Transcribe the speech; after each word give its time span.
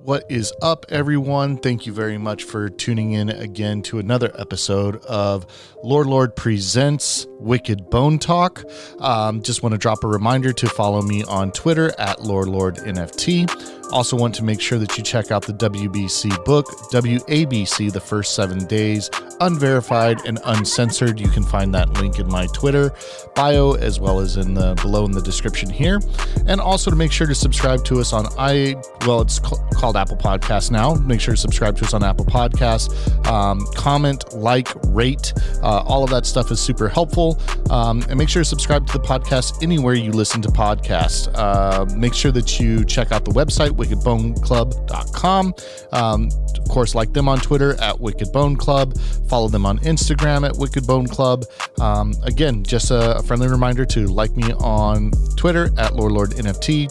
What 0.00 0.26
is 0.28 0.52
up, 0.62 0.86
everyone? 0.90 1.56
Thank 1.56 1.84
you 1.84 1.92
very 1.92 2.18
much 2.18 2.44
for 2.44 2.68
tuning 2.68 3.12
in 3.12 3.30
again 3.30 3.82
to 3.82 3.98
another 3.98 4.30
episode 4.38 5.04
of 5.04 5.44
LoreLord 5.84 6.36
Presents 6.36 7.26
Wicked 7.40 7.90
Bone 7.90 8.20
Talk. 8.20 8.62
Um, 9.00 9.42
just 9.42 9.64
want 9.64 9.72
to 9.72 9.78
drop 9.78 10.04
a 10.04 10.06
reminder 10.06 10.52
to 10.52 10.68
follow 10.68 11.02
me 11.02 11.24
on 11.24 11.50
Twitter 11.50 11.92
at 11.98 12.18
LoreLord 12.18 12.78
NFT. 12.86 13.77
Also, 13.92 14.16
want 14.16 14.34
to 14.34 14.44
make 14.44 14.60
sure 14.60 14.78
that 14.78 14.96
you 14.98 15.04
check 15.04 15.30
out 15.30 15.42
the 15.42 15.54
WBC 15.54 16.44
book, 16.44 16.66
WABC, 16.92 17.90
The 17.90 18.00
First 18.00 18.34
Seven 18.34 18.66
Days, 18.66 19.10
unverified 19.40 20.24
and 20.26 20.38
uncensored. 20.44 21.18
You 21.18 21.28
can 21.28 21.42
find 21.42 21.74
that 21.74 21.88
link 21.94 22.18
in 22.18 22.28
my 22.28 22.46
Twitter 22.48 22.92
bio 23.34 23.72
as 23.74 24.00
well 24.00 24.20
as 24.20 24.36
in 24.36 24.54
the 24.54 24.74
below 24.82 25.04
in 25.04 25.12
the 25.12 25.22
description 25.22 25.70
here. 25.70 26.00
And 26.46 26.60
also 26.60 26.90
to 26.90 26.96
make 26.96 27.12
sure 27.12 27.26
to 27.26 27.34
subscribe 27.34 27.84
to 27.84 28.00
us 28.00 28.12
on 28.12 28.26
i 28.38 28.74
well, 29.06 29.20
it's 29.20 29.38
called 29.38 29.96
Apple 29.96 30.16
Podcasts 30.16 30.70
now. 30.70 30.94
Make 30.94 31.20
sure 31.20 31.34
to 31.34 31.40
subscribe 31.40 31.76
to 31.78 31.84
us 31.84 31.94
on 31.94 32.02
Apple 32.02 32.24
Podcasts. 32.24 32.88
Um, 33.26 33.66
comment, 33.74 34.34
like, 34.34 34.68
rate. 34.88 35.32
Uh, 35.62 35.82
all 35.86 36.04
of 36.04 36.10
that 36.10 36.26
stuff 36.26 36.50
is 36.50 36.60
super 36.60 36.88
helpful. 36.88 37.40
Um, 37.70 38.02
and 38.08 38.18
make 38.18 38.28
sure 38.28 38.42
to 38.42 38.48
subscribe 38.48 38.86
to 38.88 38.92
the 38.92 39.04
podcast 39.04 39.62
anywhere 39.62 39.94
you 39.94 40.10
listen 40.10 40.42
to 40.42 40.48
podcasts. 40.48 41.30
Uh, 41.34 41.86
make 41.96 42.12
sure 42.12 42.32
that 42.32 42.58
you 42.60 42.84
check 42.84 43.12
out 43.12 43.24
the 43.24 43.30
website 43.30 43.70
wickedboneclub.com. 43.78 45.54
Um, 45.92 46.28
of 46.58 46.68
course, 46.68 46.94
like 46.94 47.12
them 47.12 47.28
on 47.28 47.38
Twitter 47.40 47.80
at 47.80 47.98
Wicked 47.98 48.32
Bone 48.32 48.56
Club. 48.56 48.98
Follow 49.28 49.48
them 49.48 49.64
on 49.64 49.78
Instagram 49.78 50.46
at 50.46 50.56
Wicked 50.56 50.86
Bone 50.86 51.06
Club. 51.06 51.44
Um, 51.80 52.12
again, 52.24 52.62
just 52.64 52.90
a, 52.90 53.16
a, 53.16 53.22
friendly 53.22 53.48
reminder 53.48 53.84
to 53.86 54.06
like 54.06 54.36
me 54.36 54.52
on 54.54 55.12
Twitter 55.36 55.66
at 55.78 55.92
LoreLord 55.92 56.38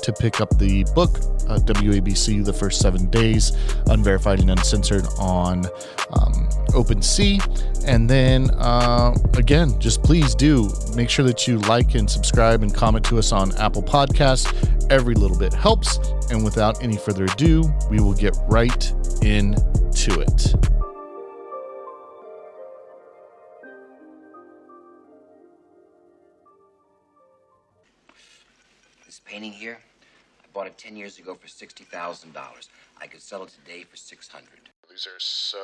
to 0.01 0.13
pick 0.13 0.41
up 0.41 0.57
the 0.57 0.83
book 0.95 1.36
uh, 1.47 1.59
WABC: 1.59 2.43
The 2.43 2.53
First 2.53 2.81
Seven 2.81 3.09
Days, 3.09 3.51
unverified 3.87 4.39
and 4.39 4.49
uncensored 4.49 5.05
on 5.19 5.65
um, 6.13 6.47
OpenSea. 6.69 7.85
And 7.85 8.09
then 8.09 8.51
uh, 8.51 9.15
again, 9.37 9.79
just 9.79 10.03
please 10.03 10.35
do 10.35 10.69
make 10.95 11.09
sure 11.09 11.25
that 11.25 11.47
you 11.47 11.59
like 11.59 11.95
and 11.95 12.09
subscribe 12.09 12.61
and 12.63 12.73
comment 12.73 13.05
to 13.05 13.17
us 13.17 13.31
on 13.31 13.55
Apple 13.57 13.83
Podcasts. 13.83 14.47
Every 14.91 15.15
little 15.15 15.37
bit 15.37 15.53
helps. 15.53 15.97
And 16.29 16.43
without 16.43 16.83
any 16.83 16.97
further 16.97 17.25
ado, 17.25 17.63
we 17.89 17.99
will 17.99 18.13
get 18.13 18.35
right 18.47 18.91
into 19.21 20.19
it. 20.19 20.53
This 29.05 29.21
painting 29.25 29.53
here, 29.53 29.79
bought 30.57 30.65
it 30.65 30.75
10 30.75 30.95
years 30.95 31.19
ago 31.19 31.35
for 31.35 31.45
$60,000. 31.45 31.85
I 32.99 33.05
could 33.05 33.21
sell 33.21 33.43
it 33.43 33.49
today 33.49 33.83
for 33.83 33.95
600 33.95 34.47
These 34.89 35.05
are 35.05 35.19
so 35.19 35.59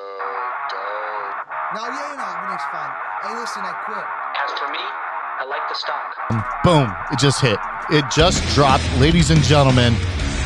dope. 0.69 1.49
No, 1.73 1.81
yeah, 1.81 2.13
no, 2.15 2.25
everything's 2.37 2.61
fine. 2.69 2.93
Hey, 3.23 3.33
listen, 3.39 3.63
I 3.65 3.73
quit. 3.85 4.05
As 4.37 4.51
for 4.59 4.67
me, 4.69 4.77
I 4.77 5.45
like 5.49 5.67
the 5.67 5.73
stock. 5.73 6.63
Boom, 6.63 6.95
it 7.11 7.17
just 7.17 7.41
hit. 7.41 7.57
It 7.89 8.05
just 8.15 8.47
dropped. 8.53 8.87
Ladies 8.99 9.31
and 9.31 9.41
gentlemen, 9.41 9.95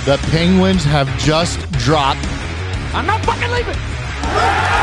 the 0.05 0.17
Penguins 0.31 0.85
have 0.85 1.09
just 1.19 1.69
dropped. 1.73 2.25
I'm 2.95 3.05
not 3.05 3.25
fucking 3.25 3.51
leaving. 3.51 4.76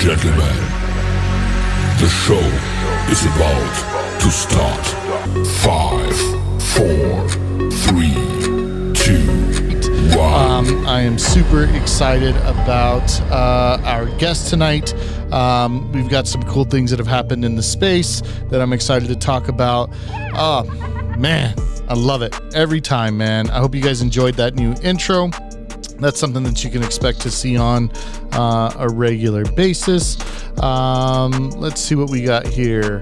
Gentlemen, 0.00 0.54
the 1.98 2.08
show 2.08 2.38
is 3.10 3.24
about 3.26 4.20
to 4.20 4.30
start. 4.30 4.86
Five, 5.58 6.16
four, 6.62 7.28
three, 7.68 8.14
two, 8.94 10.16
one. 10.16 10.68
Um, 10.68 10.86
I 10.86 11.00
am 11.00 11.18
super 11.18 11.64
excited 11.74 12.36
about 12.36 13.20
uh, 13.22 13.80
our 13.82 14.06
guest 14.18 14.50
tonight. 14.50 14.94
Um, 15.32 15.90
we've 15.90 16.08
got 16.08 16.28
some 16.28 16.44
cool 16.44 16.64
things 16.64 16.90
that 16.90 17.00
have 17.00 17.08
happened 17.08 17.44
in 17.44 17.56
the 17.56 17.62
space 17.62 18.22
that 18.50 18.60
I'm 18.60 18.72
excited 18.72 19.08
to 19.08 19.16
talk 19.16 19.48
about. 19.48 19.90
Oh, 20.34 20.62
man, 21.18 21.56
I 21.88 21.94
love 21.94 22.22
it 22.22 22.38
every 22.54 22.80
time, 22.80 23.18
man. 23.18 23.50
I 23.50 23.58
hope 23.58 23.74
you 23.74 23.82
guys 23.82 24.00
enjoyed 24.00 24.34
that 24.34 24.54
new 24.54 24.74
intro. 24.80 25.32
That's 25.98 26.18
something 26.18 26.42
that 26.44 26.62
you 26.62 26.70
can 26.70 26.82
expect 26.82 27.20
to 27.22 27.30
see 27.30 27.56
on 27.56 27.90
uh, 28.32 28.72
a 28.78 28.88
regular 28.88 29.44
basis. 29.52 30.16
Um, 30.62 31.50
let's 31.50 31.80
see 31.80 31.94
what 31.94 32.10
we 32.10 32.22
got 32.22 32.46
here. 32.46 33.00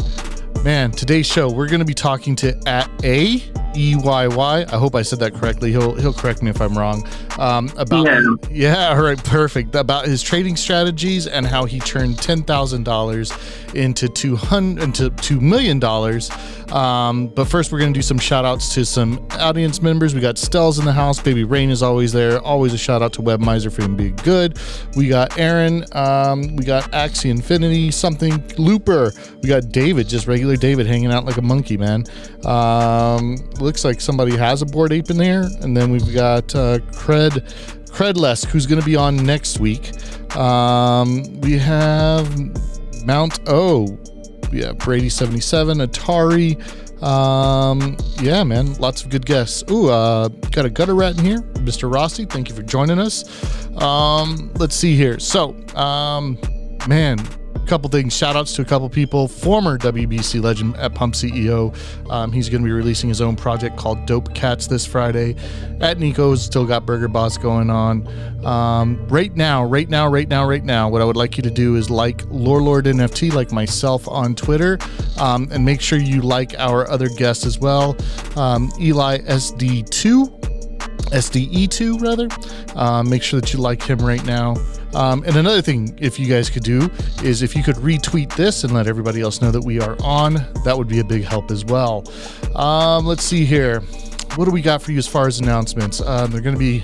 Man, 0.64 0.90
today's 0.90 1.26
show, 1.26 1.50
we're 1.50 1.68
going 1.68 1.80
to 1.80 1.84
be 1.86 1.94
talking 1.94 2.34
to 2.36 2.58
at 2.66 2.90
A 3.04 3.42
E 3.76 3.94
Y 3.94 4.26
Y. 4.26 4.64
I 4.66 4.76
hope 4.78 4.94
I 4.94 5.02
said 5.02 5.18
that 5.20 5.34
correctly. 5.34 5.70
He'll 5.70 5.94
he'll 5.94 6.14
correct 6.14 6.42
me 6.42 6.50
if 6.50 6.60
I'm 6.62 6.76
wrong. 6.76 7.06
Um, 7.38 7.70
about 7.76 8.06
Yeah. 8.06 8.22
yeah, 8.50 8.88
all 8.88 9.02
right, 9.02 9.22
perfect. 9.22 9.74
About 9.74 10.06
his 10.06 10.22
trading 10.22 10.56
strategies 10.56 11.26
and 11.26 11.46
how 11.46 11.66
he 11.66 11.78
turned 11.78 12.18
ten 12.18 12.42
thousand 12.42 12.84
dollars 12.84 13.32
into 13.74 14.08
two 14.08 14.34
hundred 14.34 14.82
into 14.82 15.10
two 15.10 15.40
million 15.40 15.78
dollars. 15.78 16.30
Um, 16.72 17.28
but 17.28 17.46
first, 17.46 17.72
we're 17.72 17.78
gonna 17.78 17.92
do 17.92 18.02
some 18.02 18.18
shout 18.18 18.44
outs 18.44 18.74
to 18.74 18.84
some 18.84 19.26
audience 19.32 19.82
members. 19.82 20.14
We 20.14 20.20
got 20.20 20.36
Stells 20.36 20.78
in 20.78 20.84
the 20.84 20.92
house. 20.92 21.20
Baby 21.20 21.44
Rain 21.44 21.70
is 21.70 21.82
always 21.82 22.12
there. 22.12 22.40
Always 22.40 22.72
a 22.72 22.78
shout 22.78 23.02
out 23.02 23.12
to 23.14 23.22
Webmiser 23.22 23.72
for 23.72 23.82
him 23.82 23.96
being 23.96 24.16
good. 24.16 24.58
We 24.96 25.08
got 25.08 25.38
Aaron. 25.38 25.84
Um, 25.92 26.56
we 26.56 26.64
got 26.64 26.90
Axie 26.92 27.30
Infinity. 27.30 27.90
Something 27.90 28.42
Looper. 28.58 29.12
We 29.42 29.48
got 29.48 29.70
David, 29.70 30.08
just 30.08 30.26
regular 30.26 30.56
David, 30.56 30.86
hanging 30.86 31.12
out 31.12 31.24
like 31.24 31.36
a 31.36 31.42
monkey, 31.42 31.76
man. 31.76 32.04
Um, 32.44 33.36
looks 33.60 33.84
like 33.84 34.00
somebody 34.00 34.36
has 34.36 34.62
a 34.62 34.66
Bored 34.66 34.92
Ape 34.92 35.10
in 35.10 35.16
there. 35.16 35.48
And 35.60 35.76
then 35.76 35.90
we've 35.90 36.14
got 36.14 36.54
uh, 36.54 36.78
Cred 36.78 37.44
Credless, 37.90 38.44
who's 38.44 38.66
going 38.66 38.80
to 38.80 38.84
be 38.84 38.94
on 38.94 39.16
next 39.16 39.58
week. 39.58 39.92
Um, 40.36 41.40
we 41.40 41.56
have 41.56 42.28
Mount 43.06 43.38
O. 43.48 43.98
Yeah, 44.52 44.72
Brady 44.72 45.08
seventy 45.08 45.40
seven, 45.40 45.78
Atari. 45.78 46.56
Um, 47.02 47.96
yeah, 48.22 48.42
man, 48.42 48.74
lots 48.74 49.02
of 49.02 49.10
good 49.10 49.26
guests. 49.26 49.62
Ooh, 49.70 49.90
uh, 49.90 50.28
got 50.28 50.64
a 50.64 50.70
gutter 50.70 50.94
rat 50.94 51.18
in 51.18 51.24
here, 51.24 51.40
Mr. 51.56 51.92
Rossi. 51.92 52.24
Thank 52.24 52.48
you 52.48 52.54
for 52.54 52.62
joining 52.62 52.98
us. 52.98 53.24
Um, 53.82 54.50
let's 54.56 54.74
see 54.74 54.96
here. 54.96 55.18
So, 55.18 55.54
um, 55.74 56.38
man, 56.88 57.18
couple 57.66 57.90
things. 57.90 58.16
Shout 58.16 58.36
outs 58.36 58.54
to 58.54 58.62
a 58.62 58.64
couple 58.64 58.88
people. 58.88 59.28
Former 59.28 59.76
WBC 59.76 60.42
legend 60.42 60.76
at 60.76 60.94
Pump 60.94 61.14
CEO. 61.14 61.76
Um, 62.10 62.32
he's 62.32 62.48
going 62.48 62.62
to 62.62 62.66
be 62.66 62.72
releasing 62.72 63.08
his 63.08 63.20
own 63.20 63.36
project 63.36 63.76
called 63.76 64.06
Dope 64.06 64.34
Cats 64.34 64.66
this 64.66 64.86
Friday. 64.86 65.36
At 65.80 65.98
Nico's, 65.98 66.42
still 66.42 66.64
got 66.64 66.86
Burger 66.86 67.08
Boss 67.08 67.36
going 67.36 67.68
on. 67.70 68.06
Um, 68.44 69.06
right 69.08 69.34
now, 69.34 69.64
right 69.64 69.88
now, 69.88 70.08
right 70.08 70.28
now, 70.28 70.48
right 70.48 70.64
now, 70.64 70.88
what 70.88 71.02
I 71.02 71.04
would 71.04 71.16
like 71.16 71.36
you 71.36 71.42
to 71.42 71.50
do 71.50 71.76
is 71.76 71.90
like 71.90 72.22
Lore 72.30 72.62
Lord 72.62 72.86
NFT, 72.86 73.32
like 73.32 73.52
myself 73.52 74.08
on 74.08 74.34
Twitter, 74.34 74.78
um, 75.18 75.48
and 75.50 75.64
make 75.64 75.80
sure 75.80 75.98
you 75.98 76.22
like 76.22 76.54
our 76.58 76.88
other 76.88 77.08
guests 77.08 77.44
as 77.44 77.58
well. 77.58 77.96
Um, 78.36 78.70
Eli 78.80 79.18
SD2. 79.18 80.54
SDE2 81.06 82.00
rather. 82.00 82.28
Um, 82.74 83.08
make 83.08 83.22
sure 83.22 83.40
that 83.40 83.52
you 83.52 83.60
like 83.60 83.82
him 83.82 83.98
right 83.98 84.24
now. 84.24 84.56
Um, 84.96 85.22
and 85.26 85.36
another 85.36 85.60
thing, 85.60 85.94
if 86.00 86.18
you 86.18 86.26
guys 86.26 86.48
could 86.48 86.62
do, 86.62 86.90
is 87.22 87.42
if 87.42 87.54
you 87.54 87.62
could 87.62 87.76
retweet 87.76 88.34
this 88.34 88.64
and 88.64 88.72
let 88.72 88.86
everybody 88.86 89.20
else 89.20 89.42
know 89.42 89.50
that 89.50 89.60
we 89.60 89.78
are 89.78 89.94
on, 90.02 90.34
that 90.64 90.74
would 90.76 90.88
be 90.88 91.00
a 91.00 91.04
big 91.04 91.22
help 91.22 91.50
as 91.50 91.66
well. 91.66 92.02
Um, 92.54 93.04
let's 93.04 93.22
see 93.22 93.44
here. 93.44 93.80
What 94.36 94.46
do 94.46 94.50
we 94.50 94.62
got 94.62 94.80
for 94.80 94.92
you 94.92 94.98
as 94.98 95.06
far 95.06 95.26
as 95.26 95.38
announcements? 95.38 96.00
Um, 96.00 96.30
they're 96.30 96.40
going 96.40 96.54
to 96.54 96.58
be 96.58 96.82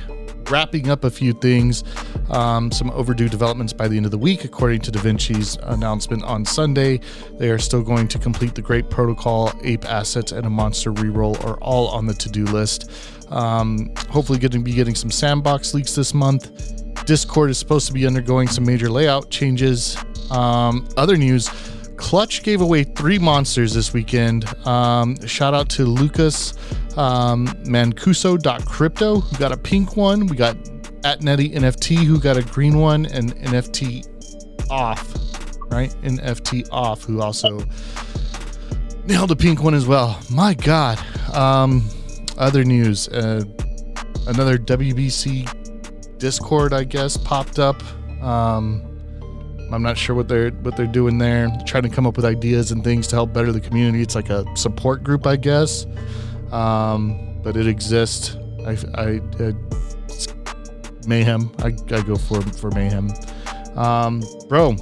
wrapping 0.50 0.90
up 0.90 1.04
a 1.04 1.10
few 1.10 1.32
things, 1.32 1.84
um, 2.28 2.70
some 2.70 2.90
overdue 2.90 3.30
developments 3.30 3.72
by 3.72 3.88
the 3.88 3.96
end 3.96 4.04
of 4.04 4.12
the 4.12 4.18
week, 4.18 4.44
according 4.44 4.82
to 4.82 4.92
DaVinci's 4.92 5.56
announcement 5.62 6.22
on 6.24 6.44
Sunday. 6.44 7.00
They 7.38 7.48
are 7.48 7.58
still 7.58 7.82
going 7.82 8.08
to 8.08 8.18
complete 8.18 8.54
the 8.54 8.60
Great 8.60 8.90
Protocol, 8.90 9.50
Ape 9.62 9.86
Assets, 9.86 10.32
and 10.32 10.44
a 10.44 10.50
Monster 10.50 10.92
Reroll 10.92 11.42
are 11.46 11.56
all 11.62 11.88
on 11.88 12.04
the 12.04 12.14
to 12.14 12.28
do 12.28 12.44
list. 12.44 12.90
Um, 13.30 13.90
hopefully, 14.10 14.38
going 14.38 14.50
to 14.52 14.58
be 14.58 14.74
getting 14.74 14.94
some 14.94 15.10
sandbox 15.10 15.72
leaks 15.72 15.94
this 15.94 16.12
month. 16.12 16.81
Discord 17.06 17.50
is 17.50 17.58
supposed 17.58 17.86
to 17.86 17.92
be 17.92 18.06
undergoing 18.06 18.48
some 18.48 18.64
major 18.64 18.90
layout 18.90 19.30
changes. 19.30 19.96
Um, 20.30 20.88
other 20.96 21.16
news 21.16 21.50
Clutch 21.96 22.42
gave 22.42 22.60
away 22.60 22.84
three 22.84 23.18
monsters 23.18 23.72
this 23.74 23.92
weekend. 23.92 24.44
Um, 24.66 25.16
shout 25.26 25.54
out 25.54 25.68
to 25.70 25.84
Lucas 25.84 26.54
um, 26.96 27.46
Mancuso.crypto, 27.64 29.20
who 29.20 29.38
got 29.38 29.52
a 29.52 29.56
pink 29.56 29.96
one. 29.96 30.26
We 30.26 30.36
got 30.36 30.56
at 31.04 31.22
Netty 31.22 31.50
NFT, 31.50 31.96
who 32.04 32.18
got 32.18 32.36
a 32.36 32.42
green 32.42 32.78
one, 32.78 33.06
and 33.06 33.36
NFT 33.36 34.70
off, 34.70 35.14
right? 35.70 35.90
NFT 36.02 36.68
off, 36.70 37.04
who 37.04 37.20
also 37.20 37.60
nailed 39.04 39.30
a 39.30 39.36
pink 39.36 39.62
one 39.62 39.74
as 39.74 39.86
well. 39.86 40.20
My 40.30 40.54
God. 40.54 40.98
Um, 41.32 41.88
other 42.38 42.64
news 42.64 43.08
uh, 43.08 43.44
another 44.26 44.58
WBC 44.58 45.61
Discord, 46.22 46.72
I 46.72 46.84
guess, 46.84 47.16
popped 47.16 47.58
up. 47.58 47.82
Um, 48.22 48.80
I'm 49.72 49.82
not 49.82 49.98
sure 49.98 50.14
what 50.14 50.28
they're 50.28 50.50
what 50.50 50.76
they're 50.76 50.86
doing 50.86 51.18
there. 51.18 51.48
Trying 51.66 51.82
to 51.82 51.88
come 51.88 52.06
up 52.06 52.14
with 52.14 52.24
ideas 52.24 52.70
and 52.70 52.84
things 52.84 53.08
to 53.08 53.16
help 53.16 53.32
better 53.32 53.50
the 53.50 53.60
community. 53.60 54.04
It's 54.04 54.14
like 54.14 54.30
a 54.30 54.44
support 54.56 55.02
group, 55.02 55.26
I 55.26 55.34
guess. 55.34 55.84
Um, 56.52 57.40
but 57.42 57.56
it 57.56 57.66
exists. 57.66 58.36
I, 58.64 58.78
I, 58.94 59.20
I 59.40 59.52
mayhem. 61.08 61.50
I, 61.58 61.74
I 61.92 62.02
go 62.02 62.14
for 62.14 62.40
for 62.40 62.70
mayhem. 62.70 63.10
Um, 63.74 64.22
bro, 64.48 64.76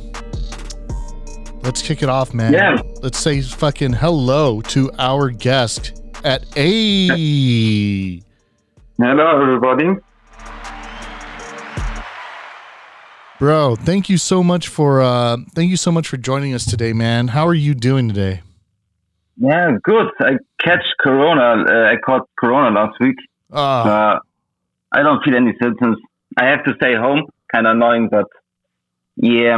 let's 1.63 1.81
kick 1.81 2.03
it 2.03 2.11
off, 2.11 2.35
man. 2.35 2.53
Yeah. 2.53 2.83
Let's 3.01 3.17
say 3.17 3.41
fucking 3.41 3.95
hello 3.95 4.61
to 4.61 4.91
our 4.99 5.31
guest 5.31 6.03
at 6.23 6.45
A. 6.59 8.21
Hello, 8.99 9.43
everybody. 9.43 9.99
Bro, 13.41 13.77
thank 13.77 14.11
you 14.11 14.19
so 14.19 14.43
much 14.43 14.69
for 14.69 15.01
uh 15.01 15.39
thank 15.55 15.71
you 15.71 15.79
so 15.79 15.91
much 15.91 16.07
for 16.07 16.19
joining 16.19 16.53
us 16.53 16.67
today, 16.67 16.93
man. 16.93 17.29
How 17.29 17.47
are 17.47 17.55
you 17.55 17.75
doing 17.75 18.07
today? 18.07 18.43
Yeah, 19.39 19.79
good. 19.83 20.09
I 20.21 20.33
catch 20.63 20.85
Corona. 21.01 21.65
Uh, 21.67 21.91
I 21.91 21.95
caught 22.05 22.29
Corona 22.39 22.69
last 22.79 23.01
week. 23.01 23.17
Uh, 23.51 23.57
Uh, 23.57 24.19
I 24.93 25.03
don't 25.03 25.25
feel 25.25 25.35
any 25.35 25.55
symptoms. 25.63 25.97
I 26.37 26.49
have 26.49 26.63
to 26.65 26.75
stay 26.75 26.95
home. 26.95 27.23
Kind 27.51 27.67
of 27.67 27.77
annoying, 27.77 28.11
but 28.11 28.27
yeah. 29.17 29.57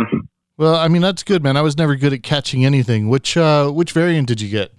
well, 0.56 0.76
I 0.76 0.86
mean 0.86 1.02
that's 1.02 1.24
good, 1.24 1.42
man. 1.42 1.56
I 1.56 1.62
was 1.62 1.76
never 1.76 1.96
good 1.96 2.12
at 2.12 2.22
catching 2.22 2.64
anything. 2.64 3.08
Which 3.08 3.36
uh 3.36 3.68
which 3.70 3.90
variant 3.90 4.28
did 4.28 4.40
you 4.40 4.48
get? 4.48 4.70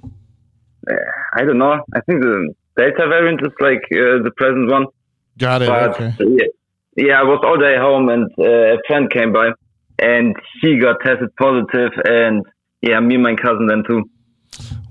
I 0.87 1.43
don't 1.43 1.57
know. 1.57 1.73
I 1.93 1.99
think 2.05 2.21
the 2.21 2.53
Delta 2.77 3.05
variant 3.09 3.41
is 3.41 3.51
like 3.59 3.83
uh, 3.91 4.23
the 4.23 4.31
present 4.37 4.71
one. 4.71 4.85
Got 5.37 5.61
it. 5.61 5.67
But 5.67 5.89
okay. 5.89 6.13
yeah, 6.19 6.47
yeah, 6.95 7.19
I 7.19 7.23
was 7.23 7.39
all 7.43 7.57
day 7.57 7.75
home, 7.77 8.09
and 8.09 8.29
uh, 8.39 8.75
a 8.75 8.77
friend 8.87 9.09
came 9.09 9.33
by, 9.33 9.51
and 9.99 10.35
he 10.61 10.79
got 10.79 10.97
tested 11.03 11.35
positive, 11.35 11.91
and 12.05 12.45
yeah, 12.81 12.99
me 12.99 13.15
and 13.15 13.23
my 13.23 13.35
cousin 13.35 13.67
then 13.67 13.83
too. 13.87 14.03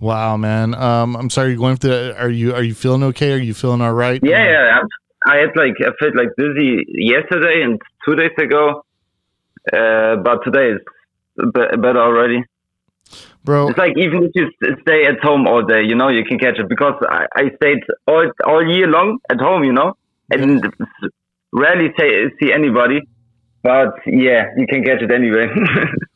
Wow, 0.01 0.37
man. 0.37 0.75
Um 0.75 1.15
I'm 1.17 1.31
sorry 1.31 1.51
you're 1.51 1.59
going 1.59 1.77
through 1.77 1.91
that. 1.91 2.17
Are 2.17 2.29
you 2.31 2.55
are 2.55 2.63
you 2.63 2.75
feeling 2.75 3.05
okay? 3.05 3.33
Are 3.35 3.37
you 3.39 3.55
feeling 3.55 3.81
all 3.81 3.93
right? 3.93 4.21
Yeah, 4.23 4.45
yeah. 4.45 4.81
I, 5.27 5.35
I 5.35 5.37
had 5.37 5.51
like 5.55 5.75
I 5.81 5.93
felt 6.01 6.17
like 6.17 6.31
dizzy 6.37 6.85
yesterday 6.89 7.63
and 7.63 7.81
two 8.05 8.17
days 8.17 8.33
ago, 8.37 8.85
uh, 9.73 10.17
but 10.17 10.43
today 10.45 10.71
is 10.73 10.81
be- 11.37 11.77
better 11.77 12.01
already. 12.01 12.43
Bro, 13.45 13.69
It's 13.69 13.79
like 13.79 13.97
even 13.97 14.25
if 14.25 14.33
you 14.35 14.51
stay 14.83 15.07
at 15.07 15.21
home 15.23 15.47
all 15.47 15.63
day, 15.63 15.83
you 15.83 15.95
know, 15.95 16.09
you 16.09 16.25
can 16.25 16.39
catch 16.39 16.59
it 16.59 16.69
because 16.69 16.95
I, 17.09 17.27
I 17.37 17.51
stayed 17.57 17.83
all 18.09 18.29
all 18.45 18.67
year 18.67 18.89
long 18.89 19.19
at 19.31 19.41
home, 19.41 19.63
you 19.63 19.73
know, 19.73 19.95
and 20.31 20.65
rarely 21.53 21.93
see 21.99 22.53
anybody. 22.53 23.01
But 23.63 23.95
yeah, 24.07 24.47
you 24.57 24.67
can 24.67 24.83
catch 24.85 25.03
it 25.03 25.11
anyway. 25.11 25.47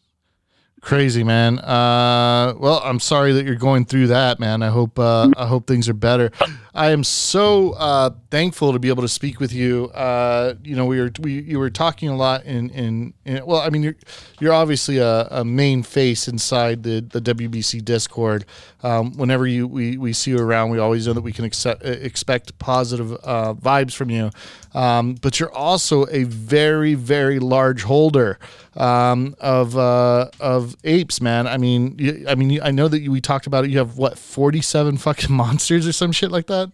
crazy, 0.86 1.24
man. 1.24 1.58
Uh 1.58 2.54
well, 2.58 2.80
I'm 2.84 3.00
sorry 3.00 3.32
that 3.32 3.44
you're 3.44 3.56
going 3.56 3.84
through 3.86 4.06
that, 4.06 4.38
man. 4.38 4.62
I 4.62 4.68
hope 4.68 5.00
uh 5.00 5.28
I 5.36 5.46
hope 5.46 5.66
things 5.66 5.88
are 5.88 5.94
better. 5.94 6.30
I 6.74 6.90
am 6.90 7.02
so 7.02 7.72
uh 7.72 8.10
thankful 8.30 8.72
to 8.72 8.78
be 8.78 8.88
able 8.88 9.02
to 9.02 9.08
speak 9.08 9.40
with 9.40 9.52
you. 9.52 9.86
Uh 9.86 10.54
you 10.62 10.76
know, 10.76 10.86
we 10.86 11.00
were 11.00 11.10
we 11.18 11.40
you 11.42 11.58
were 11.58 11.70
talking 11.70 12.08
a 12.08 12.16
lot 12.16 12.44
in 12.44 12.70
in, 12.70 13.14
in 13.24 13.44
well, 13.44 13.60
I 13.60 13.70
mean 13.70 13.82
you're 13.82 13.96
you're 14.38 14.52
obviously 14.52 14.98
a, 14.98 15.26
a 15.32 15.44
main 15.44 15.82
face 15.82 16.28
inside 16.28 16.84
the 16.84 17.00
the 17.00 17.20
WBC 17.20 17.84
Discord. 17.84 18.44
Um 18.84 19.12
whenever 19.16 19.44
you 19.44 19.66
we 19.66 19.96
we 19.98 20.12
see 20.12 20.30
you 20.30 20.38
around, 20.38 20.70
we 20.70 20.78
always 20.78 21.08
know 21.08 21.14
that 21.14 21.22
we 21.22 21.32
can 21.32 21.44
accept, 21.44 21.84
expect 21.84 22.56
positive 22.60 23.12
uh 23.24 23.54
vibes 23.54 23.94
from 23.94 24.08
you. 24.10 24.30
Um 24.76 25.14
but 25.14 25.40
you're 25.40 25.54
also 25.54 26.06
a 26.10 26.24
very 26.24 26.94
very 26.94 27.38
large 27.38 27.82
holder 27.82 28.38
um 28.76 29.34
of 29.40 29.76
uh 29.76 30.28
of 30.38 30.76
apes, 30.84 31.20
man. 31.20 31.46
I 31.46 31.56
mean, 31.56 31.96
you, 31.98 32.24
I 32.28 32.34
mean, 32.34 32.60
I 32.62 32.70
know 32.70 32.88
that 32.88 33.00
you, 33.00 33.10
we 33.10 33.20
talked 33.20 33.46
about 33.46 33.64
it. 33.64 33.70
You 33.70 33.78
have 33.78 33.96
what, 33.96 34.18
47 34.18 34.96
fucking 35.06 35.34
monsters 35.34 35.86
or 35.86 35.92
some 35.92 36.12
shit 36.12 36.30
like 36.30 36.46
that? 36.46 36.70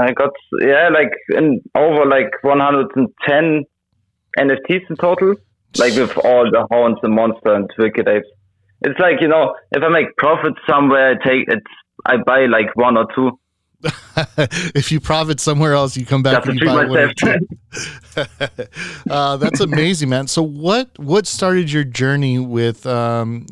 I 0.00 0.12
got 0.12 0.30
yeah, 0.60 0.88
like 0.88 1.12
in 1.36 1.60
over 1.76 2.06
like 2.06 2.30
110 2.42 3.64
NFTs 4.38 4.90
in 4.90 4.96
total, 4.96 5.34
like 5.76 5.94
with 5.94 6.16
all 6.24 6.50
the 6.50 6.66
horns, 6.70 6.98
and 7.02 7.14
monster, 7.14 7.54
and 7.54 7.70
wicked 7.78 8.08
apes. 8.08 8.26
It's 8.82 8.98
like 8.98 9.20
you 9.20 9.28
know, 9.28 9.54
if 9.72 9.82
I 9.82 9.88
make 9.88 10.16
profit 10.16 10.54
somewhere, 10.68 11.12
I 11.12 11.28
take 11.28 11.48
it. 11.48 11.62
I 12.06 12.16
buy 12.24 12.46
like 12.46 12.74
one 12.74 12.96
or 12.96 13.06
two 13.14 13.38
if 14.74 14.92
you 14.92 15.00
profit 15.00 15.40
somewhere 15.40 15.72
else, 15.74 15.96
you 15.96 16.06
come 16.06 16.22
back 16.22 16.46
and 16.46 16.58
you 16.58 16.66
buy 16.66 16.84
one 16.86 16.98
or 16.98 17.06
myself. 17.08 17.14
two. 17.16 18.62
uh, 19.10 19.36
that's 19.38 19.60
amazing, 19.60 20.08
man. 20.08 20.26
So 20.28 20.42
what 20.42 20.96
what 20.98 21.26
started 21.26 21.72
your 21.72 21.84
journey 21.84 22.38
with 22.38 22.86
um, 22.86 23.46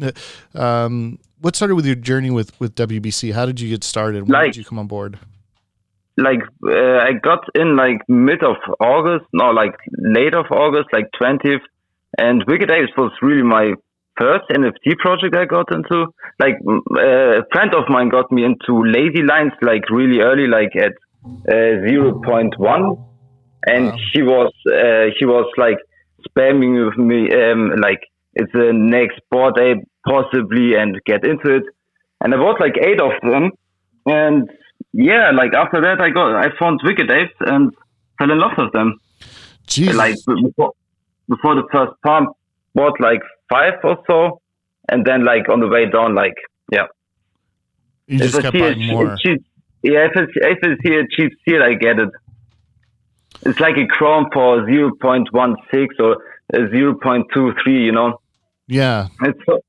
um, 0.55 1.19
what 1.41 1.57
started 1.57 1.75
with 1.75 1.87
your 1.87 1.95
journey 1.95 2.31
with 2.31 2.59
with 2.61 2.75
WBC? 2.75 3.33
How 3.33 3.47
did 3.47 3.61
you 3.61 3.69
get 3.69 3.83
started? 3.85 4.23
When 4.25 4.33
Like- 4.33 4.53
did 4.53 4.57
you 4.57 4.65
come 4.65 4.79
on 4.79 4.87
board? 4.87 5.19
like 6.17 6.41
uh, 6.67 6.99
I 6.99 7.13
got 7.13 7.45
in 7.55 7.77
like 7.77 8.03
mid 8.09 8.43
of 8.43 8.57
August, 8.79 9.25
no, 9.33 9.51
like 9.53 9.75
late 9.99 10.35
of 10.35 10.47
August, 10.51 10.89
like 10.93 11.07
20th, 11.19 11.63
and 12.19 12.45
Wicked 12.47 12.71
Apes 12.71 12.93
was 12.99 13.11
really 13.23 13.43
my 13.43 13.73
first 14.21 14.45
NFT 14.51 14.99
project 14.99 15.35
I 15.35 15.47
got 15.47 15.73
into. 15.73 15.99
Like 16.39 16.57
uh, 16.69 17.41
a 17.41 17.45
friend 17.53 17.75
of 17.75 17.85
mine 17.89 18.11
got 18.11 18.31
me 18.31 18.45
into 18.45 18.73
Lazy 18.97 19.23
Lions 19.23 19.53
like 19.63 19.89
really 19.91 20.21
early, 20.21 20.47
like 20.47 20.77
at 20.77 20.93
uh, 21.25 21.81
0.1, 21.85 23.07
and 23.67 23.87
Wow. 23.87 23.97
he 24.13 24.23
was 24.23 24.53
uh, 24.69 25.07
he 25.19 25.25
was 25.27 25.51
like 25.57 25.79
spamming 26.29 26.75
with 26.87 26.99
me, 26.99 27.29
um, 27.43 27.61
like 27.81 28.01
it's 28.35 28.53
the 28.53 28.73
next 28.73 29.21
Bored 29.31 29.59
Ape 29.59 29.83
possibly, 30.07 30.75
and 30.77 30.99
get 31.07 31.25
into 31.25 31.57
it. 31.57 31.65
And 32.21 32.35
I 32.35 32.37
bought 32.37 32.61
like 32.61 32.77
eight 32.79 33.01
of 33.01 33.13
them, 33.23 33.51
and 34.07 34.49
yeah, 34.93 35.31
like 35.35 35.53
after 35.55 35.81
that, 35.81 36.01
I 36.01 36.11
got 36.11 36.37
I 36.45 36.49
found 36.59 36.81
Wicked 36.85 37.11
Apes 37.11 37.35
and 37.41 37.73
fell 38.19 38.31
in 38.31 38.39
love 38.39 38.53
with 38.59 38.73
them. 38.73 38.99
Like 39.95 40.15
before, 40.27 40.73
before 41.29 41.55
the 41.55 41.67
first 41.73 41.93
pump, 42.05 42.31
bought 42.75 43.01
like 43.01 43.23
five 43.51 43.75
or 43.85 43.99
so, 44.07 44.41
and 44.89 45.05
then 45.05 45.25
like 45.25 45.49
on 45.49 45.61
the 45.61 45.69
way 45.69 45.85
down, 45.91 46.15
like 46.15 46.35
yeah, 46.73 46.87
you 48.07 48.19
just 48.19 48.37
if 48.37 48.43
kept 48.43 48.59
buying 48.59 48.87
more. 48.87 49.17
cheap, 49.23 49.45
yeah, 49.83 50.07
if 50.07 50.13
it's 50.17 50.33
if 50.37 50.59
it's 50.63 50.81
here 50.83 51.07
cheap 51.11 51.33
seal, 51.47 51.63
I 51.63 51.75
get 51.75 51.99
it. 51.99 52.11
It's 53.43 53.61
like 53.61 53.77
a 53.77 53.87
Chrome 53.87 54.29
for 54.33 54.67
zero 54.67 54.91
point 55.01 55.33
one 55.33 55.57
six 55.71 55.95
or 55.99 56.17
zero 56.55 56.95
point 56.95 57.27
two 57.35 57.53
three. 57.63 57.85
You 57.85 57.93
know, 57.93 58.21
Yeah. 58.67 59.09
it's 59.23 59.39
so 59.47 59.61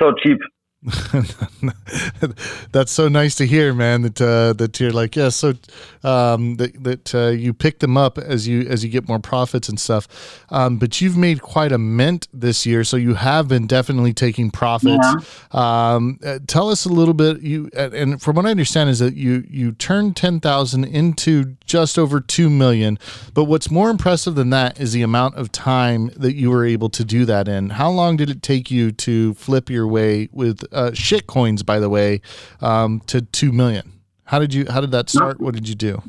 so 0.00 0.14
cheap. 0.22 0.38
That's 2.72 2.90
so 2.92 3.08
nice 3.08 3.34
to 3.36 3.46
hear, 3.46 3.74
man. 3.74 4.02
That 4.02 4.20
uh, 4.20 4.52
that 4.54 4.80
you're 4.80 4.92
like, 4.92 5.14
yeah, 5.16 5.28
so 5.28 5.54
um, 6.02 6.56
that 6.56 6.82
that 6.82 7.14
uh, 7.14 7.28
you 7.28 7.52
pick 7.52 7.80
them 7.80 7.96
up 7.96 8.16
as 8.18 8.48
you 8.48 8.62
as 8.62 8.82
you 8.84 8.90
get 8.90 9.06
more 9.08 9.18
profits 9.18 9.68
and 9.68 9.78
stuff. 9.78 10.42
Um, 10.50 10.78
but 10.78 11.00
you've 11.00 11.16
made 11.16 11.42
quite 11.42 11.72
a 11.72 11.78
mint 11.78 12.28
this 12.32 12.64
year, 12.64 12.84
so 12.84 12.96
you 12.96 13.14
have 13.14 13.48
been 13.48 13.66
definitely 13.66 14.12
taking 14.14 14.50
profits. 14.50 15.06
Um, 15.54 16.18
uh, 16.24 16.38
tell 16.46 16.70
us 16.70 16.84
a 16.84 16.88
little 16.90 17.14
bit. 17.14 17.42
You 17.42 17.68
and- 17.76 17.90
and 18.00 18.22
from 18.22 18.36
what 18.36 18.46
I 18.46 18.50
understand 18.50 18.88
is 18.88 19.00
that 19.00 19.14
you 19.16 19.44
you 19.50 19.72
turned 19.72 20.16
ten 20.16 20.40
thousand 20.40 20.84
into 20.84 21.56
just 21.66 21.98
over 21.98 22.20
two 22.20 22.48
million. 22.48 22.98
But 23.34 23.44
what's 23.44 23.70
more 23.70 23.90
impressive 23.90 24.34
than 24.34 24.50
that 24.50 24.80
is 24.80 24.92
the 24.92 25.02
amount 25.02 25.34
of 25.36 25.52
time 25.52 26.10
that 26.16 26.34
you 26.34 26.50
were 26.50 26.64
able 26.64 26.88
to 26.90 27.04
do 27.04 27.24
that 27.26 27.48
in. 27.48 27.70
How 27.70 27.90
long 27.90 28.16
did 28.16 28.30
it 28.30 28.42
take 28.42 28.70
you 28.70 28.92
to 28.92 29.34
flip 29.34 29.68
your 29.68 29.86
way 29.86 30.28
with 30.32 30.64
uh, 30.72 30.92
shit 30.92 31.26
coins, 31.26 31.62
by 31.62 31.78
the 31.78 31.88
way, 31.88 32.20
um, 32.60 33.00
to 33.06 33.20
two 33.20 33.52
million? 33.52 34.00
How 34.24 34.38
did 34.38 34.54
you? 34.54 34.66
How 34.68 34.80
did 34.80 34.90
that 34.92 35.10
start? 35.10 35.40
What 35.40 35.54
did 35.54 35.68
you 35.68 35.74
do? 35.74 36.02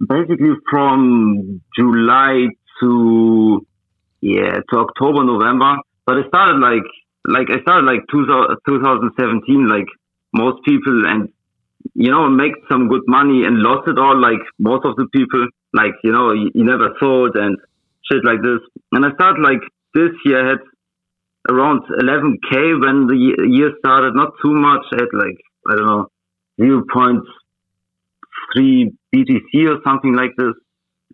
basically 0.00 0.54
from 0.70 1.60
July 1.76 2.48
to 2.80 3.66
yeah 4.20 4.58
to 4.70 4.78
October 4.78 5.24
November. 5.24 5.76
But 6.06 6.18
it 6.18 6.26
started 6.28 6.60
like 6.60 6.86
like 7.26 7.48
I 7.50 7.60
started 7.62 7.86
like 7.86 8.00
2000, 8.10 8.56
2017 8.68 9.68
like 9.68 9.86
most 10.32 10.64
people 10.64 11.06
and 11.06 11.28
you 11.94 12.10
know 12.10 12.28
make 12.28 12.52
some 12.70 12.88
good 12.88 13.02
money 13.06 13.44
and 13.44 13.58
lost 13.58 13.88
it 13.88 13.98
all 13.98 14.18
like 14.20 14.42
most 14.58 14.84
of 14.84 14.96
the 14.96 15.06
people 15.12 15.46
like 15.72 15.94
you 16.02 16.12
know 16.12 16.32
you, 16.32 16.50
you 16.54 16.64
never 16.64 16.94
sold 17.00 17.36
and 17.36 17.56
shit 18.10 18.24
like 18.24 18.42
this. 18.42 18.60
And 18.92 19.04
I 19.06 19.12
started 19.14 19.42
like 19.42 19.62
this 19.94 20.12
year 20.24 20.44
I 20.44 20.50
had 20.50 20.58
around 21.48 21.82
11k 21.90 22.80
when 22.80 23.06
the 23.06 23.16
year 23.48 23.72
started. 23.78 24.14
Not 24.14 24.32
too 24.42 24.54
much. 24.54 24.84
at 24.92 25.12
like 25.12 25.38
I 25.68 25.74
don't 25.76 25.86
know 25.86 26.08
0.3 26.60 27.20
BTC 29.14 29.68
or 29.68 29.78
something 29.84 30.14
like 30.14 30.30
this, 30.36 30.54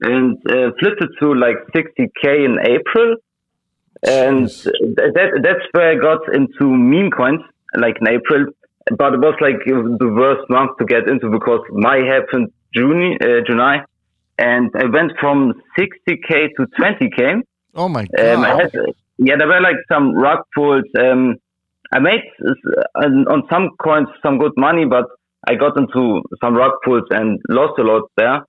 and 0.03 0.37
uh, 0.49 0.71
flipped 0.79 1.03
it 1.03 1.11
to 1.21 1.35
like 1.35 1.57
60k 1.75 2.45
in 2.45 2.59
April. 2.63 3.17
And 4.03 4.49
that 4.49 5.41
that's 5.43 5.67
where 5.73 5.91
I 5.91 5.95
got 5.97 6.21
into 6.35 6.65
meme 6.65 7.11
coins, 7.11 7.43
like 7.77 7.97
in 8.01 8.09
April. 8.09 8.47
But 8.97 9.15
it 9.15 9.21
was 9.21 9.35
like 9.41 9.59
the 9.67 10.09
worst 10.09 10.49
month 10.49 10.79
to 10.79 10.85
get 10.87 11.07
into 11.09 11.29
because 11.31 11.61
my 11.71 11.99
happened 11.99 12.51
June, 12.75 13.19
uh, 13.21 13.41
July, 13.47 13.85
and 14.39 14.71
I 14.75 14.87
went 14.87 15.13
from 15.21 15.53
60k 15.79 16.49
to 16.57 16.67
20k 16.81 17.43
Oh 17.75 17.89
my 17.89 18.07
god! 18.17 18.27
Um, 18.27 18.45
I 18.45 18.49
had, 18.49 18.73
yeah, 19.21 19.37
there 19.39 19.49
were 19.49 19.61
like 19.61 19.77
some 19.93 20.15
rug 20.15 20.39
pulls. 20.55 20.85
Um, 20.99 21.37
I 21.93 21.99
made 21.99 22.23
uh, 22.43 23.07
on 23.33 23.43
some 23.51 23.71
coins 23.83 24.09
some 24.25 24.39
good 24.39 24.53
money, 24.57 24.87
but 24.87 25.05
I 25.47 25.57
got 25.57 25.77
into 25.79 26.23
some 26.43 26.55
rug 26.55 26.73
pulls 26.85 27.05
and 27.11 27.39
lost 27.49 27.79
a 27.79 27.83
lot 27.83 28.05
there. 28.17 28.41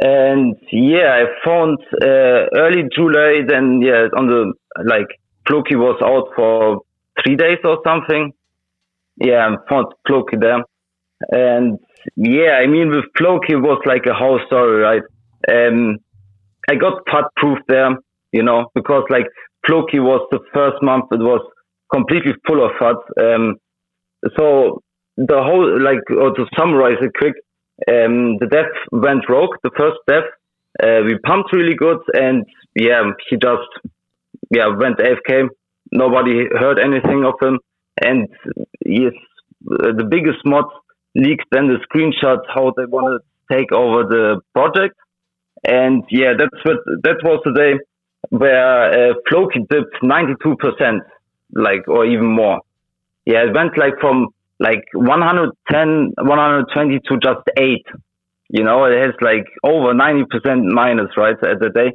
And 0.00 0.54
yeah, 0.70 1.20
I 1.20 1.24
found 1.44 1.78
uh, 2.00 2.46
early 2.56 2.84
July. 2.94 3.42
Then 3.46 3.80
yeah, 3.82 4.06
on 4.16 4.28
the 4.28 4.52
like 4.84 5.08
Floki 5.48 5.74
was 5.74 6.00
out 6.04 6.28
for 6.36 6.82
three 7.22 7.34
days 7.34 7.58
or 7.64 7.80
something. 7.84 8.32
Yeah, 9.16 9.48
I 9.48 9.68
found 9.68 9.86
Floki 10.06 10.36
there. 10.40 10.62
And 11.32 11.78
yeah, 12.16 12.60
I 12.62 12.68
mean 12.68 12.90
with 12.90 13.06
Floki 13.16 13.56
was 13.56 13.82
like 13.84 14.06
a 14.06 14.14
whole 14.14 14.38
story, 14.46 14.80
right? 14.80 15.02
Um, 15.50 15.98
I 16.70 16.76
got 16.76 17.04
FUD 17.06 17.24
proof 17.36 17.58
there, 17.66 17.96
you 18.32 18.44
know, 18.44 18.66
because 18.76 19.02
like 19.10 19.26
Floki 19.68 20.00
was 20.00 20.26
the 20.30 20.40
first 20.54 20.82
month 20.82 21.06
it 21.12 21.20
was 21.20 21.42
completely 21.92 22.32
full 22.46 22.64
of 22.64 22.72
FUDs. 22.80 23.04
Um, 23.20 23.56
so 24.36 24.82
the 25.16 25.42
whole 25.42 25.80
like 25.82 26.02
or 26.10 26.34
to 26.34 26.46
summarize 26.56 26.98
it 27.00 27.12
quick, 27.16 27.34
um, 27.88 28.38
the 28.38 28.48
dev 28.50 28.66
went 28.92 29.28
rogue. 29.28 29.56
The 29.62 29.70
first 29.76 29.98
dev, 30.08 30.24
uh, 30.82 31.04
we 31.04 31.18
pumped 31.24 31.52
really 31.52 31.74
good, 31.74 31.98
and 32.14 32.44
yeah, 32.74 33.02
he 33.28 33.36
just 33.36 33.68
yeah 34.50 34.68
went 34.68 34.98
AFK. 34.98 35.48
Nobody 35.92 36.46
heard 36.58 36.78
anything 36.78 37.24
of 37.24 37.34
him, 37.40 37.58
and 38.04 38.28
yes, 38.84 39.12
uh, 39.70 39.92
the 39.96 40.06
biggest 40.08 40.38
mod 40.44 40.64
leaked 41.14 41.46
then 41.50 41.68
the 41.68 41.78
screenshots 41.88 42.44
how 42.54 42.72
they 42.76 42.84
want 42.84 43.20
to 43.20 43.56
take 43.56 43.72
over 43.72 44.04
the 44.04 44.40
project, 44.54 44.94
and 45.64 46.04
yeah, 46.10 46.32
that's 46.38 46.64
what 46.64 46.78
that 47.04 47.18
was 47.24 47.40
the 47.44 47.52
day 47.52 47.74
where 48.30 49.10
uh, 49.10 49.14
Floki 49.28 49.60
dipped 49.70 50.02
ninety 50.02 50.34
two 50.42 50.56
percent, 50.56 51.02
like 51.52 51.86
or 51.88 52.06
even 52.06 52.26
more. 52.26 52.60
Yeah, 53.24 53.44
it 53.44 53.54
went 53.54 53.76
like 53.76 53.94
from 54.00 54.28
like 54.60 54.84
110, 54.92 56.12
120 56.18 57.00
to 57.08 57.18
just 57.22 57.42
eight. 57.58 57.86
You 58.48 58.64
know, 58.64 58.84
it 58.84 58.98
has 58.98 59.14
like 59.20 59.46
over 59.62 59.92
90% 59.94 60.24
minus, 60.72 61.10
right, 61.16 61.36
at 61.42 61.60
the 61.60 61.70
day. 61.70 61.92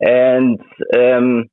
And, 0.00 0.60
um, 0.94 1.44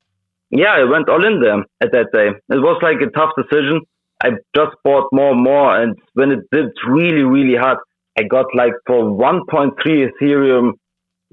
yeah, 0.52 0.82
it 0.82 0.90
went 0.90 1.10
all 1.10 1.26
in 1.26 1.42
there 1.42 1.64
at 1.82 1.92
that 1.94 2.12
day. 2.14 2.28
It 2.50 2.60
was 2.60 2.80
like 2.84 2.98
a 3.02 3.10
tough 3.12 3.32
decision. 3.38 3.82
I 4.24 4.32
just 4.56 4.76
bought 4.84 5.10
more 5.12 5.32
and 5.32 5.44
more. 5.44 5.82
And 5.82 5.96
when 6.14 6.32
it 6.32 6.40
did 6.52 6.68
really, 6.88 7.24
really 7.24 7.58
hard, 7.58 7.78
I 8.18 8.24
got 8.24 8.46
like 8.54 8.74
for 8.86 9.04
1.3 9.04 9.72
Ethereum, 9.86 10.74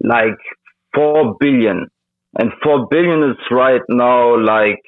like 0.02 0.38
4 0.95 1.37
billion. 1.38 1.88
And 2.39 2.51
4 2.62 2.89
billion 2.91 3.31
is 3.31 3.37
right 3.51 3.83
now 3.89 4.39
like 4.39 4.81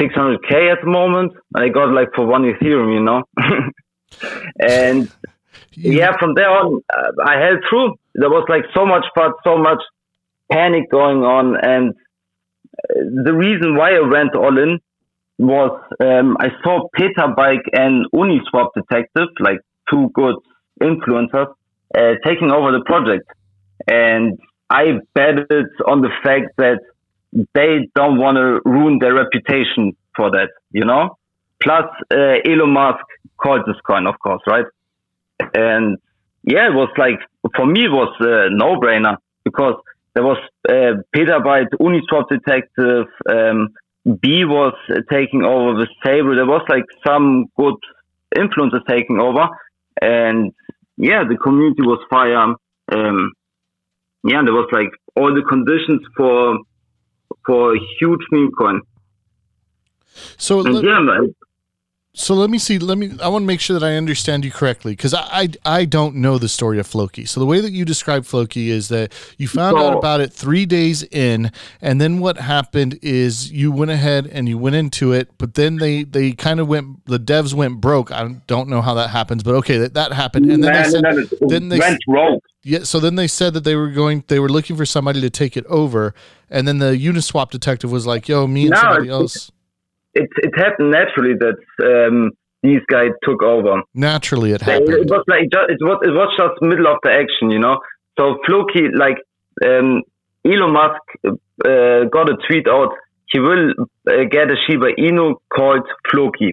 600k 0.00 0.72
at 0.72 0.78
the 0.82 0.90
moment, 0.90 1.32
and 1.54 1.64
I 1.64 1.68
got 1.68 1.92
like 1.92 2.08
for 2.14 2.26
one 2.26 2.42
Ethereum, 2.42 2.92
you 2.92 3.02
know. 3.02 3.22
and 4.60 5.10
yeah, 5.72 6.16
from 6.18 6.34
there 6.34 6.50
on, 6.50 6.82
uh, 6.92 7.12
I 7.24 7.38
held 7.38 7.58
through. 7.68 7.94
There 8.14 8.30
was 8.30 8.46
like 8.48 8.64
so 8.74 8.84
much 8.84 9.04
fun, 9.14 9.32
so 9.44 9.58
much 9.58 9.80
panic 10.50 10.90
going 10.90 11.22
on, 11.22 11.56
and 11.62 11.90
uh, 11.90 13.22
the 13.24 13.32
reason 13.32 13.76
why 13.76 13.94
I 13.94 14.00
went 14.00 14.34
all 14.34 14.58
in 14.58 14.80
was 15.38 15.80
um, 16.00 16.36
I 16.40 16.48
saw 16.62 16.88
Petabyte 16.98 17.68
and 17.72 18.06
Uniswap 18.14 18.68
Detective, 18.74 19.28
like 19.40 19.58
two 19.90 20.10
good 20.14 20.36
influencers, 20.82 21.52
uh, 21.96 22.12
taking 22.24 22.50
over 22.50 22.72
the 22.72 22.82
project, 22.84 23.28
and 23.86 24.38
I 24.68 24.84
bet 25.14 25.48
betted 25.48 25.66
on 25.86 26.00
the 26.00 26.10
fact 26.22 26.56
that 26.58 26.80
they 27.54 27.88
don't 27.94 28.18
want 28.18 28.36
to 28.36 28.60
ruin 28.68 28.98
their 28.98 29.14
reputation 29.14 29.96
for 30.16 30.30
that, 30.30 30.50
you 30.72 30.84
know? 30.84 31.16
Plus, 31.62 31.84
uh, 32.12 32.36
Elon 32.44 32.70
Musk 32.70 33.04
called 33.36 33.62
this 33.66 33.76
coin, 33.86 34.06
of 34.06 34.18
course, 34.18 34.42
right? 34.46 34.64
And 35.54 35.98
yeah, 36.42 36.68
it 36.68 36.74
was 36.74 36.88
like, 36.96 37.18
for 37.54 37.66
me, 37.66 37.84
it 37.84 37.90
was 37.90 38.14
a 38.20 38.48
no 38.50 38.80
brainer 38.80 39.16
because 39.44 39.74
there 40.14 40.24
was 40.24 40.38
uh, 40.68 41.02
Petabyte, 41.14 41.68
Uniswap 41.80 42.28
Detective, 42.28 43.06
um, 43.28 43.68
B 44.20 44.44
was 44.44 44.74
taking 45.10 45.44
over 45.44 45.74
with 45.74 45.88
Sabre. 46.04 46.36
There 46.36 46.46
was 46.46 46.64
like 46.68 46.84
some 47.06 47.46
good 47.56 47.74
influencers 48.36 48.86
taking 48.88 49.20
over. 49.20 49.48
And 50.00 50.52
yeah, 50.96 51.24
the 51.28 51.36
community 51.36 51.82
was 51.82 51.98
fire. 52.08 52.54
Um, 52.92 53.32
yeah, 54.28 54.42
there 54.42 54.52
was 54.52 54.68
like 54.72 54.90
all 55.14 55.34
the 55.34 55.42
conditions 55.42 56.02
for 56.16 56.58
for 57.44 57.74
a 57.76 57.78
huge 57.98 58.20
meme 58.30 58.50
coin. 58.58 58.80
So 60.36 60.60
And 60.60 60.74
let, 60.74 60.84
yeah, 60.84 60.98
so 62.18 62.32
let 62.32 62.48
me 62.48 62.56
see. 62.56 62.78
Let 62.78 62.96
me. 62.96 63.12
I 63.22 63.28
want 63.28 63.42
to 63.42 63.46
make 63.46 63.60
sure 63.60 63.78
that 63.78 63.86
I 63.86 63.96
understand 63.96 64.42
you 64.42 64.50
correctly 64.50 64.92
because 64.92 65.12
I, 65.12 65.26
I 65.30 65.48
I 65.66 65.84
don't 65.84 66.16
know 66.16 66.38
the 66.38 66.48
story 66.48 66.78
of 66.78 66.86
Floki. 66.86 67.26
So 67.26 67.40
the 67.40 67.46
way 67.46 67.60
that 67.60 67.72
you 67.72 67.84
describe 67.84 68.24
Floki 68.24 68.70
is 68.70 68.88
that 68.88 69.12
you 69.36 69.46
found 69.46 69.76
out 69.76 69.98
about 69.98 70.22
it 70.22 70.32
three 70.32 70.64
days 70.64 71.02
in, 71.02 71.52
and 71.82 72.00
then 72.00 72.18
what 72.18 72.38
happened 72.38 72.98
is 73.02 73.52
you 73.52 73.70
went 73.70 73.90
ahead 73.90 74.26
and 74.26 74.48
you 74.48 74.56
went 74.56 74.76
into 74.76 75.12
it, 75.12 75.28
but 75.36 75.54
then 75.54 75.76
they 75.76 76.04
they 76.04 76.32
kind 76.32 76.58
of 76.58 76.68
went. 76.68 77.04
The 77.04 77.20
devs 77.20 77.52
went 77.52 77.82
broke. 77.82 78.10
I 78.10 78.26
don't 78.46 78.70
know 78.70 78.80
how 78.80 78.94
that 78.94 79.10
happens, 79.10 79.42
but 79.42 79.54
okay, 79.56 79.76
that 79.76 79.92
that 79.92 80.14
happened, 80.14 80.50
and 80.50 80.64
then 80.64 80.72
man, 80.72 80.84
they 80.84 80.88
said, 80.90 81.02
man, 81.02 81.28
then 81.42 81.68
they 81.68 81.78
went 81.78 82.00
rogue. 82.08 82.40
yeah, 82.64 82.84
so 82.84 82.98
then 82.98 83.16
they 83.16 83.28
said 83.28 83.52
that 83.52 83.64
they 83.64 83.76
were 83.76 83.90
going, 83.90 84.24
they 84.28 84.40
were 84.40 84.48
looking 84.48 84.74
for 84.74 84.86
somebody 84.86 85.20
to 85.20 85.28
take 85.28 85.54
it 85.54 85.66
over, 85.66 86.14
and 86.48 86.66
then 86.66 86.78
the 86.78 86.96
Uniswap 86.96 87.50
detective 87.50 87.92
was 87.92 88.06
like, 88.06 88.26
"Yo, 88.26 88.46
me 88.46 88.62
and 88.62 88.70
No, 88.70 88.80
somebody 88.80 89.10
else." 89.10 89.52
It 90.22 90.30
it 90.46 90.52
happened 90.64 90.90
naturally 91.00 91.34
that 91.44 91.58
um, 91.90 92.30
these 92.62 92.84
guys 92.94 93.12
took 93.26 93.42
over. 93.54 93.74
Naturally, 93.94 94.50
it 94.56 94.62
It, 94.62 94.68
it 94.68 94.72
happened. 94.72 95.10
was 95.14 95.24
like 95.34 95.44
ju- 95.54 95.68
it 95.74 95.80
was 95.88 95.98
it 96.08 96.14
was 96.20 96.30
just 96.40 96.54
middle 96.70 96.88
of 96.94 96.98
the 97.04 97.12
action, 97.22 97.46
you 97.56 97.58
know. 97.66 97.76
So 98.18 98.22
Floki, 98.46 98.84
like 99.04 99.18
um, 99.68 100.02
Elon 100.50 100.72
Musk, 100.78 101.02
uh, 101.24 102.00
got 102.16 102.26
a 102.34 102.36
tweet 102.46 102.66
out. 102.76 102.92
He 103.32 103.38
will 103.40 103.64
uh, 104.08 104.24
get 104.30 104.50
a 104.54 104.56
Shiba 104.64 104.88
Inu 105.08 105.34
called 105.54 105.86
Floki, 106.10 106.50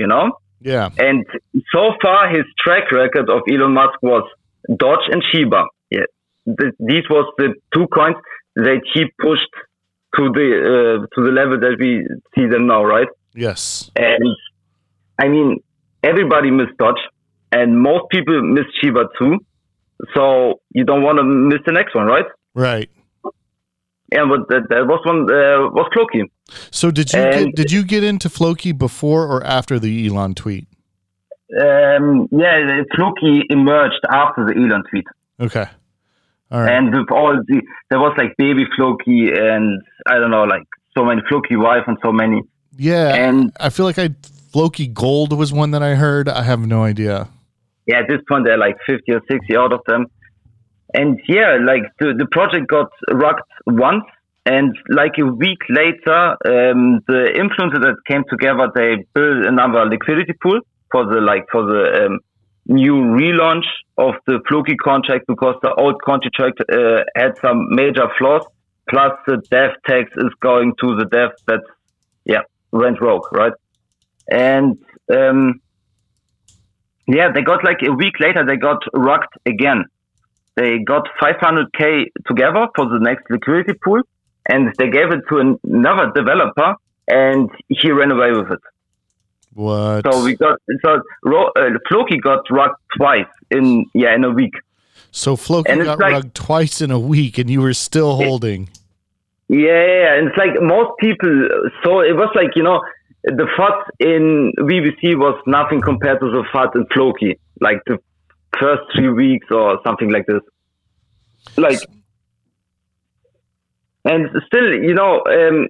you 0.00 0.06
know. 0.06 0.26
Yeah, 0.60 0.88
And 0.98 1.24
so 1.72 1.82
far, 2.02 2.28
his 2.36 2.44
track 2.62 2.90
record 2.90 3.30
of 3.30 3.42
Elon 3.48 3.74
Musk 3.74 3.96
was 4.02 4.24
Doge 4.82 5.06
and 5.12 5.22
Shiba. 5.30 5.62
Yeah, 5.90 6.06
Th- 6.58 6.74
these 6.80 7.04
was 7.08 7.26
the 7.38 7.54
two 7.72 7.86
coins 7.96 8.16
that 8.56 8.80
he 8.92 9.04
pushed 9.22 9.54
to 10.16 10.22
the 10.32 10.48
uh, 11.02 11.06
to 11.14 11.26
the 11.26 11.32
level 11.32 11.58
that 11.60 11.76
we 11.78 12.06
see 12.34 12.46
them 12.48 12.66
now, 12.66 12.84
right? 12.84 13.08
yes, 13.34 13.90
And 13.96 14.24
I 15.18 15.28
mean, 15.28 15.58
everybody 16.02 16.50
missed 16.50 16.76
Doge, 16.78 16.98
and 17.52 17.80
most 17.80 18.04
people 18.10 18.42
miss 18.42 18.64
Shiba 18.80 19.04
too. 19.18 19.38
So 20.14 20.60
you 20.72 20.84
don't 20.84 21.02
want 21.02 21.18
to 21.18 21.24
miss 21.24 21.58
the 21.66 21.72
next 21.72 21.94
one, 21.94 22.06
right? 22.06 22.24
right. 22.54 22.88
Yeah, 24.12 24.24
but 24.30 24.48
that, 24.48 24.62
that 24.70 24.86
was 24.86 25.00
one 25.04 25.22
uh, 25.30 25.68
was 25.70 25.88
Floki. 25.92 26.22
So 26.70 26.90
did 26.90 27.12
you 27.12 27.20
And- 27.20 27.46
get, 27.46 27.54
did 27.56 27.72
you 27.72 27.82
get 27.84 28.02
into 28.04 28.28
Floki 28.30 28.72
before 28.72 29.26
or 29.26 29.44
after 29.44 29.78
the 29.78 30.06
Elon 30.08 30.34
tweet? 30.34 30.66
Um, 31.60 32.28
yeah, 32.30 32.82
Floki 32.94 33.42
emerged 33.50 34.00
after 34.10 34.44
the 34.46 34.54
Elon 34.54 34.82
tweet. 34.90 35.04
Okay, 35.40 35.66
right. 36.50 36.72
And 36.72 36.94
with 36.94 37.10
all 37.10 37.40
the, 37.46 37.62
there 37.90 37.98
was 37.98 38.14
like 38.16 38.36
baby 38.38 38.64
Floki 38.76 39.30
and 39.32 39.82
I 40.06 40.14
don't 40.18 40.30
know, 40.30 40.44
like 40.44 40.66
so 40.96 41.04
many 41.04 41.20
Floki 41.28 41.56
wife 41.56 41.84
and 41.86 41.98
so 42.02 42.12
many. 42.12 42.42
yeah, 42.76 43.14
and- 43.14 43.52
I 43.60 43.70
feel 43.70 43.86
like 43.86 43.98
I 43.98 44.10
Floki 44.52 44.86
Gold 44.86 45.36
was 45.36 45.52
one 45.52 45.72
that 45.72 45.82
I 45.82 45.94
heard. 45.94 46.28
I 46.28 46.42
have 46.42 46.60
no 46.66 46.82
idea. 46.84 47.28
Yeah, 47.86 47.98
at 48.00 48.08
this 48.08 48.20
point 48.28 48.44
there 48.46 48.54
are 48.54 48.58
like 48.58 48.76
50 48.86 49.12
or 49.12 49.20
60 49.30 49.56
out 49.56 49.72
of 49.72 49.80
them. 49.86 50.06
And 50.94 51.20
yeah, 51.28 51.58
like 51.62 51.82
the, 52.00 52.14
the 52.16 52.26
project 52.30 52.66
got 52.68 52.90
rugged 53.12 53.42
once. 53.66 54.04
And 54.46 54.74
like 54.88 55.12
a 55.20 55.26
week 55.26 55.58
later, 55.68 56.30
um, 56.46 57.00
the 57.06 57.28
influencers 57.36 57.82
that 57.82 57.96
came 58.06 58.24
together, 58.30 58.70
they 58.74 59.04
built 59.14 59.44
another 59.46 59.84
liquidity 59.84 60.32
pool 60.42 60.60
for 60.90 61.04
the 61.04 61.20
like 61.20 61.44
for 61.52 61.62
the 61.66 62.06
um, 62.06 62.20
new 62.68 62.94
relaunch 62.94 63.64
of 63.96 64.14
the 64.26 64.40
Floki 64.48 64.76
contract 64.76 65.24
because 65.26 65.56
the 65.62 65.74
old 65.74 66.00
contract 66.02 66.60
uh, 66.70 67.04
had 67.16 67.36
some 67.40 67.66
major 67.70 68.08
flaws. 68.18 68.44
Plus, 68.88 69.12
the 69.26 69.42
dev 69.50 69.70
tax 69.86 70.10
is 70.16 70.32
going 70.40 70.72
to 70.80 70.96
the 70.96 71.04
dev 71.06 71.30
that 71.46 71.60
yeah 72.24 72.42
went 72.72 73.00
rogue, 73.00 73.24
right? 73.32 73.52
And 74.30 74.78
um, 75.12 75.60
yeah, 77.06 77.28
they 77.34 77.42
got 77.42 77.64
like 77.64 77.78
a 77.86 77.92
week 77.92 78.20
later, 78.20 78.44
they 78.46 78.56
got 78.56 78.82
rocked 78.94 79.34
again. 79.46 79.84
They 80.56 80.78
got 80.78 81.08
500k 81.22 82.06
together 82.26 82.66
for 82.74 82.86
the 82.86 82.98
next 83.00 83.24
liquidity 83.30 83.74
pool, 83.82 84.02
and 84.48 84.74
they 84.78 84.90
gave 84.90 85.12
it 85.12 85.20
to 85.28 85.56
another 85.64 86.10
developer, 86.14 86.74
and 87.06 87.48
he 87.68 87.90
ran 87.90 88.10
away 88.10 88.32
with 88.32 88.50
it. 88.50 88.60
What? 89.58 90.04
So 90.12 90.22
we 90.22 90.36
got 90.36 90.60
so 90.84 91.02
Ro- 91.24 91.50
uh, 91.56 91.70
Floki 91.88 92.18
got 92.18 92.48
rugged 92.48 92.76
twice 92.96 93.26
in 93.50 93.86
yeah 93.92 94.14
in 94.14 94.22
a 94.22 94.30
week. 94.30 94.54
So 95.10 95.34
Floki 95.34 95.72
and 95.72 95.82
got 95.82 95.98
like- 95.98 96.12
rugged 96.12 96.34
twice 96.36 96.80
in 96.80 96.92
a 96.92 96.98
week, 96.98 97.38
and 97.38 97.50
you 97.50 97.60
were 97.60 97.74
still 97.74 98.14
holding. 98.14 98.68
Yeah, 99.48 99.84
yeah, 99.84 100.14
and 100.14 100.28
it's 100.28 100.36
like 100.36 100.62
most 100.62 100.92
people. 101.00 101.48
So 101.82 102.00
it 102.00 102.14
was 102.14 102.30
like 102.36 102.54
you 102.54 102.62
know, 102.62 102.80
the 103.24 103.48
FUD 103.58 103.78
in 103.98 104.52
VBC 104.60 105.16
was 105.16 105.42
nothing 105.48 105.80
compared 105.80 106.20
to 106.20 106.30
the 106.30 106.44
FUD 106.52 106.76
in 106.76 106.86
Floki, 106.94 107.36
like 107.60 107.82
the 107.86 107.98
first 108.60 108.82
three 108.94 109.10
weeks 109.10 109.48
or 109.50 109.80
something 109.84 110.10
like 110.10 110.26
this. 110.26 110.42
Like, 111.56 111.80
and 114.04 114.28
still, 114.46 114.72
you 114.72 114.94
know, 114.94 115.22
um, 115.26 115.66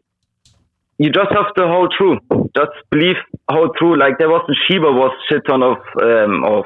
you 0.99 1.11
just 1.11 1.31
have 1.33 1.55
to 1.55 1.67
hold 1.67 1.95
true. 1.97 2.19
Just 2.55 2.73
believe, 2.91 3.17
hold 3.49 3.77
true. 3.79 3.99
Like 3.99 4.19
there 4.19 4.29
was 4.29 4.45
the 4.47 4.57
Shiba 4.67 4.91
was 4.93 5.13
shit 5.29 5.43
ton 5.47 5.63
of 5.63 5.79
um, 6.03 6.45
of 6.45 6.65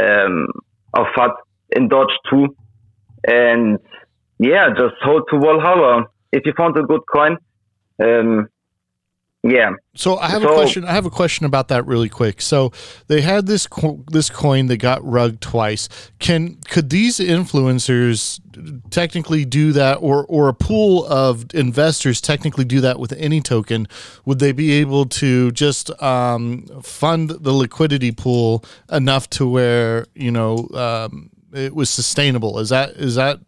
um, 0.00 0.46
of 0.94 1.06
FUD 1.16 1.30
in 1.70 1.88
Doge 1.88 2.16
too, 2.30 2.56
and 3.26 3.78
yeah, 4.38 4.68
just 4.76 4.94
hold 5.02 5.24
to 5.30 5.38
Valhalla 5.38 6.06
if 6.32 6.42
you 6.44 6.52
found 6.56 6.76
a 6.78 6.82
good 6.82 7.02
coin. 7.12 7.36
Um, 8.02 8.48
yeah. 9.42 9.70
So 9.94 10.16
I 10.18 10.28
have 10.28 10.42
So- 10.42 10.50
a 10.50 10.54
question. 10.54 10.84
I 10.84 10.92
have 10.92 11.06
a 11.06 11.10
question 11.10 11.46
about 11.46 11.68
that 11.68 11.86
really 11.86 12.08
quick. 12.08 12.40
So 12.42 12.72
they 13.06 13.20
had 13.20 13.46
this 13.46 13.66
co- 13.66 14.04
this 14.10 14.30
coin 14.30 14.66
that 14.66 14.78
got 14.78 15.04
rugged 15.04 15.40
twice. 15.40 15.88
Can 16.18 16.56
could 16.68 16.90
these 16.90 17.18
influencers 17.18 18.40
technically 18.90 19.44
do 19.44 19.72
that, 19.72 19.96
or 20.00 20.24
or 20.26 20.48
a 20.48 20.54
pool 20.54 21.06
of 21.06 21.46
investors 21.54 22.20
technically 22.20 22.64
do 22.64 22.80
that 22.80 22.98
with 22.98 23.12
any 23.16 23.40
token? 23.40 23.86
Would 24.24 24.38
they 24.40 24.52
be 24.52 24.72
able 24.72 25.06
to 25.06 25.50
just 25.52 25.90
um, 26.02 26.66
fund 26.82 27.30
the 27.30 27.52
liquidity 27.52 28.12
pool 28.12 28.64
enough 28.90 29.28
to 29.30 29.48
where 29.48 30.06
you 30.14 30.30
know? 30.30 30.68
Um, 30.74 31.30
it 31.54 31.74
was 31.74 31.88
sustainable. 31.88 32.58
Is 32.58 32.68
that 32.68 32.90
is 32.90 33.14
that? 33.14 33.40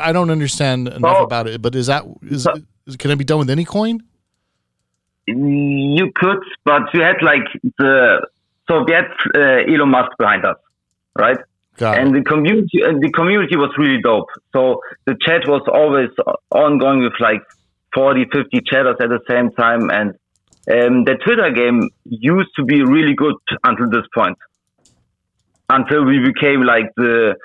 I 0.00 0.12
don't 0.12 0.30
understand 0.30 0.86
enough 0.88 1.22
about 1.22 1.48
it, 1.48 1.60
but 1.60 1.74
is 1.74 1.88
that 1.88 2.04
is, 2.22 2.46
is 2.86 2.96
can 2.96 3.10
it 3.10 3.16
be 3.16 3.24
done 3.24 3.38
with 3.40 3.50
any 3.50 3.64
coin? 3.64 4.00
You 5.36 6.10
could, 6.14 6.38
but 6.64 6.82
you 6.94 7.02
had 7.02 7.16
like 7.22 7.44
the 7.78 8.26
so 8.68 8.84
we 8.86 8.92
had 8.92 9.06
uh, 9.36 9.72
Elon 9.72 9.90
Musk 9.90 10.12
behind 10.18 10.44
us, 10.44 10.56
right? 11.18 11.38
Got 11.76 11.96
it. 11.96 12.00
and 12.00 12.14
the 12.14 12.22
community 12.22 12.80
and 12.82 13.00
the 13.02 13.10
community 13.12 13.56
was 13.56 13.72
really 13.78 14.02
dope. 14.02 14.28
So 14.52 14.80
the 15.06 15.16
chat 15.20 15.46
was 15.46 15.62
always 15.72 16.10
ongoing 16.50 17.02
with 17.02 17.12
like 17.20 17.42
40, 17.94 18.26
50 18.32 18.60
chatters 18.66 18.96
at 19.00 19.08
the 19.08 19.20
same 19.28 19.50
time, 19.52 19.90
and 19.90 20.10
um, 20.70 21.04
the 21.04 21.16
Twitter 21.24 21.50
game 21.50 21.88
used 22.04 22.50
to 22.56 22.64
be 22.64 22.82
really 22.82 23.14
good 23.14 23.36
until 23.64 23.88
this 23.90 24.06
point. 24.14 24.36
Until 25.70 26.04
we 26.04 26.18
became 26.18 26.62
like 26.62 26.86
the 26.96 27.36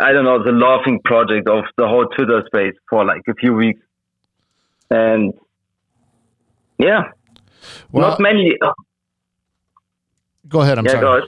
I 0.00 0.12
don't 0.12 0.24
know 0.24 0.42
the 0.42 0.52
laughing 0.52 1.00
project 1.04 1.48
of 1.48 1.64
the 1.76 1.86
whole 1.86 2.06
Twitter 2.06 2.42
space 2.46 2.74
for 2.88 3.04
like 3.04 3.22
a 3.28 3.34
few 3.34 3.52
weeks, 3.52 3.80
and 4.90 5.34
yeah, 6.78 7.10
Well, 7.92 8.10
not 8.10 8.20
many. 8.20 8.56
Go 10.48 10.60
ahead. 10.60 10.78
I'm 10.78 10.84
yeah, 10.84 10.92
sorry. 10.92 11.22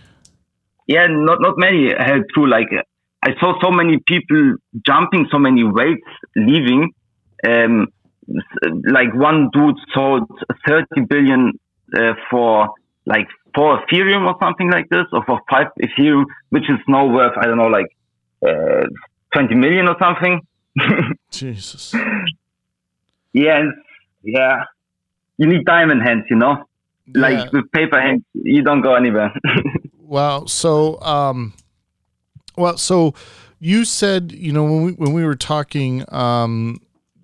Yeah, 0.86 1.06
not 1.08 1.40
not 1.40 1.54
many 1.56 1.92
held 1.98 2.24
through. 2.34 2.48
Like 2.48 2.68
uh, 2.72 2.82
I 3.22 3.30
saw 3.40 3.58
so 3.60 3.70
many 3.70 3.98
people 4.06 4.56
jumping, 4.86 5.26
so 5.30 5.38
many 5.38 5.64
weights 5.64 6.06
leaving. 6.36 6.92
Um, 7.46 7.88
like 8.90 9.14
one 9.14 9.50
dude 9.52 9.76
sold 9.94 10.28
30 10.66 11.06
billion 11.08 11.52
uh, 11.96 12.14
for 12.30 12.68
like 13.04 13.28
four 13.54 13.80
Ethereum 13.86 14.26
or 14.26 14.36
something 14.40 14.70
like 14.70 14.88
this, 14.90 15.06
or 15.12 15.24
for 15.24 15.40
five 15.50 15.68
Ethereum, 15.82 16.24
which 16.50 16.64
is 16.64 16.78
now 16.88 17.06
worth 17.06 17.36
I 17.36 17.46
don't 17.46 17.58
know, 17.58 17.68
like 17.68 17.86
uh, 18.46 18.86
20 19.32 19.54
million 19.54 19.88
or 19.88 19.96
something. 19.98 20.40
Jesus. 21.30 21.94
yeah, 23.32 23.62
yeah. 24.22 24.64
You 25.38 25.46
need 25.46 25.64
diamond 25.66 26.02
hands, 26.02 26.24
you 26.30 26.36
know. 26.36 26.64
Like 27.14 27.38
Yeah. 27.38 27.50
with 27.52 27.70
paper 27.72 28.00
hands, 28.00 28.22
you 28.34 28.62
don't 28.62 28.80
go 28.82 28.94
anywhere. 28.94 29.32
Wow. 30.08 30.44
So, 30.46 31.00
um, 31.00 31.52
well, 32.56 32.76
so 32.76 33.12
you 33.58 33.84
said, 33.84 34.30
you 34.30 34.52
know, 34.52 34.62
when 34.62 34.82
we 34.84 34.92
when 34.92 35.12
we 35.12 35.24
were 35.24 35.34
talking, 35.34 36.04
um, 36.12 36.78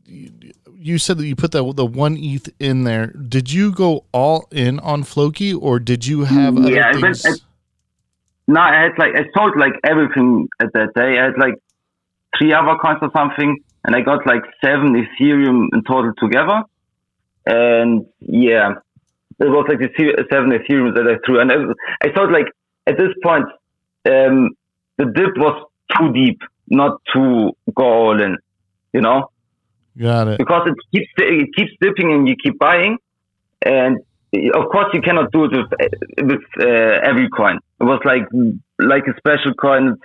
you, 0.04 0.32
you 0.76 0.98
said 0.98 1.18
that 1.18 1.26
you 1.28 1.36
put 1.36 1.52
the 1.52 1.62
the 1.72 1.86
one 1.86 2.16
ETH 2.18 2.48
in 2.58 2.82
there. 2.82 3.06
Did 3.12 3.52
you 3.52 3.70
go 3.70 4.04
all 4.12 4.48
in 4.50 4.80
on 4.80 5.04
Floki, 5.04 5.54
or 5.54 5.78
did 5.78 6.04
you 6.08 6.24
have 6.24 6.58
other 6.58 6.72
Yeah, 6.72 6.88
I 6.92 6.98
went- 7.00 7.18
things? 7.18 7.44
No, 8.48 8.60
I 8.60 8.74
had 8.82 8.98
like 8.98 9.14
I 9.14 9.26
sold 9.32 9.56
like 9.56 9.74
everything 9.84 10.48
at 10.60 10.72
that 10.72 10.92
day. 10.96 11.20
I 11.20 11.26
had 11.26 11.38
like 11.38 11.54
three 12.36 12.52
other 12.52 12.76
coins 12.82 12.98
or 13.00 13.10
something, 13.16 13.58
and 13.84 13.94
I 13.94 14.00
got 14.00 14.26
like 14.26 14.42
seven 14.60 14.88
Ethereum 15.00 15.68
in 15.72 15.84
total 15.84 16.12
together. 16.18 16.64
And 17.46 18.06
yeah, 18.20 18.74
it 19.40 19.48
was 19.48 19.66
like 19.68 19.78
the 19.78 19.88
seven 20.30 20.50
Ethereum 20.50 20.94
that 20.94 21.06
I 21.06 21.18
threw, 21.26 21.40
and 21.40 21.50
I, 21.50 21.56
I 22.06 22.12
thought 22.12 22.30
like 22.30 22.46
at 22.86 22.96
this 22.98 23.12
point, 23.22 23.46
um, 24.06 24.50
the 24.98 25.06
dip 25.06 25.36
was 25.36 25.66
too 25.98 26.12
deep, 26.12 26.40
not 26.68 27.00
to 27.14 27.50
go 27.74 27.84
all 27.84 28.22
in, 28.22 28.36
you 28.92 29.00
know 29.00 29.30
Got 29.98 30.28
it. 30.28 30.38
because 30.38 30.68
it 30.68 30.74
keeps 30.92 31.10
it 31.18 31.48
keeps 31.56 31.72
dipping 31.80 32.12
and 32.12 32.28
you 32.28 32.34
keep 32.42 32.58
buying, 32.58 32.98
and 33.64 33.98
of 34.54 34.70
course 34.70 34.86
you 34.94 35.02
cannot 35.02 35.30
do 35.32 35.44
it 35.44 35.50
with 35.52 36.30
with 36.30 36.40
uh, 36.60 37.00
every 37.04 37.28
coin. 37.28 37.58
It 37.80 37.84
was 37.84 38.00
like 38.04 38.22
like 38.78 39.04
a 39.06 39.16
special 39.18 39.54
coin. 39.54 39.96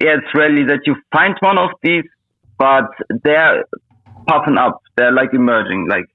Yeah, 0.00 0.16
it's 0.18 0.34
rarely 0.34 0.64
that 0.64 0.80
you 0.86 0.96
find 1.12 1.36
one 1.40 1.58
of 1.58 1.70
these, 1.82 2.04
but 2.58 2.86
they're 3.22 3.64
popping 4.26 4.58
up. 4.58 4.80
They're 4.96 5.12
like 5.12 5.32
emerging. 5.32 5.88
Like 5.88 6.06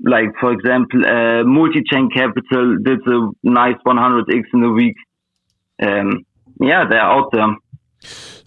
like 0.00 0.30
for 0.40 0.52
example, 0.52 1.04
uh, 1.06 1.44
multi-chain 1.44 2.10
capital 2.10 2.76
did 2.82 3.00
a 3.06 3.30
nice 3.42 3.76
100x 3.86 4.42
in 4.52 4.62
a 4.62 4.70
week. 4.70 4.96
Um, 5.82 6.24
yeah, 6.60 6.84
they're 6.88 7.00
out 7.00 7.30
there. 7.32 7.56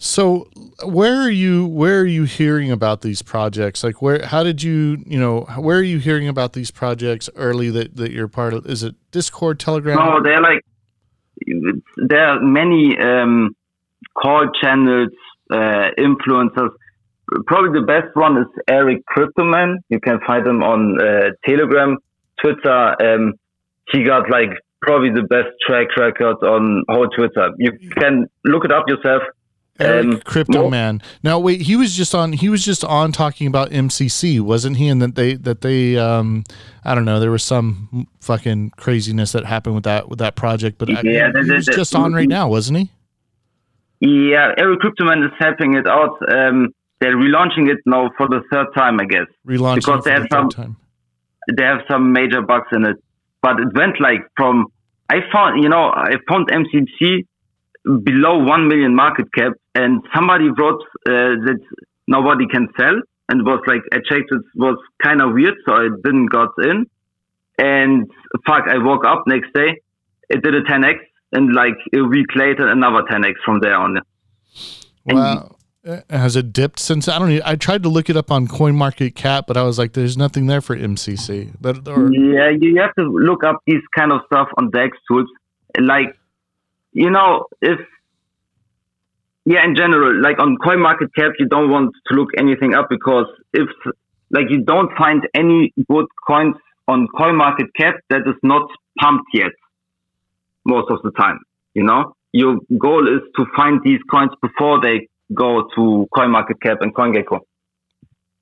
So, 0.00 0.48
where 0.84 1.20
are 1.20 1.30
you? 1.30 1.66
Where 1.66 2.00
are 2.00 2.06
you 2.06 2.24
hearing 2.24 2.70
about 2.70 3.00
these 3.00 3.22
projects? 3.22 3.82
Like, 3.82 4.00
where? 4.00 4.24
How 4.24 4.44
did 4.44 4.62
you? 4.62 5.02
You 5.04 5.18
know, 5.18 5.40
where 5.56 5.78
are 5.78 5.82
you 5.82 5.98
hearing 5.98 6.28
about 6.28 6.52
these 6.52 6.70
projects 6.70 7.28
early 7.34 7.70
that 7.70 7.96
that 7.96 8.12
you're 8.12 8.28
part 8.28 8.54
of? 8.54 8.66
Is 8.66 8.84
it 8.84 8.94
Discord, 9.10 9.58
Telegram? 9.58 9.96
No, 9.96 10.22
they're 10.22 10.40
like 10.40 10.64
there 11.96 12.26
are 12.26 12.40
many 12.40 12.96
um, 12.98 13.56
call 14.20 14.48
channels, 14.62 15.10
uh, 15.50 15.90
influencers. 15.98 16.70
Probably 17.46 17.78
the 17.78 17.86
best 17.86 18.14
one 18.14 18.38
is 18.38 18.46
Eric 18.68 19.02
Cryptoman. 19.06 19.76
You 19.90 20.00
can 20.00 20.18
find 20.26 20.46
him 20.46 20.62
on 20.62 21.00
uh, 21.00 21.30
Telegram, 21.46 21.98
Twitter. 22.42 22.96
Um, 23.02 23.34
he 23.92 24.02
got 24.04 24.30
like 24.30 24.50
probably 24.82 25.10
the 25.10 25.24
best 25.24 25.48
track 25.66 25.88
record 25.96 26.36
on 26.42 26.84
whole 26.88 27.08
Twitter. 27.08 27.50
You 27.58 27.72
can 27.98 28.26
look 28.44 28.64
it 28.64 28.72
up 28.72 28.84
yourself. 28.88 29.22
Eric 29.80 30.06
Um, 30.06 30.20
Crypto 30.22 30.68
Man. 30.70 31.00
Now 31.22 31.38
wait, 31.38 31.60
he 31.62 31.76
was 31.76 31.94
just 31.94 32.14
on. 32.14 32.32
He 32.32 32.48
was 32.48 32.64
just 32.64 32.82
on 32.82 33.12
talking 33.12 33.46
about 33.46 33.70
MCC, 33.70 34.40
wasn't 34.40 34.76
he? 34.78 34.88
And 34.88 35.00
that 35.02 35.14
they 35.14 35.34
that 35.34 35.60
they 35.60 35.96
um, 35.96 36.44
I 36.84 36.94
don't 36.96 37.04
know. 37.04 37.20
There 37.20 37.30
was 37.30 37.44
some 37.44 38.08
fucking 38.20 38.70
craziness 38.70 39.32
that 39.32 39.44
happened 39.44 39.74
with 39.76 39.84
that 39.84 40.08
with 40.08 40.18
that 40.18 40.34
project, 40.34 40.78
but 40.78 40.88
I, 40.90 41.02
Yeah, 41.04 41.26
he 41.26 41.32
that- 41.42 41.54
was 41.56 41.66
that- 41.66 41.76
just 41.76 41.94
on 41.94 42.12
right 42.12 42.28
now, 42.28 42.48
wasn't 42.48 42.78
he? 42.78 42.90
Yeah, 44.00 44.52
Eric 44.56 44.80
Cryptoman 44.80 45.24
is 45.24 45.32
helping 45.38 45.74
it 45.74 45.86
out. 45.86 46.16
Um, 46.28 46.68
they're 47.00 47.16
relaunching 47.16 47.68
it 47.70 47.78
now 47.86 48.10
for 48.16 48.26
the 48.28 48.40
third 48.52 48.66
time, 48.76 48.98
I 49.00 49.04
guess. 49.04 49.26
Relaunching 49.46 49.76
Because 49.76 50.04
they 50.04 50.10
for 50.10 50.14
have 50.20 50.22
the 50.24 50.28
third 50.36 50.52
some- 50.52 50.64
time. 50.64 50.76
they 51.56 51.62
have 51.64 51.80
some 51.90 52.12
major 52.12 52.42
bugs 52.42 52.68
in 52.72 52.84
it. 52.86 52.96
But 53.42 53.60
it 53.60 53.68
went 53.74 54.00
like 54.00 54.22
from 54.36 54.66
I 55.08 55.20
found 55.32 55.62
you 55.62 55.68
know 55.68 55.84
I 55.90 56.14
found 56.28 56.48
MCC 56.50 57.24
below 58.02 58.38
one 58.42 58.68
million 58.68 58.94
market 58.94 59.32
cap, 59.32 59.52
and 59.74 60.02
somebody 60.14 60.48
wrote 60.50 60.82
uh, 61.06 61.38
that 61.46 61.60
nobody 62.08 62.46
can 62.48 62.68
sell, 62.78 62.96
and 63.28 63.44
was 63.46 63.60
like 63.66 63.82
I 63.92 63.98
checked 64.08 64.30
it 64.32 64.42
was 64.56 64.76
kind 65.02 65.22
of 65.22 65.32
weird, 65.34 65.54
so 65.66 65.74
I 65.74 65.88
didn't 66.04 66.26
got 66.26 66.50
in. 66.62 66.86
And 67.60 68.10
fuck, 68.46 68.64
I 68.68 68.78
woke 68.78 69.04
up 69.06 69.22
next 69.26 69.52
day, 69.54 69.80
it 70.28 70.42
did 70.42 70.54
a 70.54 70.62
10x, 70.62 70.96
and 71.32 71.54
like 71.54 71.74
a 71.94 72.02
week 72.02 72.26
later 72.36 72.68
another 72.68 73.02
10x 73.10 73.34
from 73.44 73.60
there 73.60 73.76
on. 73.76 73.98
Wow. 75.06 75.22
Uh, 75.22 75.48
Uh, 75.88 76.02
has 76.10 76.36
it 76.36 76.52
dipped 76.52 76.78
since? 76.78 77.08
I 77.08 77.18
don't. 77.18 77.40
I 77.46 77.56
tried 77.56 77.82
to 77.84 77.88
look 77.88 78.10
it 78.10 78.16
up 78.16 78.30
on 78.30 78.46
CoinMarketCap, 78.46 79.46
but 79.46 79.56
I 79.56 79.62
was 79.62 79.78
like, 79.78 79.94
"There's 79.94 80.18
nothing 80.18 80.46
there 80.46 80.60
for 80.60 80.76
MCC." 80.76 81.50
That 81.62 81.88
or 81.88 82.12
Yeah, 82.12 82.50
you 82.50 82.78
have 82.78 82.94
to 82.96 83.04
look 83.04 83.42
up 83.42 83.62
these 83.66 83.80
kind 83.96 84.12
of 84.12 84.20
stuff 84.26 84.48
on 84.58 84.70
DEX 84.70 84.98
tools. 85.08 85.28
Like, 85.80 86.14
you 86.92 87.08
know, 87.10 87.46
if 87.62 87.78
yeah, 89.46 89.64
in 89.64 89.76
general, 89.76 90.20
like 90.20 90.38
on 90.38 90.58
CoinMarketCap, 90.58 91.32
you 91.38 91.46
don't 91.46 91.70
want 91.70 91.94
to 92.08 92.14
look 92.14 92.28
anything 92.36 92.74
up 92.74 92.88
because 92.90 93.26
if 93.54 93.68
like 94.30 94.50
you 94.50 94.60
don't 94.60 94.92
find 94.98 95.26
any 95.34 95.72
good 95.90 96.04
coins 96.26 96.56
on 96.86 97.08
CoinMarketCap 97.18 97.94
that 98.10 98.22
is 98.26 98.36
not 98.42 98.68
pumped 99.00 99.30
yet, 99.32 99.52
most 100.66 100.90
of 100.90 101.00
the 101.02 101.12
time. 101.12 101.38
You 101.72 101.84
know, 101.84 102.14
your 102.32 102.58
goal 102.78 103.08
is 103.08 103.22
to 103.36 103.46
find 103.56 103.80
these 103.82 104.00
coins 104.10 104.32
before 104.42 104.82
they 104.82 105.08
go 105.34 105.68
to 105.74 106.06
CoinMarketCap 106.14 106.76
and 106.80 106.94
CoinGecko. 106.94 107.40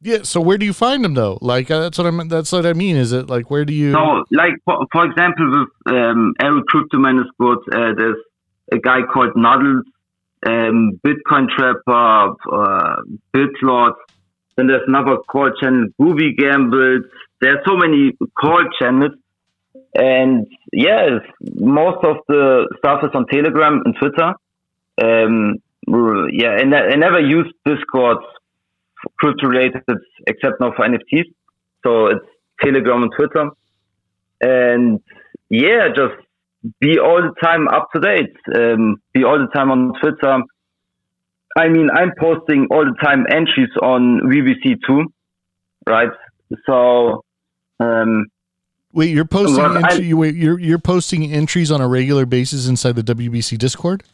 Yeah. 0.03 0.19
So 0.23 0.41
where 0.41 0.59
do 0.59 0.67
you 0.67 0.73
find 0.73 1.05
them 1.05 1.15
though? 1.15 1.39
Like 1.41 1.71
uh, 1.71 1.81
that's 1.81 1.99
what 1.99 2.07
I'm. 2.07 2.29
That's 2.29 2.53
what 2.53 2.67
I 2.67 2.75
mean. 2.75 2.97
Is 2.97 3.13
it 3.13 3.29
like 3.29 3.51
where 3.51 3.65
do 3.65 3.73
you? 3.73 3.93
So, 3.93 4.25
like 4.31 4.53
for, 4.65 4.87
for 4.93 5.05
example, 5.07 5.51
with 5.51 5.95
um, 5.95 6.35
Eric 6.41 6.65
Cryptoman 6.73 7.21
is 7.21 7.31
good. 7.41 7.59
Uh, 7.73 7.95
there's 7.97 8.17
a 8.73 8.79
guy 8.79 9.01
called 9.13 9.35
Noddles, 9.37 9.83
um, 10.47 11.01
Bitcoin 11.05 11.49
Trapper, 11.57 12.35
uh, 12.53 12.97
BitLord. 13.35 13.95
Then 14.57 14.69
there's 14.69 14.83
another 14.87 15.17
call 15.29 15.51
channel, 15.61 15.87
Groovy 16.01 16.37
Gambles. 16.37 17.05
There's 17.41 17.59
so 17.67 17.77
many 17.77 18.13
call 18.39 18.65
channels, 18.81 19.13
and 19.95 20.47
yes, 20.73 21.21
most 21.55 22.05
of 22.05 22.17
the 22.29 22.69
stuff 22.79 23.01
is 23.03 23.11
on 23.15 23.27
Telegram 23.27 23.83
and 23.85 23.95
Twitter. 23.99 24.35
Um, 25.03 25.57
yeah, 25.87 26.57
and 26.59 26.75
I, 26.75 26.93
I 26.93 26.97
never 26.97 27.21
used 27.21 27.53
Discord 27.65 28.19
for 29.03 29.11
crypto 29.19 29.47
related 29.49 29.83
except 30.27 30.61
now 30.61 30.73
for 30.77 30.87
NFTs. 30.87 31.25
So 31.85 32.07
it's 32.07 32.27
Telegram 32.63 33.03
and 33.05 33.13
Twitter. 33.17 33.51
And 34.41 35.01
yeah, 35.49 35.89
just 35.95 36.15
be 36.81 36.99
all 36.99 37.23
the 37.23 37.35
time 37.43 37.69
up 37.69 37.89
to 37.95 38.01
date. 38.01 38.37
Um, 38.55 38.97
be 39.13 39.25
all 39.25 39.39
the 39.39 39.49
time 39.55 39.71
on 39.71 39.93
Twitter. 40.01 40.43
I 41.57 41.69
mean, 41.69 41.89
I'm 41.91 42.13
posting 42.19 42.67
all 42.71 42.85
the 42.85 42.97
time 43.03 43.25
entries 43.31 43.71
on 43.83 44.21
VBC 44.25 44.79
too, 44.87 45.05
right? 45.89 46.11
So, 46.67 47.25
um, 47.81 48.27
wait, 48.93 49.11
you're 49.11 49.25
posting 49.25 49.65
entry, 49.65 50.13
wait, 50.13 50.35
you're 50.35 50.59
you're 50.59 50.79
posting 50.79 51.33
entries 51.33 51.71
on 51.71 51.81
a 51.81 51.89
regular 51.89 52.27
basis 52.27 52.69
inside 52.69 52.97
the 52.97 53.03
WBC 53.03 53.57
Discord. 53.57 54.05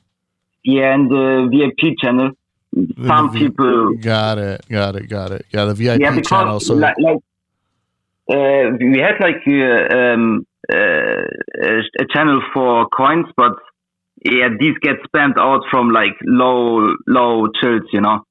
Yeah, 0.64 0.94
and 0.94 1.10
the 1.10 1.48
VIP 1.50 1.96
channel. 1.98 2.30
Some 3.06 3.32
the- 3.32 3.38
people 3.38 3.94
Got 3.96 4.38
it. 4.38 4.66
Got 4.68 4.96
it. 4.96 5.08
Got 5.08 5.32
it. 5.32 5.46
Yeah, 5.50 5.66
the 5.66 5.74
VIP 5.74 6.00
yeah, 6.00 6.10
because 6.10 6.28
channel. 6.28 6.60
So 6.60 6.74
like, 6.74 6.96
like 6.98 7.18
uh, 8.30 8.76
we 8.80 8.98
had 8.98 9.16
like 9.20 9.42
uh, 9.46 9.94
um, 9.94 10.46
uh, 10.72 10.76
a 11.64 12.04
channel 12.12 12.40
for 12.54 12.88
coins, 12.88 13.26
but 13.36 13.52
yeah, 14.24 14.48
these 14.58 14.76
get 14.80 14.96
spammed 15.08 15.36
out 15.36 15.62
from 15.70 15.90
like 15.90 16.16
low 16.24 16.94
low 17.06 17.48
chills, 17.60 17.82
you 17.92 18.00
know. 18.00 18.24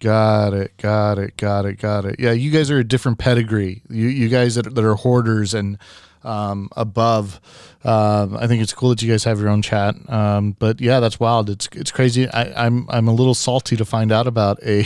Got 0.00 0.52
it, 0.52 0.76
got 0.76 1.18
it, 1.18 1.38
got 1.38 1.64
it, 1.64 1.78
got 1.78 2.04
it. 2.04 2.16
Yeah, 2.18 2.32
you 2.32 2.50
guys 2.50 2.70
are 2.70 2.78
a 2.78 2.84
different 2.84 3.18
pedigree. 3.18 3.82
You 3.88 4.08
you 4.08 4.28
guys 4.28 4.56
that, 4.56 4.74
that 4.74 4.84
are 4.84 4.94
hoarders 4.94 5.54
and 5.54 5.78
um, 6.26 6.68
above. 6.76 7.40
Um, 7.84 8.36
I 8.36 8.48
think 8.48 8.62
it's 8.62 8.72
cool 8.72 8.88
that 8.88 9.00
you 9.00 9.10
guys 9.10 9.22
have 9.24 9.38
your 9.38 9.48
own 9.48 9.62
chat. 9.62 9.94
Um, 10.08 10.56
but 10.58 10.80
yeah, 10.80 10.98
that's 10.98 11.20
wild. 11.20 11.48
It's 11.48 11.68
it's 11.72 11.92
crazy. 11.92 12.28
I, 12.28 12.66
I'm 12.66 12.86
I'm 12.90 13.06
a 13.06 13.12
little 13.12 13.34
salty 13.34 13.76
to 13.76 13.84
find 13.84 14.10
out 14.10 14.26
about 14.26 14.58
a 14.64 14.84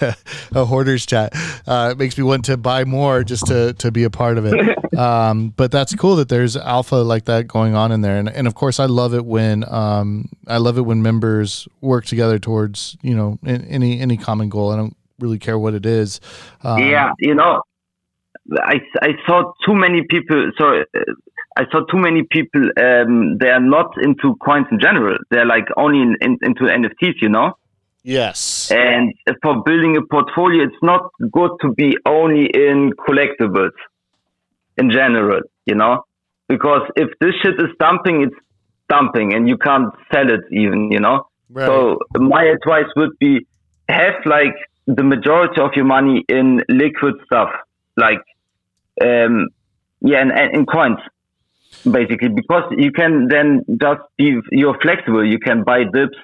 a 0.54 0.64
hoarders 0.64 1.04
chat. 1.04 1.32
Uh, 1.66 1.90
it 1.92 1.98
makes 1.98 2.16
me 2.16 2.24
want 2.24 2.46
to 2.46 2.56
buy 2.56 2.84
more 2.84 3.24
just 3.24 3.46
to 3.48 3.74
to 3.74 3.92
be 3.92 4.04
a 4.04 4.10
part 4.10 4.38
of 4.38 4.46
it. 4.46 4.78
Um, 4.98 5.50
but 5.50 5.70
that's 5.70 5.94
cool 5.94 6.16
that 6.16 6.28
there's 6.28 6.56
alpha 6.56 6.96
like 6.96 7.26
that 7.26 7.46
going 7.46 7.76
on 7.76 7.92
in 7.92 8.00
there. 8.00 8.16
And 8.16 8.28
and 8.28 8.48
of 8.48 8.56
course, 8.56 8.80
I 8.80 8.86
love 8.86 9.14
it 9.14 9.24
when 9.24 9.64
um, 9.72 10.28
I 10.48 10.56
love 10.56 10.76
it 10.76 10.80
when 10.80 11.02
members 11.02 11.68
work 11.80 12.04
together 12.04 12.40
towards 12.40 12.96
you 13.00 13.14
know 13.14 13.38
in, 13.44 13.64
any 13.66 14.00
any 14.00 14.16
common 14.16 14.48
goal. 14.48 14.72
I 14.72 14.76
don't 14.76 14.96
really 15.20 15.38
care 15.38 15.56
what 15.56 15.74
it 15.74 15.86
is. 15.86 16.20
Um, 16.62 16.82
yeah, 16.82 17.12
you 17.20 17.34
know, 17.34 17.62
I, 18.52 18.80
I 19.02 19.08
saw 19.26 19.52
too 19.66 19.74
many 19.74 20.02
people. 20.08 20.50
So 20.58 20.80
uh, 20.80 21.00
I 21.56 21.64
saw 21.70 21.84
too 21.86 21.98
many 21.98 22.22
people. 22.22 22.62
Um, 22.80 23.38
they 23.38 23.48
are 23.48 23.60
not 23.60 23.92
into 24.02 24.36
coins 24.36 24.66
in 24.70 24.80
general. 24.80 25.18
They're 25.30 25.46
like 25.46 25.66
only 25.76 26.00
in, 26.00 26.16
in, 26.20 26.38
into 26.42 26.62
NFTs, 26.64 27.20
you 27.20 27.28
know. 27.28 27.54
Yes. 28.04 28.70
And 28.70 29.12
for 29.42 29.62
building 29.64 29.96
a 29.96 30.02
portfolio, 30.02 30.64
it's 30.64 30.82
not 30.82 31.10
good 31.30 31.50
to 31.62 31.72
be 31.72 31.96
only 32.06 32.46
in 32.46 32.92
collectibles 33.06 33.72
in 34.78 34.90
general, 34.90 35.40
you 35.66 35.74
know, 35.74 36.04
because 36.48 36.82
if 36.96 37.10
this 37.20 37.34
shit 37.42 37.54
is 37.54 37.74
dumping, 37.78 38.22
it's 38.22 38.36
dumping, 38.88 39.34
and 39.34 39.48
you 39.48 39.58
can't 39.58 39.92
sell 40.12 40.30
it 40.30 40.40
even, 40.50 40.90
you 40.90 41.00
know. 41.00 41.26
Right. 41.50 41.66
So 41.66 41.98
my 42.14 42.44
advice 42.44 42.90
would 42.96 43.18
be 43.18 43.46
have 43.88 44.14
like 44.24 44.54
the 44.86 45.02
majority 45.02 45.60
of 45.60 45.70
your 45.74 45.84
money 45.84 46.24
in 46.28 46.62
liquid 46.68 47.14
stuff, 47.26 47.50
like 47.96 48.22
um, 49.02 49.48
yeah, 50.00 50.20
and, 50.20 50.32
and 50.32 50.54
in 50.54 50.66
coins, 50.66 50.98
basically, 51.84 52.28
because 52.28 52.64
you 52.76 52.92
can 52.92 53.28
then 53.28 53.64
just 53.80 54.00
be 54.16 54.38
you're 54.50 54.78
flexible. 54.80 55.24
You 55.24 55.38
can 55.38 55.64
buy 55.64 55.84
dips 55.84 56.16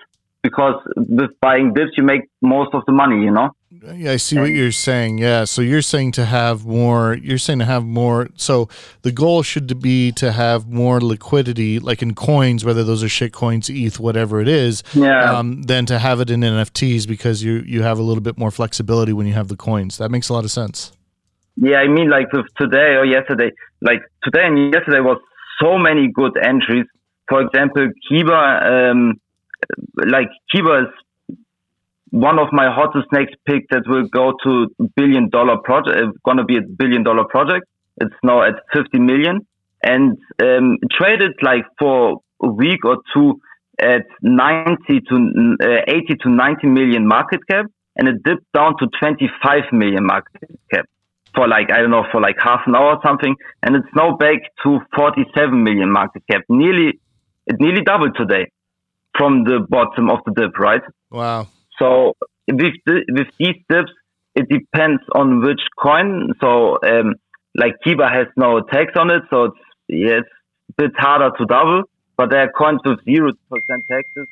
because 0.43 0.81
with 0.95 1.31
buying 1.41 1.73
dips 1.73 1.93
you 1.97 2.05
make 2.05 2.23
most 2.43 2.75
of 2.75 2.83
the 2.87 2.93
money, 2.93 3.23
you 3.25 3.31
know. 3.31 3.51
Yeah, 3.93 4.13
I 4.13 4.17
see 4.17 4.39
what 4.39 4.51
you're 4.51 4.73
saying. 4.73 5.19
Yeah, 5.19 5.45
so 5.45 5.61
you're 5.61 5.83
saying 5.83 6.13
to 6.13 6.25
have 6.25 6.65
more. 6.65 7.15
You're 7.15 7.39
saying 7.39 7.59
to 7.59 7.65
have 7.65 7.85
more. 7.85 8.29
So 8.37 8.69
the 9.03 9.13
goal 9.13 9.43
should 9.43 9.81
be 9.81 10.13
to 10.13 10.33
have 10.33 10.69
more 10.69 11.01
liquidity, 11.01 11.79
like 11.79 12.01
in 12.01 12.15
coins, 12.15 12.65
whether 12.65 12.85
those 12.85 13.03
are 13.03 13.09
shit 13.09 13.33
coins, 13.33 13.69
ETH, 13.69 13.99
whatever 13.99 14.41
it 14.41 14.49
is. 14.49 14.83
Yeah. 14.95 15.33
Um, 15.33 15.63
than 15.63 15.87
to 15.87 15.99
have 15.99 16.21
it 16.21 16.31
in 16.31 16.41
NFTs 16.41 17.09
because 17.09 17.43
you 17.43 17.65
you 17.67 17.83
have 17.83 17.99
a 17.99 18.03
little 18.03 18.23
bit 18.23 18.39
more 18.39 18.51
flexibility 18.51 19.13
when 19.13 19.27
you 19.27 19.35
have 19.35 19.49
the 19.49 19.57
coins. 19.57 19.99
That 19.99 20.11
makes 20.11 20.29
a 20.29 20.33
lot 20.35 20.45
of 20.45 20.51
sense. 20.51 20.93
Yeah, 21.57 21.77
I 21.79 21.89
mean, 21.89 22.11
like 22.11 22.33
with 22.33 22.47
today 22.59 22.97
or 22.97 23.05
yesterday, 23.05 23.53
like 23.81 24.01
today 24.25 24.47
and 24.47 24.73
yesterday 24.75 25.01
was 25.01 25.19
so 25.63 25.79
many 25.79 26.09
good 26.09 26.37
entries. 26.43 26.87
For 27.29 27.43
example, 27.43 27.89
Kiba, 28.11 28.91
um, 28.91 29.15
like 30.07 30.29
Kiba 30.53 30.85
is 30.85 31.37
one 32.11 32.39
of 32.39 32.49
my 32.53 32.73
hottest 32.73 33.07
next 33.13 33.37
picks 33.47 33.67
that 33.71 33.85
will 33.87 34.07
go 34.09 34.35
to 34.45 34.69
billion 34.97 35.29
dollar 35.31 35.57
project. 35.59 35.97
It's 35.97 36.19
gonna 36.25 36.45
be 36.45 36.57
a 36.57 36.63
billion 36.63 37.05
dollar 37.05 37.25
project. 37.25 37.67
It's 38.01 38.15
now 38.25 38.43
at 38.43 38.55
50 38.73 38.99
million 38.99 39.47
and 39.85 40.19
um, 40.43 40.79
traded 40.91 41.33
like 41.43 41.65
for 41.79 42.21
a 42.43 42.49
week 42.49 42.85
or 42.85 42.99
two 43.15 43.41
at 43.79 44.07
90 44.23 45.01
to 45.09 45.57
uh, 45.63 45.67
80 45.87 46.17
to 46.23 46.31
90 46.31 46.67
million 46.67 47.07
market 47.07 47.41
cap, 47.49 47.67
and 47.97 48.09
it 48.09 48.23
dipped 48.25 48.51
down 48.53 48.77
to 48.79 48.89
25 48.99 49.63
million 49.73 50.05
market 50.05 50.51
cap 50.73 50.87
for 51.35 51.49
like 51.49 51.71
I 51.71 51.81
don't 51.81 51.91
know 51.91 52.05
for 52.11 52.21
like 52.21 52.37
half 52.39 52.61
an 52.67 52.75
hour 52.75 52.97
or 52.97 53.01
something, 53.05 53.37
and 53.63 53.77
it's 53.77 53.95
now 53.95 54.17
back 54.17 54.39
to 54.65 54.79
47 54.97 55.63
million 55.63 55.91
market 55.91 56.23
cap. 56.31 56.43
Nearly, 56.49 57.01
it 57.47 57.57
nearly 57.61 57.83
doubled 57.83 58.17
today 58.17 58.51
from 59.17 59.45
the 59.45 59.65
bottom 59.69 60.11
of 60.11 60.19
the 60.27 60.33
dip, 60.33 60.59
right? 60.59 60.83
Wow. 61.11 61.49
So 61.79 62.15
with 62.49 62.75
the, 62.87 63.05
with 63.09 63.29
these 63.39 63.57
dips, 63.69 63.93
it 64.35 64.49
depends 64.49 65.03
on 65.15 65.45
which 65.45 65.61
coin. 65.81 66.33
So 66.41 66.79
um, 66.83 67.15
like 67.57 67.75
Kiba 67.87 68.11
has 68.13 68.27
no 68.37 68.61
tax 68.61 68.93
on 68.97 69.11
it, 69.11 69.23
so 69.31 69.45
it's 69.45 69.57
yeah, 69.89 70.19
it's 70.19 70.29
a 70.71 70.83
bit 70.83 70.93
harder 70.97 71.37
to 71.37 71.47
double. 71.47 71.83
But 72.17 72.31
there 72.31 72.41
are 72.41 72.53
coins 72.53 72.81
with 72.85 73.05
zero 73.05 73.33
percent 73.51 73.85
taxes, 73.91 74.29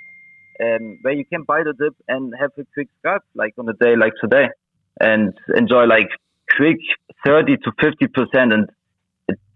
um, 0.62 0.98
where 1.02 1.14
you 1.14 1.24
can 1.24 1.42
buy 1.42 1.62
the 1.64 1.72
dip 1.72 1.94
and 2.08 2.32
have 2.38 2.50
a 2.58 2.64
quick 2.74 2.88
scalp, 3.00 3.22
like 3.34 3.54
on 3.58 3.68
a 3.68 3.72
day 3.74 3.96
like 3.96 4.12
today, 4.20 4.48
and 5.00 5.34
enjoy 5.56 5.84
like 5.84 6.08
quick 6.56 6.78
30 7.24 7.56
to 7.58 7.72
50 7.80 8.06
percent. 8.08 8.52
And 8.52 8.70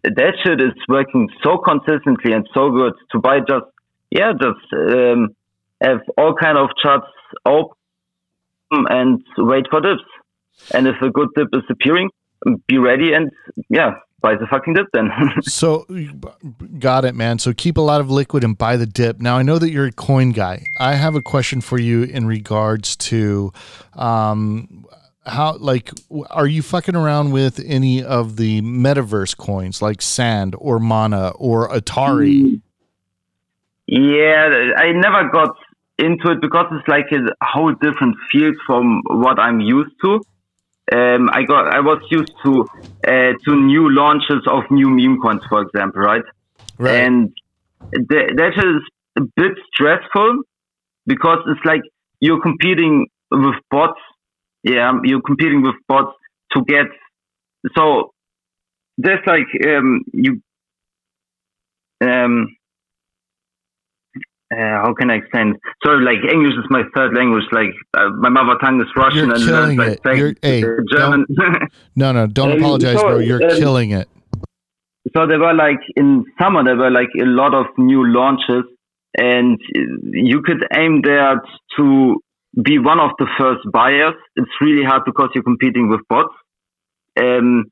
that 0.03 0.35
shit 0.45 0.61
is 0.61 0.73
working 0.89 1.29
so 1.43 1.59
consistently 1.59 2.33
and 2.33 2.49
so 2.55 2.71
good 2.71 2.93
to 3.13 3.19
buy 3.19 3.41
just 3.41 3.67
yeah, 4.11 4.33
just 4.33 4.73
um, 4.73 5.35
have 5.83 6.01
all 6.17 6.35
kind 6.35 6.59
of 6.59 6.71
charts 6.81 7.07
open 7.45 7.75
and 8.71 9.23
wait 9.37 9.67
for 9.71 9.81
dips. 9.81 10.03
And 10.73 10.87
if 10.87 10.97
a 11.03 11.11
good 11.11 11.29
dip 11.37 11.49
is 11.53 11.63
appearing, 11.69 12.11
be 12.67 12.79
ready 12.79 13.13
and 13.13 13.31
yeah, 13.69 13.95
buy 14.21 14.37
the 14.37 14.47
fucking 14.47 14.75
dip 14.75 14.87
then. 14.93 15.11
So, 15.43 15.87
got 16.79 17.05
it, 17.05 17.15
man. 17.15 17.39
So 17.39 17.53
keep 17.53 17.77
a 17.77 17.81
lot 17.81 18.01
of 18.01 18.11
liquid 18.11 18.45
and 18.45 18.57
buy 18.57 18.77
the 18.77 18.87
dip. 18.87 19.21
Now 19.21 19.37
I 19.37 19.43
know 19.43 19.59
that 19.59 19.71
you're 19.71 19.87
a 19.87 19.93
coin 19.93 20.31
guy. 20.31 20.67
I 20.79 20.95
have 20.95 21.15
a 21.15 21.23
question 21.23 21.61
for 21.61 21.79
you 21.79 22.05
in 22.05 22.27
regards 22.27 22.97
to, 22.97 23.53
um, 23.95 24.87
how 25.27 25.57
like 25.59 25.91
are 26.31 26.47
you 26.47 26.63
fucking 26.63 26.97
around 26.97 27.33
with 27.33 27.61
any 27.65 28.03
of 28.03 28.37
the 28.37 28.63
metaverse 28.63 29.37
coins 29.37 29.83
like 29.83 30.01
Sand 30.01 30.55
or 30.59 30.79
Mana 30.79 31.31
or 31.31 31.69
Atari? 31.69 32.61
yeah, 33.87 34.73
I 34.77 34.93
never 34.93 35.29
got 35.31 35.57
into 35.99 36.31
it 36.31 36.41
because 36.41 36.67
it's 36.73 36.89
like 36.89 37.07
a 37.13 37.45
whole 37.45 37.73
different 37.73 38.17
field 38.31 38.55
from 38.67 39.03
what 39.07 39.39
I'm 39.39 39.61
used 39.61 39.95
to. 40.05 40.21
Um, 40.93 41.29
I 41.33 41.43
got, 41.43 41.75
I 41.75 41.81
was 41.81 42.01
used 42.11 42.33
to 42.45 42.65
uh, 43.07 43.33
to 43.45 43.57
new 43.57 43.91
launches 43.91 44.47
of 44.47 44.63
new 44.71 44.89
meme 44.89 45.19
coins, 45.21 45.43
for 45.49 45.63
example, 45.63 46.03
right? 46.03 46.23
Right. 46.79 46.95
And 46.95 47.33
th- 47.93 48.31
that 48.37 48.53
is 48.57 48.83
a 49.17 49.23
bit 49.35 49.53
stressful 49.73 50.43
because 51.07 51.39
it's 51.49 51.65
like 51.65 51.81
you're 52.21 52.41
competing 52.41 53.09
with 53.31 53.57
bots. 53.71 54.01
Yeah, 54.67 54.93
you're 55.05 55.23
competing 55.23 55.63
with 55.63 55.77
bots 55.89 56.13
to 56.53 56.65
get. 56.67 56.87
So 57.77 58.11
there's 58.99 59.25
like 59.27 59.47
um, 59.67 60.03
you. 60.13 60.41
Um, 62.03 62.49
uh, 64.53 64.57
how 64.57 64.95
can 64.99 65.11
I 65.11 65.15
explain? 65.17 65.55
Sorry, 65.85 66.05
like 66.05 66.19
English 66.33 66.55
is 66.55 66.65
my 66.71 66.83
third 66.95 67.15
language. 67.17 67.45
Like 67.53 67.71
uh, 67.97 68.11
my 68.11 68.29
mother 68.29 68.59
tongue 68.63 68.81
is 68.81 68.89
Russian 68.97 69.27
You're 69.27 69.35
and 69.35 69.45
killing 69.45 69.77
like, 69.79 69.89
it. 69.93 70.01
like, 70.05 70.17
You're- 70.19 70.35
hey, 70.43 70.63
German. 70.93 71.27
No, 71.97 72.13
no, 72.13 72.27
don't 72.27 72.53
Um, 72.53 72.59
apologize, 72.59 72.99
so, 72.99 73.07
bro. 73.09 73.19
You're 73.19 73.43
um, 73.43 73.57
killing 73.59 73.91
it. 73.91 74.09
so 75.17 75.27
there 75.27 75.39
were 75.41 75.55
like 75.55 75.81
in 75.97 76.25
summer 76.41 76.63
there 76.65 76.77
were 76.77 76.91
like 76.91 77.09
a 77.21 77.25
lot 77.25 77.55
of 77.55 77.67
new 77.79 78.07
launches, 78.07 78.65
and 79.19 79.59
you 80.13 80.43
could 80.43 80.65
aim 80.77 81.03
there 81.03 81.41
to 81.77 82.21
be 82.63 82.79
one 82.79 83.01
of 83.01 83.11
the 83.19 83.27
first 83.39 83.61
buyers. 83.73 84.15
It's 84.37 84.51
really 84.61 84.85
hard 84.85 85.03
because 85.05 85.31
you're 85.35 85.45
competing 85.45 85.89
with 85.89 86.01
bots. 86.09 86.35
Um, 87.19 87.65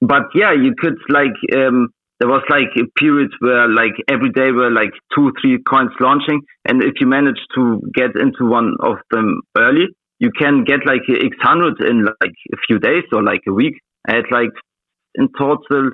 but 0.00 0.22
yeah, 0.34 0.52
you 0.52 0.74
could 0.78 0.96
like 1.08 1.34
um, 1.56 1.88
there 2.20 2.28
was 2.28 2.42
like 2.50 2.70
a 2.76 2.86
period 2.98 3.30
where 3.40 3.68
like 3.68 3.94
every 4.08 4.30
day 4.30 4.50
were 4.50 4.70
like 4.70 4.90
two, 5.14 5.32
three 5.40 5.58
coins 5.68 5.90
launching, 6.00 6.40
and 6.66 6.82
if 6.82 6.94
you 7.00 7.06
manage 7.06 7.38
to 7.54 7.80
get 7.94 8.10
into 8.16 8.48
one 8.48 8.76
of 8.80 8.96
them 9.10 9.40
early, 9.56 9.86
you 10.18 10.30
can 10.36 10.64
get 10.64 10.80
like 10.86 11.02
X 11.08 11.36
hundred 11.40 11.80
in 11.80 12.04
like 12.04 12.34
a 12.52 12.56
few 12.66 12.78
days 12.78 13.04
or 13.12 13.22
like 13.22 13.42
a 13.48 13.52
week. 13.52 13.74
I 14.08 14.16
had 14.16 14.24
like 14.30 14.50
in 15.14 15.28
total 15.36 15.90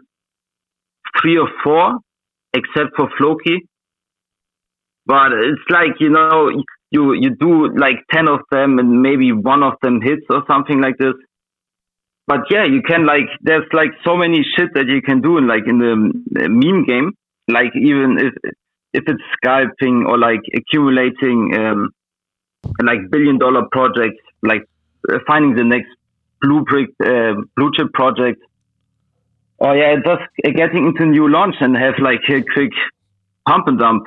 three 1.21 1.39
or 1.39 1.49
four, 1.63 1.99
except 2.55 2.97
for 2.97 3.09
Floki. 3.19 3.67
But 5.07 5.33
it's 5.33 5.61
like 5.71 6.01
you 6.01 6.11
know 6.11 6.51
you 6.95 7.13
you 7.23 7.31
do 7.45 7.53
like 7.85 7.99
ten 8.13 8.29
of 8.29 8.41
them 8.51 8.79
and 8.79 9.03
maybe 9.03 9.33
one 9.33 9.63
of 9.63 9.75
them 9.83 10.01
hits 10.01 10.27
or 10.31 10.43
something 10.51 10.81
like 10.81 10.97
this. 10.99 11.15
But 12.27 12.41
yeah, 12.51 12.65
you 12.65 12.81
can 12.83 13.05
like 13.05 13.29
there's 13.43 13.69
like 13.73 13.91
so 14.05 14.17
many 14.17 14.45
shit 14.57 14.71
that 14.75 14.87
you 14.87 15.03
can 15.03 15.21
do 15.21 15.37
in 15.39 15.47
like 15.47 15.67
in 15.67 15.79
the 15.79 15.93
uh, 15.93 16.49
meme 16.49 16.85
game. 16.85 17.13
Like 17.49 17.73
even 17.77 18.17
if 18.19 18.33
if 18.95 19.05
it's 19.13 19.27
scalping 19.37 20.07
or 20.09 20.17
like 20.17 20.41
accumulating 20.55 21.39
um, 21.59 21.91
like 22.83 23.11
billion 23.11 23.39
dollar 23.39 23.63
projects, 23.73 24.23
like 24.43 24.63
uh, 25.13 25.19
finding 25.27 25.55
the 25.55 25.65
next 25.65 25.91
blue 26.41 26.65
brick 26.65 26.91
uh, 27.05 27.35
blue 27.57 27.71
chip 27.77 27.93
project. 27.93 28.41
Oh 29.61 29.73
yeah, 29.73 29.97
just 30.05 30.57
getting 30.57 30.87
into 30.89 31.07
new 31.07 31.29
launch 31.29 31.57
and 31.61 31.77
have 31.77 31.95
like 31.99 32.21
a 32.31 32.43
quick 32.55 32.73
pump 33.47 33.69
and 33.69 33.79
dump. 33.79 34.05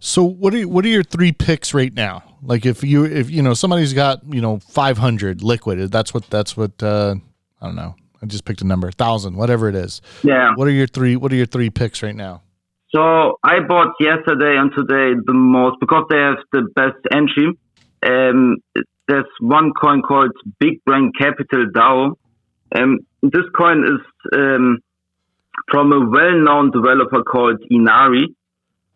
So 0.00 0.24
what 0.24 0.54
are 0.54 0.68
what 0.68 0.84
are 0.84 0.88
your 0.88 1.02
three 1.02 1.32
picks 1.32 1.74
right 1.74 1.92
now? 1.92 2.22
Like 2.42 2.66
if 2.66 2.84
you 2.84 3.04
if 3.04 3.30
you 3.30 3.42
know 3.42 3.54
somebody's 3.54 3.92
got 3.92 4.20
you 4.28 4.40
know 4.40 4.58
500 4.58 5.42
liquid, 5.42 5.90
that's 5.90 6.14
what 6.14 6.28
that's 6.30 6.56
what 6.56 6.82
uh, 6.82 7.16
I 7.60 7.66
don't 7.66 7.76
know. 7.76 7.94
I 8.22 8.26
just 8.26 8.44
picked 8.44 8.62
a 8.62 8.66
number, 8.66 8.90
thousand, 8.90 9.36
whatever 9.36 9.68
it 9.68 9.76
is. 9.76 10.00
Yeah. 10.22 10.52
What 10.56 10.66
are 10.68 10.72
your 10.72 10.86
three 10.86 11.16
What 11.16 11.32
are 11.32 11.36
your 11.36 11.46
three 11.46 11.70
picks 11.70 12.02
right 12.02 12.16
now? 12.16 12.42
So 12.94 13.38
I 13.44 13.60
bought 13.68 13.94
yesterday 14.00 14.56
and 14.56 14.72
today 14.72 15.18
the 15.26 15.34
most 15.34 15.76
because 15.80 16.04
they 16.08 16.16
have 16.16 16.38
the 16.52 16.68
best 16.74 16.96
entry. 17.12 17.52
Um, 18.02 18.56
there's 19.08 19.26
one 19.40 19.72
coin 19.78 20.02
called 20.02 20.32
Big 20.58 20.82
Brain 20.84 21.12
Capital 21.18 21.66
DAO. 21.74 22.12
Um, 22.74 23.00
this 23.22 23.44
coin 23.56 23.84
is 23.84 24.00
um, 24.32 24.78
from 25.70 25.92
a 25.92 25.98
well-known 25.98 26.70
developer 26.70 27.22
called 27.22 27.58
Inari, 27.70 28.34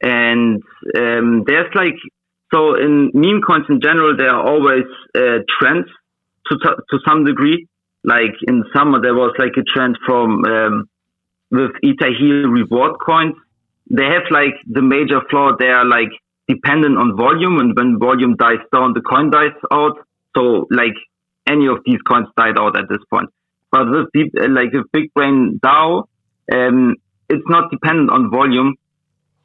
and 0.02 0.62
um, 0.98 1.44
there's 1.46 1.72
like 1.74 1.96
so 2.52 2.74
in 2.74 3.10
meme 3.14 3.40
coins 3.46 3.66
in 3.68 3.80
general 3.80 4.16
there 4.16 4.30
are 4.30 4.46
always 4.46 4.84
uh, 5.16 5.38
trends 5.58 5.86
to 6.46 6.56
to 6.58 6.98
some 7.06 7.24
degree. 7.24 7.66
Like 8.04 8.34
in 8.46 8.64
summer 8.74 9.00
there 9.00 9.14
was 9.14 9.32
like 9.38 9.52
a 9.56 9.62
trend 9.62 9.96
from 10.04 10.44
um, 10.44 10.88
with 11.50 11.70
Itahi 11.84 12.50
reward 12.50 12.96
coins. 13.04 13.36
They 13.90 14.04
have 14.04 14.24
like 14.30 14.54
the 14.66 14.82
major 14.82 15.20
flaw 15.30 15.52
they 15.58 15.68
are 15.68 15.84
like 15.84 16.10
dependent 16.48 16.98
on 16.98 17.16
volume. 17.16 17.58
And 17.60 17.76
when 17.76 17.98
volume 17.98 18.36
dies 18.36 18.64
down 18.72 18.92
the 18.94 19.02
coin 19.02 19.30
dies 19.30 19.56
out. 19.72 19.96
So 20.36 20.66
like 20.70 20.96
any 21.48 21.66
of 21.68 21.78
these 21.86 22.00
coins 22.02 22.26
died 22.36 22.58
out 22.58 22.76
at 22.76 22.88
this 22.88 23.04
point. 23.08 23.30
But 23.70 23.88
with 23.88 24.08
deep, 24.12 24.32
like 24.34 24.72
with 24.72 24.90
big 24.92 25.14
brain 25.14 25.60
dao 25.64 26.04
um, 26.52 26.96
it's 27.28 27.48
not 27.48 27.70
dependent 27.70 28.10
on 28.10 28.30
volume 28.30 28.74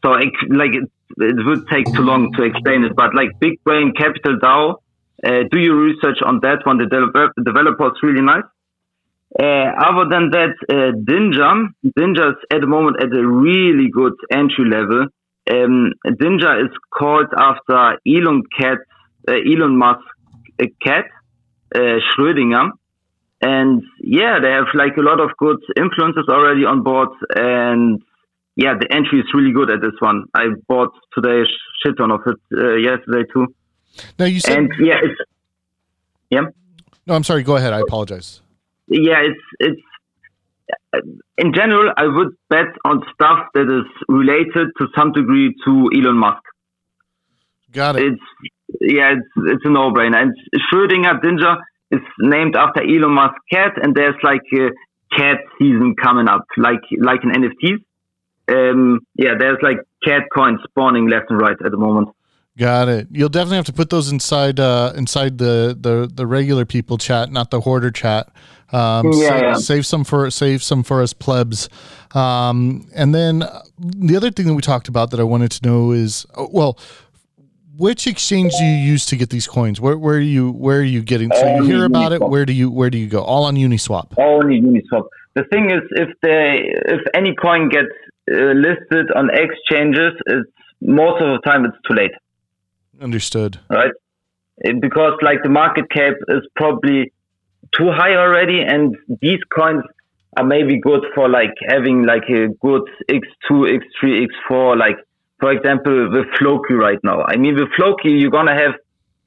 so 0.03 0.09
like 0.11 0.73
it, 0.73 0.89
it 1.17 1.45
would 1.45 1.67
take 1.67 1.85
too 1.93 2.01
long 2.01 2.31
to 2.33 2.43
explain 2.43 2.83
it 2.83 2.95
but 2.95 3.15
like 3.15 3.29
big 3.39 3.63
brain 3.63 3.93
capital 3.93 4.37
dao 4.37 4.75
uh, 5.25 5.43
do 5.51 5.59
your 5.59 5.75
research 5.75 6.19
on 6.25 6.39
that 6.41 6.59
one 6.65 6.77
the 6.77 6.85
developer, 6.85 7.31
developer 7.43 7.87
is 7.87 8.03
really 8.03 8.21
nice 8.21 8.43
uh, 9.39 9.69
other 9.77 10.09
than 10.09 10.31
that, 10.31 10.55
uh, 10.71 10.95
Dinja, 11.03 11.67
Dinja 11.85 12.31
is 12.31 12.37
at 12.51 12.61
the 12.61 12.67
moment 12.67 12.97
at 13.01 13.15
a 13.15 13.27
really 13.27 13.89
good 13.91 14.13
entry 14.31 14.65
level. 14.65 15.07
Um, 15.51 15.93
Dinja 16.05 16.63
is 16.65 16.71
called 16.91 17.27
after 17.37 17.99
Elon 18.07 18.43
Cat, 18.57 18.79
uh, 19.27 19.33
Elon 19.33 19.77
Musk 19.77 19.99
uh, 20.61 20.65
cat, 20.81 21.05
uh, 21.75 21.99
Schrödinger. 22.09 22.71
And 23.41 23.83
yeah, 23.99 24.39
they 24.41 24.49
have 24.49 24.67
like 24.73 24.97
a 24.97 25.01
lot 25.01 25.19
of 25.19 25.29
good 25.37 25.59
influences 25.77 26.25
already 26.29 26.65
on 26.65 26.81
board. 26.81 27.09
And 27.35 28.01
yeah, 28.57 28.73
the 28.79 28.87
entry 28.93 29.19
is 29.19 29.25
really 29.33 29.53
good 29.53 29.69
at 29.69 29.81
this 29.81 29.93
one. 29.99 30.25
I 30.33 30.47
bought 30.67 30.91
today 31.13 31.41
a 31.41 31.45
shit 31.85 31.95
ton 31.97 32.11
of 32.11 32.21
it 32.25 32.39
uh, 32.51 32.75
yesterday 32.75 33.23
too. 33.31 33.53
Now 34.17 34.25
you 34.25 34.39
said 34.39 34.57
And 34.57 34.71
yeah, 34.79 34.95
it's, 35.03 35.21
yeah. 36.29 36.41
no. 37.05 37.13
I'm 37.13 37.23
sorry. 37.23 37.43
Go 37.43 37.55
ahead. 37.55 37.71
I 37.71 37.81
apologize. 37.81 38.41
yeah, 38.89 39.21
it's 39.21 39.41
it's 39.59 39.81
in 41.37 41.53
general, 41.53 41.93
I 41.95 42.07
would 42.07 42.35
bet 42.49 42.73
on 42.83 43.03
stuff 43.13 43.39
that 43.53 43.69
is 43.69 43.85
related 44.09 44.69
to 44.79 44.87
some 44.97 45.11
degree 45.11 45.55
to 45.65 45.89
Elon 45.95 46.17
Musk. 46.17 46.41
Got 47.71 47.95
it. 47.97 48.13
It's 48.13 48.21
yeah, 48.81 49.13
it's 49.13 49.27
it's 49.53 49.65
a 49.65 49.69
no-brainer. 49.69 50.21
And 50.21 50.33
Schrödinger 50.65 51.21
Dinja 51.21 51.57
is 51.91 52.01
named 52.19 52.55
after 52.55 52.81
Elon 52.81 53.13
Musk's 53.13 53.39
cat, 53.51 53.73
and 53.81 53.95
there's 53.95 54.15
like 54.23 54.41
a 54.53 54.69
cat 55.15 55.37
season 55.59 55.95
coming 56.01 56.27
up, 56.27 56.45
like 56.57 56.81
like 56.99 57.21
in 57.23 57.31
NFTs. 57.31 57.83
Um, 58.49 59.01
yeah, 59.15 59.33
there's 59.37 59.57
like 59.61 59.77
cat 60.03 60.23
coins 60.33 60.59
spawning 60.69 61.07
left 61.07 61.29
and 61.29 61.39
right 61.39 61.57
at 61.63 61.71
the 61.71 61.77
moment. 61.77 62.09
Got 62.57 62.87
it. 62.87 63.07
You'll 63.11 63.29
definitely 63.29 63.57
have 63.57 63.65
to 63.65 63.73
put 63.73 63.91
those 63.91 64.11
inside 64.11 64.59
uh, 64.59 64.91
inside 64.95 65.37
the, 65.37 65.77
the 65.79 66.09
the 66.11 66.25
regular 66.25 66.65
people 66.65 66.97
chat, 66.97 67.31
not 67.31 67.51
the 67.51 67.61
hoarder 67.61 67.91
chat. 67.91 68.29
Um, 68.71 69.11
Yeah, 69.13 69.27
sa- 69.27 69.37
yeah. 69.37 69.53
Save 69.55 69.85
some 69.85 70.03
for 70.03 70.31
save 70.31 70.63
some 70.63 70.81
for 70.81 71.01
us 71.03 71.13
plebs. 71.13 71.69
Um, 72.15 72.87
and 72.95 73.13
then 73.13 73.43
uh, 73.43 73.61
the 73.77 74.15
other 74.15 74.31
thing 74.31 74.47
that 74.47 74.55
we 74.55 74.61
talked 74.61 74.87
about 74.87 75.11
that 75.11 75.19
I 75.19 75.23
wanted 75.23 75.51
to 75.51 75.67
know 75.67 75.91
is, 75.91 76.25
oh, 76.35 76.49
well, 76.51 76.79
which 77.77 78.07
exchange 78.07 78.53
do 78.57 78.63
you 78.63 78.75
use 78.75 79.05
to 79.05 79.15
get 79.15 79.29
these 79.29 79.45
coins? 79.45 79.79
Where 79.79 79.97
where 79.97 80.15
are 80.15 80.19
you 80.19 80.51
where 80.51 80.79
are 80.79 80.83
you 80.83 81.03
getting? 81.03 81.31
So 81.33 81.57
you 81.57 81.63
hear 81.63 81.85
about 81.85 82.11
it. 82.11 82.21
Where 82.21 82.45
do 82.45 82.53
you 82.53 82.71
where 82.71 82.89
do 82.89 82.97
you 82.97 83.07
go? 83.07 83.21
All 83.21 83.43
on 83.43 83.55
Uniswap. 83.55 84.17
Only 84.17 84.61
Uniswap. 84.61 85.05
The 85.35 85.43
thing 85.51 85.69
is, 85.69 85.81
if 85.91 86.09
they 86.23 86.73
if 86.91 87.01
any 87.13 87.35
coin 87.35 87.69
gets 87.69 87.89
uh, 88.31 88.53
listed 88.53 89.11
on 89.15 89.29
exchanges, 89.33 90.13
it's 90.27 90.49
most 90.81 91.21
of 91.21 91.27
the 91.29 91.39
time 91.45 91.65
it's 91.65 91.77
too 91.87 91.95
late. 91.95 92.11
Understood. 93.01 93.59
right? 93.69 93.91
It- 94.59 94.81
because 94.81 95.13
like 95.21 95.43
the 95.43 95.49
market 95.49 95.89
cap 95.91 96.15
is 96.29 96.43
probably 96.55 97.11
too 97.77 97.91
high 97.91 98.15
already, 98.15 98.61
and 98.61 98.95
these 99.21 99.39
coins 99.55 99.83
are 100.37 100.43
maybe 100.45 100.79
good 100.79 101.03
for 101.15 101.29
like 101.29 101.53
having 101.67 102.03
like 102.05 102.23
a 102.29 102.47
good 102.61 102.83
X2, 103.09 103.79
X3, 103.79 104.27
X4. 104.27 104.77
Like 104.77 104.97
for 105.39 105.51
example, 105.51 106.09
with 106.11 106.25
Floki 106.39 106.73
right 106.73 106.99
now. 107.03 107.23
I 107.27 107.37
mean, 107.37 107.55
with 107.55 107.69
Floki, 107.75 108.09
you're 108.11 108.31
gonna 108.31 108.55
have 108.55 108.73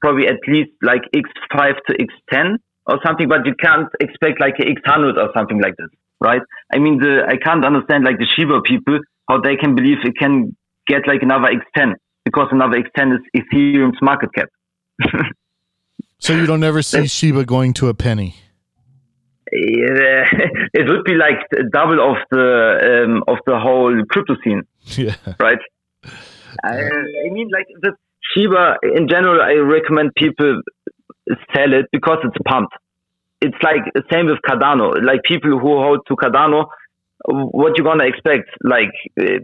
probably 0.01 0.27
at 0.27 0.39
least 0.47 0.71
like 0.81 1.03
X5 1.15 1.75
to 1.87 1.97
X10 2.33 2.57
or 2.87 2.99
something, 3.05 3.27
but 3.29 3.45
you 3.45 3.53
can't 3.55 3.87
expect 4.01 4.41
like 4.41 4.55
a 4.59 4.63
X100 4.63 5.15
or 5.17 5.29
something 5.33 5.61
like 5.61 5.75
this, 5.77 5.87
right? 6.21 6.41
I 6.73 6.77
mean, 6.79 6.99
the 6.99 7.25
I 7.27 7.35
can't 7.35 7.65
understand 7.65 8.05
like 8.05 8.17
the 8.17 8.25
Shiba 8.33 8.61
people 8.61 8.99
how 9.27 9.41
they 9.41 9.55
can 9.57 9.75
believe 9.75 9.97
it 10.05 10.15
can 10.17 10.55
get 10.87 11.07
like 11.07 11.21
another 11.21 11.47
X10 11.47 11.93
because 12.23 12.47
another 12.51 12.77
X10 12.77 13.15
is 13.15 13.21
Ethereum's 13.35 14.01
market 14.01 14.29
cap. 14.33 14.47
So 16.19 16.33
you 16.33 16.45
don't 16.45 16.63
ever 16.63 16.83
see 16.83 17.07
Shiba 17.07 17.45
going 17.45 17.73
to 17.73 17.87
a 17.89 17.95
penny. 17.95 18.35
Yeah, 19.51 20.23
it 20.73 20.87
would 20.87 21.03
be 21.03 21.15
like 21.15 21.39
double 21.73 21.99
of 22.11 22.17
the 22.29 23.03
um, 23.05 23.23
of 23.27 23.39
the 23.47 23.57
whole 23.59 24.03
crypto 24.07 24.35
scene, 24.43 24.61
Yeah. 24.97 25.15
right? 25.39 25.57
I, 26.63 26.77
I 26.77 27.29
mean, 27.31 27.49
like 27.51 27.65
the 27.81 27.93
Shiba 28.35 28.77
in 28.95 29.07
general, 29.09 29.41
I 29.41 29.53
recommend 29.55 30.11
people 30.15 30.61
sell 31.55 31.73
it 31.73 31.87
because 31.91 32.19
it's 32.23 32.37
pumped. 32.45 32.73
It's 33.41 33.57
like 33.63 33.81
the 33.93 34.03
same 34.11 34.27
with 34.27 34.39
Cardano. 34.47 35.03
Like 35.03 35.23
people 35.23 35.57
who 35.57 35.77
hold 35.77 36.01
to 36.07 36.15
Cardano, 36.15 36.67
what 37.25 37.77
you 37.77 37.83
gonna 37.83 38.05
expect? 38.05 38.49
Like 38.63 38.93
uh, 39.19 39.39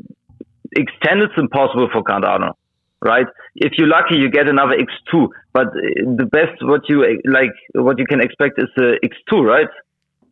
extend 0.73 1.21
it's 1.21 1.33
impossible 1.37 1.89
for 1.91 2.03
Cardano, 2.03 2.53
right? 3.01 3.25
If 3.55 3.73
you're 3.77 3.87
lucky, 3.87 4.15
you 4.15 4.29
get 4.29 4.47
another 4.47 4.75
X2. 4.75 5.27
But 5.53 5.67
the 5.73 6.27
best 6.31 6.61
what 6.61 6.81
you 6.87 7.19
like, 7.25 7.51
what 7.73 7.97
you 7.97 8.05
can 8.05 8.21
expect 8.21 8.59
is 8.59 8.69
a 8.77 8.95
X2, 9.05 9.43
right? 9.43 9.69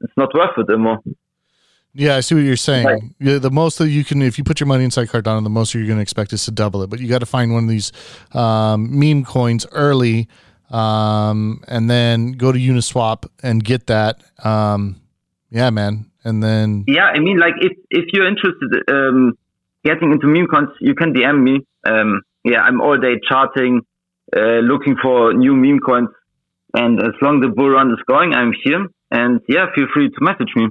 It's 0.01 0.13
not 0.17 0.33
worth 0.33 0.57
it 0.57 0.69
anymore. 0.69 0.99
Yeah, 1.97 2.17
I 2.17 2.19
see 2.19 2.35
what 2.35 2.43
you're 2.43 2.57
saying. 2.57 2.85
Right. 2.85 3.01
Yeah, 3.19 3.37
the 3.37 3.49
most 3.49 3.77
that 3.77 3.87
you 3.87 4.03
can, 4.03 4.21
if 4.21 4.37
you 4.37 4.43
put 4.43 4.59
your 4.59 4.67
money 4.67 4.83
inside 4.83 5.07
Cardano, 5.07 5.41
the 5.41 5.49
most 5.49 5.73
you're 5.73 5.85
going 5.85 5.97
to 5.97 6.01
expect 6.01 6.33
is 6.33 6.43
to 6.43 6.51
double 6.51 6.83
it. 6.83 6.89
But 6.89 6.99
you 6.99 7.07
got 7.07 7.19
to 7.19 7.25
find 7.25 7.53
one 7.53 7.63
of 7.63 7.69
these 7.69 7.93
um, 8.33 8.99
meme 8.99 9.23
coins 9.23 9.65
early, 9.71 10.27
um, 10.69 11.63
and 11.67 11.89
then 11.89 12.33
go 12.33 12.51
to 12.51 12.59
Uniswap 12.59 13.27
and 13.43 13.63
get 13.63 13.87
that. 13.87 14.23
Um, 14.43 15.01
yeah, 15.49 15.69
man. 15.69 16.11
And 16.23 16.41
then 16.41 16.83
Yeah, 16.87 17.05
I 17.05 17.19
mean, 17.19 17.37
like 17.37 17.53
if 17.61 17.73
if 17.91 18.05
you're 18.11 18.27
interested 18.27 18.69
um, 18.89 19.37
getting 19.83 20.11
into 20.11 20.27
meme 20.27 20.47
coins, 20.47 20.69
you 20.81 20.95
can 20.95 21.13
DM 21.13 21.43
me. 21.43 21.59
Um, 21.87 22.21
yeah, 22.43 22.61
I'm 22.61 22.81
all 22.81 22.97
day 22.97 23.19
charting, 23.27 23.81
uh, 24.35 24.59
looking 24.59 24.95
for 25.01 25.33
new 25.33 25.55
meme 25.55 25.79
coins, 25.79 26.09
and 26.73 26.99
as 26.99 27.13
long 27.21 27.41
the 27.41 27.47
bull 27.47 27.69
run 27.69 27.91
is 27.91 27.99
going, 28.07 28.33
I'm 28.33 28.53
here. 28.63 28.87
And 29.11 29.39
yeah, 29.47 29.67
feel 29.75 29.85
free 29.93 30.09
to 30.09 30.17
message 30.19 30.51
me. 30.55 30.67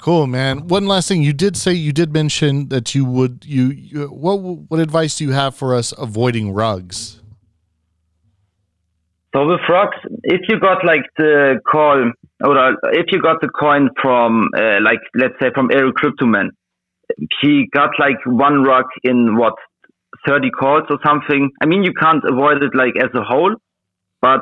cool, 0.00 0.26
man. 0.26 0.66
One 0.66 0.86
last 0.86 1.08
thing, 1.08 1.22
you 1.22 1.32
did 1.32 1.56
say 1.56 1.72
you 1.72 1.92
did 1.92 2.12
mention 2.12 2.68
that 2.68 2.94
you 2.94 3.04
would 3.04 3.44
you, 3.46 3.68
you 3.70 4.06
what 4.08 4.40
what 4.40 4.80
advice 4.80 5.16
do 5.16 5.24
you 5.24 5.30
have 5.30 5.54
for 5.54 5.74
us 5.74 5.94
avoiding 5.96 6.52
rugs? 6.52 7.17
So 9.38 9.46
with 9.46 9.60
rugs, 9.68 9.96
if 10.24 10.40
you 10.48 10.58
got 10.58 10.84
like 10.84 11.04
the 11.16 11.60
call, 11.70 12.10
or 12.44 12.76
if 12.92 13.06
you 13.12 13.22
got 13.22 13.40
the 13.40 13.48
coin 13.48 13.88
from, 14.02 14.48
uh, 14.56 14.80
like 14.82 14.98
let's 15.14 15.34
say 15.40 15.50
from 15.54 15.68
Eric 15.72 15.94
Cryptoman, 15.94 16.48
he 17.40 17.68
got 17.72 17.90
like 18.00 18.16
one 18.26 18.64
rug 18.64 18.86
in 19.04 19.36
what 19.36 19.54
30 20.26 20.50
calls 20.50 20.84
or 20.90 20.98
something. 21.06 21.50
I 21.62 21.66
mean, 21.66 21.84
you 21.84 21.92
can't 21.92 22.24
avoid 22.28 22.64
it 22.64 22.74
like 22.74 22.94
as 22.98 23.10
a 23.14 23.22
whole, 23.22 23.54
but 24.20 24.40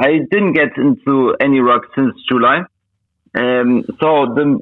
I 0.00 0.20
didn't 0.30 0.54
get 0.54 0.78
into 0.78 1.36
any 1.42 1.60
rug 1.60 1.82
since 1.94 2.14
July. 2.26 2.60
Um, 3.36 3.84
so 4.00 4.32
the 4.34 4.60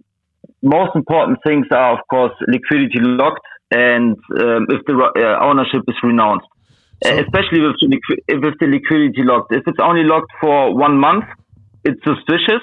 most 0.64 0.96
important 0.96 1.38
things 1.46 1.66
are, 1.70 1.92
of 1.92 2.00
course, 2.10 2.32
liquidity 2.48 2.98
locked 3.02 3.46
and 3.70 4.16
um, 4.40 4.66
if 4.68 4.84
the 4.86 4.94
uh, 4.98 5.44
ownership 5.44 5.82
is 5.86 5.94
renounced. 6.02 6.48
So- 7.04 7.18
Especially 7.18 7.60
with 7.60 7.76
the, 7.80 8.00
if 8.28 8.42
with 8.42 8.54
the 8.60 8.66
liquidity 8.66 9.22
locked. 9.22 9.52
If 9.52 9.62
it's 9.66 9.78
only 9.82 10.04
locked 10.04 10.32
for 10.40 10.74
one 10.74 10.98
month, 10.98 11.24
it's 11.84 12.00
suspicious 12.04 12.62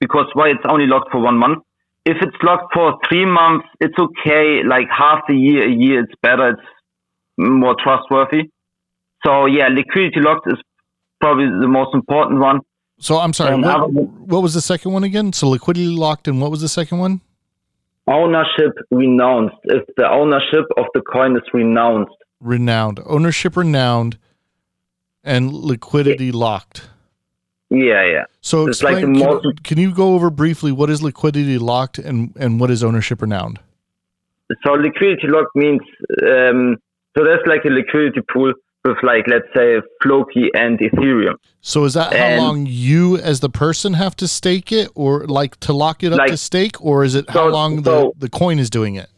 because 0.00 0.26
why 0.34 0.48
it's 0.50 0.64
only 0.68 0.86
locked 0.86 1.10
for 1.10 1.20
one 1.20 1.36
month. 1.38 1.58
If 2.06 2.18
it's 2.20 2.36
locked 2.42 2.72
for 2.74 2.98
three 3.08 3.24
months, 3.24 3.66
it's 3.80 3.98
okay. 3.98 4.62
Like 4.62 4.86
half 4.90 5.20
a 5.30 5.34
year, 5.34 5.66
a 5.66 5.72
year, 5.72 6.04
it's 6.04 6.12
better. 6.22 6.50
It's 6.50 6.62
more 7.38 7.74
trustworthy. 7.82 8.50
So 9.26 9.46
yeah, 9.46 9.68
liquidity 9.68 10.20
locked 10.20 10.46
is 10.52 10.58
probably 11.20 11.46
the 11.46 11.68
most 11.68 11.94
important 11.94 12.40
one. 12.40 12.60
So 13.00 13.18
I'm 13.18 13.32
sorry, 13.32 13.56
what, 13.60 13.90
what 13.90 14.42
was 14.42 14.54
the 14.54 14.60
second 14.60 14.92
one 14.92 15.02
again? 15.02 15.32
So 15.32 15.48
liquidity 15.48 15.86
locked, 15.86 16.28
and 16.28 16.40
what 16.40 16.50
was 16.50 16.60
the 16.60 16.68
second 16.68 16.98
one? 16.98 17.20
Ownership 18.06 18.72
renounced. 18.90 19.56
If 19.64 19.82
the 19.96 20.08
ownership 20.08 20.66
of 20.76 20.84
the 20.94 21.00
coin 21.00 21.36
is 21.36 21.42
renounced, 21.52 22.12
Renowned 22.54 23.00
ownership, 23.06 23.56
renowned, 23.56 24.18
and 25.24 25.50
liquidity 25.50 26.30
locked. 26.30 26.88
yeah, 27.70 28.04
yeah. 28.04 28.24
So 28.42 28.68
It's 28.68 28.82
like 28.82 28.98
explain, 28.98 29.14
the 29.14 29.40
can, 29.42 29.52
can 29.64 29.78
you 29.78 29.94
go 29.94 30.12
over 30.14 30.28
briefly 30.28 30.70
what 30.70 30.90
is 30.90 31.02
liquidity 31.02 31.56
locked 31.56 31.98
and 31.98 32.34
and 32.38 32.60
what 32.60 32.70
is 32.70 32.84
ownership 32.84 33.22
renowned? 33.22 33.60
So 34.62 34.72
liquidity 34.74 35.26
locked 35.26 35.56
means 35.56 35.80
um, 36.22 36.76
so 37.16 37.24
that's 37.24 37.46
like 37.46 37.64
a 37.64 37.70
liquidity 37.70 38.20
pool 38.30 38.52
with 38.84 38.98
like 39.02 39.24
let's 39.26 39.48
say 39.56 39.80
Floki 40.02 40.50
and 40.54 40.78
Ethereum. 40.78 41.36
So 41.62 41.84
is 41.84 41.94
that 41.94 42.12
how 42.14 42.36
long 42.44 42.66
you 42.68 43.16
as 43.16 43.40
the 43.40 43.48
person 43.48 43.94
have 43.94 44.14
to 44.16 44.28
stake 44.28 44.70
it, 44.70 44.90
or 44.94 45.26
like 45.26 45.58
to 45.60 45.72
lock 45.72 46.02
it 46.02 46.12
up 46.12 46.18
Like- 46.18 46.30
to 46.32 46.36
stake, 46.36 46.76
or 46.84 47.04
is 47.04 47.14
it 47.14 47.24
how 47.30 47.48
So- 47.48 47.52
long 47.58 47.82
so- 47.82 48.12
the 48.18 48.26
the 48.26 48.28
coin 48.28 48.58
is 48.58 48.68
doing 48.68 48.96
it? 48.96 49.08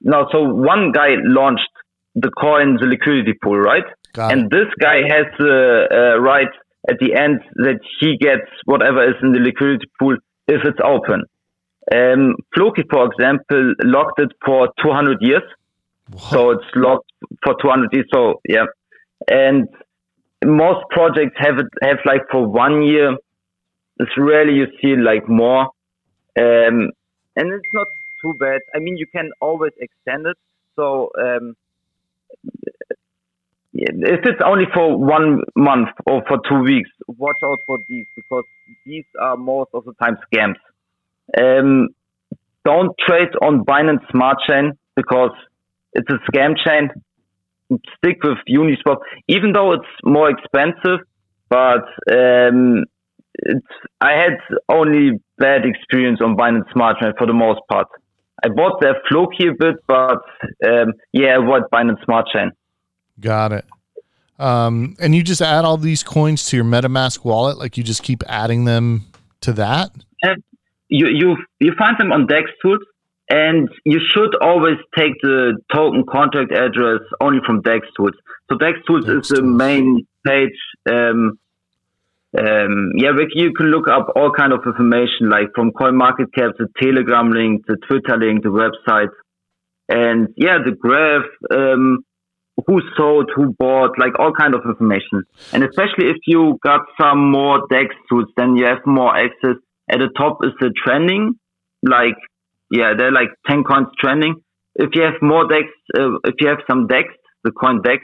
No, 0.00 0.26
so 0.32 0.42
one 0.42 0.92
guy 0.92 1.16
launched 1.24 1.68
the 2.16 2.30
coin, 2.30 2.76
the 2.80 2.86
liquidity 2.86 3.34
pool, 3.42 3.58
right? 3.58 3.84
Got 4.14 4.32
and 4.32 4.46
it. 4.46 4.50
this 4.50 4.68
guy 4.80 5.02
has 5.06 5.26
the 5.38 5.86
uh, 5.92 6.20
right 6.20 6.48
at 6.88 6.96
the 6.98 7.14
end 7.14 7.40
that 7.56 7.80
he 8.00 8.16
gets 8.16 8.48
whatever 8.64 9.06
is 9.08 9.16
in 9.22 9.32
the 9.32 9.38
liquidity 9.38 9.86
pool 10.00 10.16
if 10.48 10.62
it's 10.64 10.80
open. 10.82 11.24
Um, 11.94 12.34
Floki, 12.54 12.82
for 12.90 13.06
example, 13.06 13.74
locked 13.84 14.18
it 14.20 14.32
for 14.44 14.68
200 14.82 15.18
years. 15.20 15.42
So 16.30 16.50
it's 16.50 16.64
locked 16.74 17.10
for 17.44 17.54
200 17.60 17.92
years. 17.92 18.06
So 18.12 18.40
yeah, 18.48 18.66
and 19.28 19.68
most 20.44 20.88
projects 20.90 21.36
have 21.38 21.58
it 21.58 21.66
have 21.82 21.98
like 22.04 22.22
for 22.30 22.46
one 22.46 22.82
year. 22.82 23.16
It's 23.98 24.12
rarely 24.16 24.54
you 24.54 24.66
see 24.80 24.94
like 24.94 25.28
more, 25.28 25.62
um, 26.38 26.90
and 27.36 27.52
it's 27.52 27.72
not 27.72 27.88
too 28.22 28.34
bad. 28.38 28.60
I 28.74 28.78
mean, 28.78 28.96
you 28.96 29.06
can 29.06 29.30
always 29.40 29.72
extend 29.80 30.26
it. 30.26 30.36
So 30.76 31.10
um, 31.18 31.56
if 34.02 34.20
it's 34.24 34.40
only 34.44 34.64
for 34.74 34.96
one 34.96 35.40
month 35.54 35.88
or 36.06 36.22
for 36.28 36.38
two 36.48 36.60
weeks, 36.60 36.90
watch 37.06 37.38
out 37.42 37.58
for 37.66 37.78
these 37.88 38.06
because 38.14 38.44
these 38.84 39.04
are 39.20 39.36
most 39.36 39.70
of 39.72 39.84
the 39.84 39.92
time 39.94 40.16
scams. 40.26 40.56
Um, 41.38 41.88
don't 42.64 42.94
trade 43.06 43.28
on 43.42 43.64
Binance 43.64 44.08
Smart 44.10 44.38
Chain 44.48 44.72
because 44.96 45.30
it's 45.92 46.08
a 46.10 46.18
scam 46.30 46.54
chain. 46.56 46.90
Stick 47.96 48.22
with 48.22 48.38
Uniswap, 48.48 48.98
even 49.28 49.52
though 49.52 49.72
it's 49.72 49.86
more 50.04 50.30
expensive. 50.30 51.00
But 51.48 51.86
um, 52.12 52.84
I 54.00 54.12
had 54.12 54.38
only 54.68 55.20
bad 55.38 55.64
experience 55.64 56.20
on 56.22 56.36
Binance 56.36 56.70
Smart 56.72 56.98
Chain 57.00 57.12
for 57.16 57.26
the 57.26 57.32
most 57.32 57.60
part. 57.70 57.88
I 58.44 58.48
bought 58.48 58.80
their 58.80 58.96
Floki 59.08 59.48
a 59.48 59.52
bit, 59.58 59.76
but 59.86 60.22
um, 60.66 60.92
yeah, 61.12 61.38
avoid 61.38 61.62
Binance 61.72 62.04
Smart 62.04 62.26
Chain. 62.32 62.50
Got 63.18 63.52
it. 63.52 63.64
Um, 64.38 64.96
and 65.00 65.14
you 65.14 65.22
just 65.22 65.40
add 65.40 65.64
all 65.64 65.76
these 65.76 66.02
coins 66.02 66.46
to 66.46 66.56
your 66.56 66.64
MetaMask 66.64 67.24
wallet, 67.24 67.58
like 67.58 67.76
you 67.76 67.82
just 67.82 68.02
keep 68.02 68.22
adding 68.26 68.64
them 68.64 69.06
to 69.40 69.52
that. 69.54 69.90
you 70.88 71.08
you 71.08 71.36
you 71.58 71.72
find 71.78 71.96
them 71.98 72.12
on 72.12 72.26
Dex 72.26 72.50
tools, 72.62 72.80
and 73.30 73.68
you 73.84 74.00
should 74.12 74.34
always 74.42 74.76
take 74.96 75.14
the 75.22 75.56
token 75.74 76.04
contract 76.10 76.52
address 76.52 77.00
only 77.20 77.40
from 77.46 77.62
Dex 77.62 77.86
tools. 77.96 78.14
So 78.50 78.58
Dex 78.58 78.78
tools 78.86 79.06
Dex 79.06 79.30
is 79.30 79.36
the 79.36 79.42
main 79.42 80.06
page. 80.26 80.58
Um, 80.88 81.38
um, 82.38 82.92
yeah, 82.96 83.10
Rick, 83.10 83.30
you 83.34 83.52
can 83.54 83.66
look 83.66 83.88
up 83.88 84.08
all 84.14 84.30
kind 84.30 84.52
of 84.52 84.60
information 84.66 85.30
like 85.30 85.48
from 85.54 85.70
CoinMarketCap, 85.70 86.52
the 86.58 86.68
Telegram 86.78 87.30
link, 87.30 87.64
the 87.66 87.78
Twitter 87.88 88.18
link, 88.18 88.42
the 88.42 88.50
website, 88.50 89.08
and 89.88 90.28
yeah, 90.36 90.58
the 90.62 90.72
graph. 90.72 91.24
Um, 91.50 92.04
who 92.66 92.80
sold, 92.96 93.30
who 93.34 93.54
bought, 93.58 93.98
like 93.98 94.18
all 94.18 94.32
kind 94.32 94.54
of 94.54 94.62
information. 94.64 95.24
And 95.52 95.62
especially 95.62 96.08
if 96.08 96.16
you 96.26 96.58
got 96.62 96.80
some 97.00 97.30
more 97.30 97.66
DEX 97.70 97.94
tools, 98.08 98.26
then 98.36 98.56
you 98.56 98.64
have 98.66 98.78
more 98.86 99.16
access. 99.16 99.56
At 99.90 99.98
the 99.98 100.08
top 100.16 100.38
is 100.42 100.52
the 100.60 100.72
trending, 100.84 101.34
like, 101.82 102.16
yeah, 102.70 102.94
they're 102.96 103.12
like 103.12 103.28
10 103.48 103.62
coins 103.64 103.88
trending. 104.00 104.36
If 104.74 104.90
you 104.94 105.02
have 105.02 105.20
more 105.22 105.46
DEX, 105.46 105.66
uh, 105.96 106.16
if 106.24 106.34
you 106.40 106.48
have 106.48 106.58
some 106.68 106.86
DEX, 106.86 107.08
the 107.44 107.52
coin 107.52 107.82
DEX, 107.82 108.02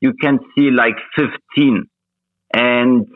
you 0.00 0.12
can 0.20 0.38
see 0.54 0.70
like 0.70 0.94
15. 1.16 1.84
And 2.54 3.06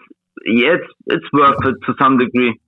it's, 0.44 0.84
it's 1.06 1.26
worth 1.32 1.58
it 1.64 1.74
to 1.86 1.94
some 2.00 2.18
degree. 2.18 2.58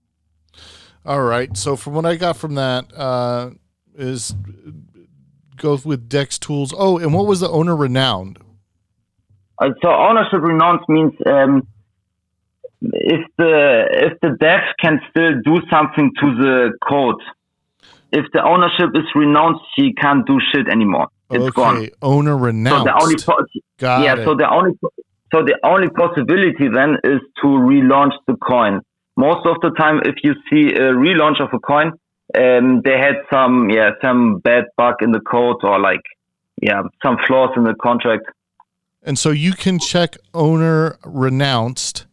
All 1.05 1.23
right. 1.23 1.57
So 1.57 1.77
from 1.77 1.95
what 1.95 2.05
I 2.05 2.17
got 2.17 2.37
from 2.37 2.55
that 2.57 2.93
uh, 2.95 3.51
is 3.95 4.35
go 5.61 5.79
with 5.85 6.09
Dex 6.09 6.39
tools. 6.39 6.75
Oh, 6.77 6.99
and 6.99 7.15
what 7.15 7.27
was 7.27 7.41
the 7.41 7.49
owner 7.49 7.77
renowned? 7.77 8.39
Uh, 9.59 9.69
so 9.83 9.91
ownership 9.91 10.41
renounced 10.41 10.89
means 10.89 11.13
um, 11.27 11.67
if 12.81 13.27
the 13.37 13.87
if 13.93 14.21
the 14.21 14.37
dev 14.41 14.61
can 14.81 15.01
still 15.11 15.33
do 15.45 15.61
something 15.71 16.11
to 16.21 16.27
the 16.35 16.73
code. 16.89 17.21
If 18.13 18.27
the 18.33 18.43
ownership 18.43 18.91
is 18.97 19.05
renounced, 19.15 19.63
he 19.77 19.93
can't 19.93 20.27
do 20.27 20.41
shit 20.53 20.67
anymore. 20.69 21.09
It's 21.31 21.45
okay, 21.45 21.53
gone. 21.55 21.89
owner 22.03 22.37
renounced. 22.37 22.79
So 22.79 22.85
the 22.85 23.03
only 23.03 23.17
po- 23.17 24.03
yeah, 24.03 24.17
it. 24.19 24.25
so 24.25 24.35
the 24.35 24.51
only 24.51 24.73
so 25.33 25.45
the 25.45 25.57
only 25.63 25.89
possibility 25.91 26.67
then 26.75 26.97
is 27.05 27.21
to 27.43 27.47
relaunch 27.47 28.15
the 28.27 28.35
coin. 28.37 28.81
Most 29.17 29.47
of 29.47 29.57
the 29.63 29.71
time, 29.79 30.01
if 30.05 30.17
you 30.25 30.35
see 30.51 30.75
a 30.75 30.91
relaunch 30.91 31.41
of 31.41 31.51
a 31.53 31.59
coin, 31.61 31.93
um, 32.37 32.83
they 32.85 32.99
had 32.99 33.17
some 33.33 33.71
yeah 33.71 33.91
some 34.03 34.39
bad 34.39 34.65
bug 34.77 34.97
in 35.01 35.13
the 35.13 35.21
code 35.21 35.57
or 35.63 35.79
like 35.81 36.03
yeah 36.63 36.83
some 37.03 37.17
flaws 37.27 37.51
in 37.57 37.65
the 37.65 37.75
contract. 37.83 38.25
and 39.03 39.19
so 39.19 39.31
you 39.31 39.53
can 39.53 39.79
check 39.79 40.17
owner 40.35 40.99
renounced. 41.05 42.07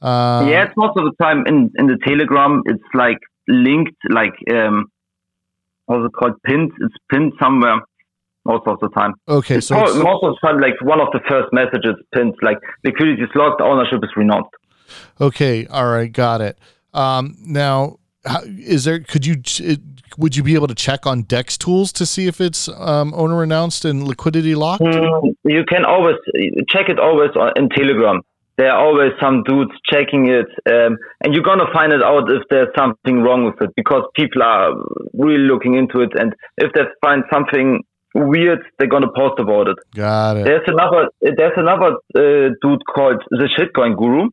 Uh, 0.00 0.46
yeah, 0.48 0.64
it's 0.64 0.74
most 0.76 0.96
of 0.96 1.04
the 1.04 1.12
time 1.22 1.44
in, 1.46 1.70
in 1.76 1.86
the 1.86 1.96
Telegram. 2.04 2.62
It's 2.66 2.82
like 2.94 3.18
linked, 3.46 3.94
like 4.10 4.34
um, 4.52 4.86
what's 5.86 6.04
it 6.06 6.12
called? 6.18 6.34
Pinned. 6.44 6.72
It's 6.80 6.94
pinned 7.10 7.32
somewhere. 7.40 7.80
Most 8.44 8.66
of 8.66 8.80
the 8.80 8.88
time. 8.88 9.14
Okay, 9.28 9.58
It's 9.58 9.68
so 9.68 9.76
most 9.76 10.24
of 10.24 10.34
the 10.34 10.38
time, 10.44 10.60
like 10.60 10.74
one 10.80 11.00
of 11.00 11.06
the 11.12 11.20
first 11.28 11.52
messages 11.52 11.94
pinned, 12.12 12.34
like 12.42 12.58
liquidity 12.82 13.22
is 13.22 13.28
locked, 13.36 13.60
ownership 13.60 14.00
is 14.02 14.10
renounced. 14.16 14.50
Okay, 15.20 15.66
all 15.66 15.86
right, 15.86 16.10
got 16.10 16.40
it. 16.40 16.58
Um, 16.92 17.36
now, 17.40 17.98
how, 18.24 18.40
is 18.46 18.84
there? 18.84 19.00
Could 19.00 19.26
you? 19.26 19.36
it- 19.60 19.80
Would 20.18 20.36
you 20.36 20.42
be 20.42 20.54
able 20.54 20.68
to 20.68 20.74
check 20.74 21.06
on 21.06 21.22
Dex 21.22 21.56
tools 21.56 21.90
to 21.92 22.04
see 22.04 22.26
if 22.26 22.38
it's 22.38 22.68
um, 22.68 23.14
owner 23.16 23.42
announced 23.42 23.86
and 23.86 24.06
liquidity 24.06 24.54
locked? 24.54 24.82
Mm, 24.82 25.34
you 25.44 25.64
can 25.64 25.86
always 25.86 26.16
check 26.68 26.90
it 26.90 26.98
always 27.00 27.30
on, 27.34 27.52
in 27.56 27.70
Telegram. 27.70 28.20
There 28.58 28.70
are 28.70 28.78
always 28.86 29.12
some 29.18 29.42
dudes 29.44 29.72
checking 29.90 30.28
it, 30.28 30.44
um, 30.70 30.98
and 31.22 31.32
you're 31.32 31.42
gonna 31.42 31.72
find 31.72 31.94
it 31.94 32.02
out 32.02 32.30
if 32.30 32.42
there's 32.50 32.68
something 32.76 33.22
wrong 33.22 33.46
with 33.46 33.58
it 33.62 33.70
because 33.74 34.02
people 34.14 34.42
are 34.42 34.74
really 35.14 35.44
looking 35.52 35.74
into 35.78 36.02
it, 36.02 36.10
and 36.20 36.34
if 36.58 36.70
they 36.74 36.82
find 37.00 37.24
something 37.32 37.82
weird, 38.14 38.58
they're 38.78 38.88
gonna 38.94 39.10
post 39.16 39.40
about 39.40 39.68
it. 39.68 39.78
Got 39.94 40.36
it. 40.36 40.44
There's 40.44 40.68
another 40.68 41.08
there's 41.22 41.56
another 41.56 41.96
uh, 42.14 42.50
dude 42.60 42.82
called 42.94 43.22
the 43.30 43.48
Shitcoin 43.56 43.96
Guru. 43.96 44.28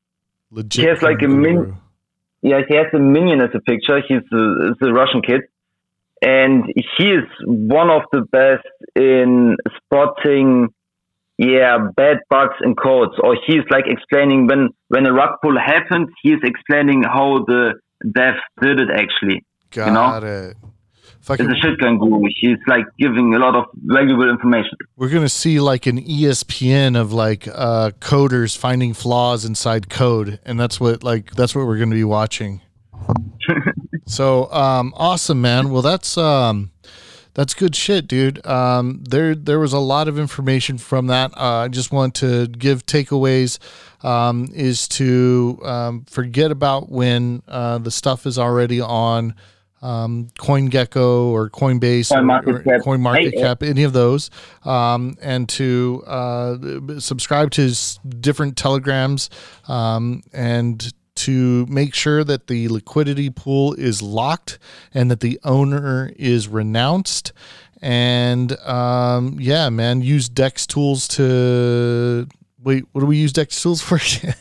Legit. 0.51 0.83
he 0.83 0.89
has 0.89 1.01
like 1.01 1.21
a 1.21 1.27
min- 1.29 1.55
guru. 1.63 1.73
Yeah, 2.41 2.61
he 2.67 2.75
has 2.75 2.87
a 2.93 2.99
minion 2.99 3.41
as 3.41 3.49
a 3.53 3.59
picture. 3.59 4.01
He's 4.07 4.23
a, 4.31 4.93
Russian 4.93 5.21
kid, 5.21 5.41
and 6.21 6.65
he 6.97 7.05
is 7.05 7.25
one 7.45 7.89
of 7.89 8.03
the 8.11 8.21
best 8.21 8.67
in 8.95 9.57
spotting, 9.77 10.69
yeah, 11.37 11.77
bad 11.95 12.17
bugs 12.29 12.55
in 12.63 12.75
codes. 12.75 13.13
Or 13.21 13.37
he's 13.45 13.63
like 13.69 13.85
explaining 13.87 14.47
when 14.47 14.69
when 14.87 15.05
a 15.05 15.13
rug 15.13 15.39
pull 15.41 15.57
happened. 15.57 16.09
He's 16.23 16.39
explaining 16.43 17.03
how 17.03 17.43
the 17.45 17.73
dev 18.09 18.35
did 18.61 18.79
it 18.79 18.89
actually. 18.89 19.43
Got 19.71 20.21
know? 20.21 20.27
it. 20.27 20.57
It's 21.29 21.41
Fucking, 21.41 21.51
a 21.51 21.63
shitcoin 21.63 21.99
guru. 21.99 22.27
He's 22.39 22.57
like 22.65 22.85
giving 22.97 23.35
a 23.35 23.39
lot 23.39 23.55
of 23.55 23.65
valuable 23.75 24.27
information. 24.27 24.75
we're 24.97 25.09
gonna 25.09 25.29
see 25.29 25.59
like 25.59 25.85
an 25.85 26.03
ESPN 26.03 26.99
of 26.99 27.13
like 27.13 27.47
uh, 27.47 27.91
coders 27.99 28.57
finding 28.57 28.95
flaws 28.95 29.45
inside 29.45 29.91
code, 29.91 30.39
and 30.43 30.59
that's 30.59 30.79
what 30.79 31.03
like 31.03 31.35
that's 31.35 31.53
what 31.53 31.67
we're 31.67 31.77
gonna 31.77 31.93
be 31.93 32.03
watching. 32.03 32.61
so 34.07 34.51
um, 34.51 34.91
awesome, 34.97 35.39
man. 35.39 35.69
Well, 35.69 35.83
that's 35.83 36.17
um, 36.17 36.71
that's 37.35 37.53
good 37.53 37.75
shit, 37.75 38.07
dude. 38.07 38.43
Um, 38.47 39.03
there 39.07 39.35
there 39.35 39.59
was 39.59 39.73
a 39.73 39.79
lot 39.79 40.07
of 40.07 40.17
information 40.17 40.79
from 40.79 41.07
that. 41.07 41.31
Uh, 41.37 41.65
I 41.65 41.67
just 41.67 41.91
want 41.91 42.15
to 42.15 42.47
give 42.47 42.87
takeaways. 42.87 43.59
Um, 44.01 44.47
is 44.53 44.87
to 44.89 45.59
um, 45.63 46.05
forget 46.05 46.51
about 46.51 46.89
when 46.89 47.43
uh, 47.49 47.79
the 47.79 47.91
stuff 47.91 48.25
is 48.25 48.39
already 48.39 48.79
on 48.79 49.35
um, 49.81 50.27
CoinGecko 50.39 51.25
or 51.25 51.49
Coinbase 51.49 52.11
or, 52.11 52.21
CoinMarketCap. 52.21 52.67
or 52.67 52.97
CoinMarketCap, 52.97 53.61
Hey, 53.61 53.69
any 53.69 53.83
of 53.83 53.93
those, 53.93 54.29
um, 54.63 55.15
and 55.21 55.47
to 55.49 56.03
uh, 56.05 56.99
subscribe 56.99 57.51
to 57.51 57.73
different 58.19 58.57
telegrams 58.57 59.29
um, 59.67 60.21
and 60.33 60.93
to 61.15 61.65
make 61.65 61.93
sure 61.93 62.23
that 62.23 62.47
the 62.47 62.69
liquidity 62.69 63.29
pool 63.29 63.73
is 63.73 64.01
locked 64.01 64.57
and 64.93 65.11
that 65.11 65.19
the 65.19 65.39
owner 65.43 66.13
is 66.15 66.47
renounced. 66.47 67.33
And 67.81 68.57
um, 68.59 69.37
yeah, 69.39 69.69
man, 69.69 70.01
use 70.01 70.29
Dex 70.29 70.65
tools 70.65 71.07
to 71.09 72.27
wait. 72.63 72.85
What 72.91 73.01
do 73.01 73.07
we 73.07 73.17
use 73.17 73.33
Dex 73.33 73.61
tools 73.61 73.81
for? 73.81 73.97
Dex 73.99 74.33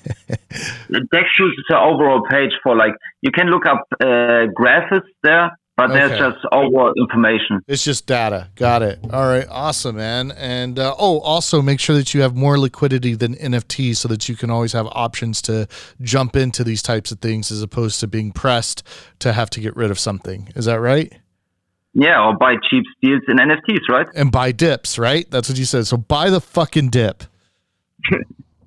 tools 0.89 1.53
is 1.53 1.65
an 1.69 1.77
overall 1.77 2.23
page 2.31 2.53
for 2.63 2.77
like 2.77 2.93
you 3.23 3.31
can 3.31 3.49
look 3.49 3.67
up 3.67 3.87
uh, 4.01 4.47
graphics 4.59 5.09
there, 5.23 5.51
but 5.77 5.93
there's 5.93 6.19
just 6.19 6.45
overall 6.51 6.93
information. 6.99 7.61
It's 7.69 7.85
just 7.85 8.07
data. 8.07 8.51
Got 8.57 8.83
it. 8.83 8.99
All 9.13 9.29
right. 9.29 9.47
Awesome, 9.49 9.97
man. 9.97 10.33
And 10.33 10.79
uh, 10.79 10.95
oh, 10.99 11.21
also 11.21 11.63
make 11.63 11.79
sure 11.79 11.95
that 11.95 12.15
you 12.15 12.23
have 12.23 12.35
more 12.35 12.59
liquidity 12.59 13.15
than 13.15 13.37
NFT 13.37 13.97
so 13.97 14.09
that 14.09 14.29
you 14.29 14.35
can 14.35 14.51
always 14.51 14.73
have 14.73 14.87
options 14.91 15.41
to 15.43 15.69
jump 16.01 16.35
into 16.35 16.65
these 16.65 16.83
types 16.83 17.13
of 17.13 17.21
things 17.21 17.53
as 17.53 17.63
opposed 17.63 18.01
to 18.01 18.09
being 18.09 18.33
pressed 18.33 18.83
to 19.21 19.33
have 19.33 19.51
to 19.51 19.61
get 19.61 19.77
rid 19.77 19.91
of 19.91 19.99
something. 19.99 20.49
Is 20.57 20.65
that 20.65 20.81
right? 20.81 21.13
Yeah, 21.95 22.25
or 22.25 22.37
buy 22.37 22.55
cheap 22.69 22.85
steals 22.97 23.23
in 23.29 23.37
NFTs, 23.37 23.89
right? 23.89 24.07
And 24.15 24.31
buy 24.31 24.53
dips, 24.53 24.99
right? 24.99 25.31
That's 25.31 25.49
what 25.49 25.59
you 25.59 25.65
said. 25.65 25.87
So 25.87 25.97
buy 25.97 26.31
the 26.31 26.41
fucking 26.41 26.91
dip. 26.91 27.25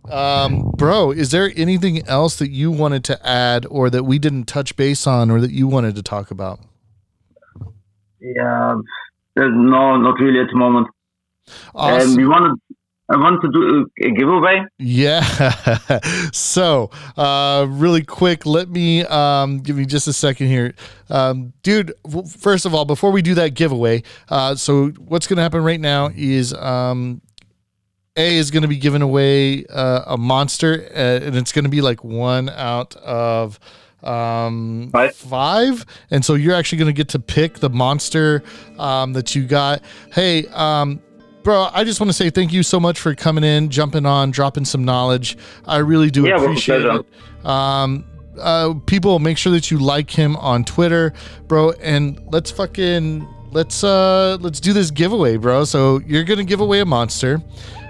Um, 0.10 0.72
bro, 0.78 1.12
is 1.12 1.32
there 1.32 1.52
anything 1.56 2.06
else 2.08 2.38
that 2.38 2.50
you 2.50 2.72
wanted 2.72 3.04
to 3.06 3.28
add 3.28 3.66
or 3.70 3.90
that 3.90 4.04
we 4.04 4.20
didn't 4.20 4.46
touch 4.46 4.76
base 4.76 5.08
on 5.08 5.30
or 5.32 5.40
that 5.40 5.52
you 5.52 5.68
wanted 5.68 5.96
to 5.96 6.04
talk 6.04 6.32
about? 6.32 6.60
Yeah, 8.20 8.76
there's 9.36 9.54
no, 9.54 9.98
not 9.98 10.20
really 10.20 10.40
at 10.40 10.48
the 10.52 10.58
moment. 10.58 10.88
Awesome. 11.74 12.12
Um, 12.12 12.16
we 12.16 12.28
wanted, 12.28 12.60
I 13.10 13.18
want 13.18 13.42
to 13.42 13.50
do 13.52 13.88
a, 14.02 14.08
a 14.08 14.12
giveaway. 14.12 14.64
Yeah. 14.78 15.22
so, 16.34 16.92
uh, 17.18 17.66
really 17.70 18.04
quick, 18.04 18.46
let 18.46 18.70
me 18.70 19.04
um, 19.06 19.60
give 19.60 19.76
me 19.76 19.86
just 19.86 20.08
a 20.08 20.14
second 20.14 20.48
here, 20.48 20.74
um, 21.10 21.54
dude. 21.64 21.94
w- 22.04 22.28
First 22.28 22.66
of 22.66 22.76
all, 22.76 22.86
before 22.86 23.12
we 23.12 23.22
do 23.22 23.34
that 23.36 23.54
giveaway, 23.54 24.04
uh, 24.30 24.56
so 24.56 24.90
what's 25.00 25.28
going 25.28 25.38
to 25.38 25.44
happen 25.44 25.64
right 25.64 25.82
now 25.82 26.12
is 26.16 26.54
um, 26.54 27.22
Eyy 28.18 28.34
is 28.34 28.52
going 28.52 28.64
to 28.64 28.68
be 28.68 28.76
giving 28.78 29.02
away 29.02 29.66
uh, 29.68 30.04
a 30.08 30.18
monster, 30.18 30.86
uh, 30.94 31.26
and 31.26 31.36
it's 31.38 31.54
going 31.54 31.64
to 31.64 31.70
be 31.70 31.80
like 31.82 32.04
one 32.04 32.50
out 32.50 32.96
of 32.98 33.60
um 34.04 34.90
Five. 34.92 35.16
five. 35.16 35.86
And 36.10 36.26
so 36.26 36.34
you're 36.34 36.56
actually 36.56 36.80
going 36.80 36.88
to 36.94 36.98
get 36.98 37.10
to 37.10 37.20
pick 37.20 37.60
the 37.60 37.70
monster 37.70 38.44
um 38.80 39.14
that 39.14 39.36
you 39.36 39.46
got. 39.46 39.84
Hey 40.12 40.48
um 40.48 41.00
bro 41.44 41.70
i 41.74 41.84
just 41.84 42.00
want 42.00 42.08
to 42.08 42.14
say 42.14 42.30
thank 42.30 42.54
you 42.54 42.62
so 42.62 42.80
much 42.80 43.00
for 43.00 43.16
coming 43.16 43.44
in 43.44 43.68
jumping 43.70 44.06
on 44.08 44.32
dropping 44.32 44.66
some 44.66 44.84
knowledge. 44.84 45.38
I 45.66 45.78
really 45.78 46.10
do 46.10 46.24
Yeah, 46.28 46.42
appreciate 46.42 46.82
it. 46.84 47.06
Um 47.46 48.04
uh 48.40 48.74
people 48.88 49.20
make 49.20 49.38
sure 49.38 49.52
that 49.54 49.70
you 49.70 49.78
like 49.78 50.10
him 50.10 50.36
on 50.38 50.64
twitter 50.64 51.14
bro 51.48 51.72
and 51.74 52.20
let's 52.32 52.50
fucking 52.50 53.28
let's 53.52 53.84
uh 53.84 54.38
let's 54.42 54.60
do 54.60 54.74
this 54.74 54.90
giveaway 54.90 55.38
bro. 55.38 55.64
So 55.64 56.00
you're 56.08 56.24
gonna 56.24 56.44
give 56.44 56.60
away 56.62 56.80
a 56.80 56.86
monster 56.86 57.40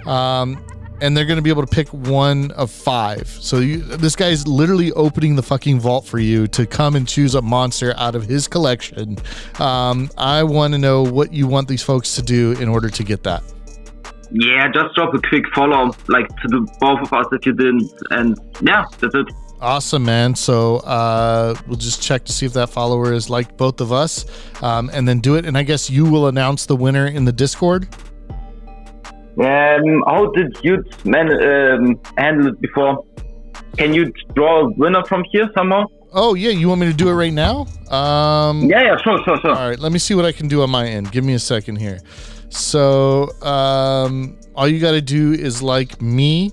um 0.05 0.63
and 1.01 1.17
they're 1.17 1.25
going 1.25 1.37
to 1.37 1.41
be 1.41 1.49
able 1.49 1.65
to 1.65 1.75
pick 1.75 1.89
one 1.89 2.51
of 2.51 2.69
five. 2.69 3.27
So 3.27 3.57
you, 3.57 3.79
this 3.79 4.15
guy's 4.15 4.47
literally 4.47 4.91
opening 4.93 5.35
the 5.35 5.43
fucking 5.43 5.79
vault 5.79 6.05
for 6.05 6.19
you 6.19 6.47
to 6.49 6.65
come 6.67 6.95
and 6.95 7.07
choose 7.07 7.33
a 7.33 7.41
monster 7.41 7.93
out 7.97 8.13
of 8.15 8.23
his 8.25 8.47
collection. 8.47 9.17
Um, 9.59 10.11
I 10.17 10.43
want 10.43 10.73
to 10.73 10.77
know 10.77 11.03
what 11.03 11.33
you 11.33 11.47
want 11.47 11.67
these 11.67 11.81
folks 11.81 12.15
to 12.15 12.21
do 12.21 12.51
in 12.53 12.69
order 12.69 12.87
to 12.89 13.03
get 13.03 13.23
that. 13.23 13.43
Yeah, 14.31 14.69
just 14.71 14.95
drop 14.95 15.13
a 15.13 15.19
quick 15.19 15.43
follow, 15.53 15.91
like 16.07 16.27
to 16.27 16.47
the 16.47 16.67
both 16.79 17.01
of 17.01 17.11
us 17.11 17.25
if 17.33 17.45
you 17.45 17.51
didn't, 17.53 17.91
and 18.11 18.37
yeah, 18.61 18.85
that's 18.99 19.13
it. 19.13 19.27
Awesome, 19.59 20.05
man. 20.05 20.35
So 20.35 20.77
uh, 20.77 21.53
we'll 21.67 21.77
just 21.77 22.01
check 22.01 22.23
to 22.25 22.31
see 22.31 22.45
if 22.45 22.53
that 22.53 22.69
follower 22.69 23.11
is 23.11 23.29
like 23.29 23.57
both 23.57 23.81
of 23.81 23.91
us, 23.91 24.25
um, 24.63 24.89
and 24.93 25.05
then 25.05 25.19
do 25.19 25.35
it. 25.35 25.45
And 25.45 25.57
I 25.57 25.63
guess 25.63 25.89
you 25.89 26.05
will 26.05 26.27
announce 26.27 26.65
the 26.65 26.77
winner 26.77 27.07
in 27.07 27.25
the 27.25 27.33
Discord. 27.33 27.89
Um, 29.39 30.03
how 30.07 30.31
did 30.35 30.57
you 30.63 30.83
man 31.05 31.31
um, 31.31 31.99
handle 32.17 32.47
it 32.47 32.61
before? 32.61 33.05
Can 33.77 33.93
you 33.93 34.11
draw 34.35 34.65
a 34.65 34.69
winner 34.71 35.03
from 35.05 35.23
here 35.31 35.49
somehow? 35.55 35.85
Oh 36.13 36.33
yeah, 36.33 36.49
you 36.49 36.67
want 36.67 36.81
me 36.81 36.87
to 36.87 36.93
do 36.93 37.07
it 37.07 37.13
right 37.13 37.31
now? 37.31 37.67
Um, 37.89 38.69
Yeah, 38.69 38.83
yeah, 38.83 38.97
sure, 38.97 39.23
sure, 39.23 39.39
sure. 39.39 39.51
All 39.51 39.69
right, 39.69 39.79
let 39.79 39.93
me 39.93 39.99
see 39.99 40.13
what 40.13 40.25
I 40.25 40.33
can 40.33 40.49
do 40.49 40.61
on 40.61 40.69
my 40.69 40.85
end. 40.85 41.11
Give 41.11 41.23
me 41.23 41.33
a 41.33 41.39
second 41.39 41.77
here. 41.77 41.99
So, 42.49 43.29
um, 43.41 44.37
all 44.55 44.67
you 44.67 44.79
got 44.81 44.91
to 44.91 45.01
do 45.01 45.31
is 45.31 45.63
like 45.63 46.01
me 46.01 46.51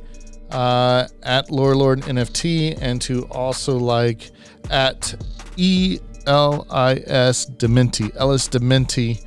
uh, 0.52 1.08
at 1.24 1.50
Lore 1.50 1.74
Lord 1.74 2.02
NFT 2.02 2.78
and 2.80 3.02
to 3.02 3.26
also 3.32 3.76
like 3.76 4.30
at 4.70 5.14
E 5.56 5.98
L 6.26 6.66
I 6.70 7.02
S 7.06 7.46
Dementi, 7.46 8.14
Ellis 8.16 8.48
Dementi. 8.48 9.24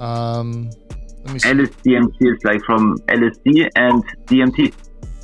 Um, 0.00 0.70
let 0.70 0.70
me 0.70 0.70
see. 0.70 1.03
LSDMT 1.24 2.16
is 2.20 2.44
like 2.44 2.62
from 2.62 2.98
LSD 3.08 3.68
and 3.76 4.04
DMT. 4.26 4.72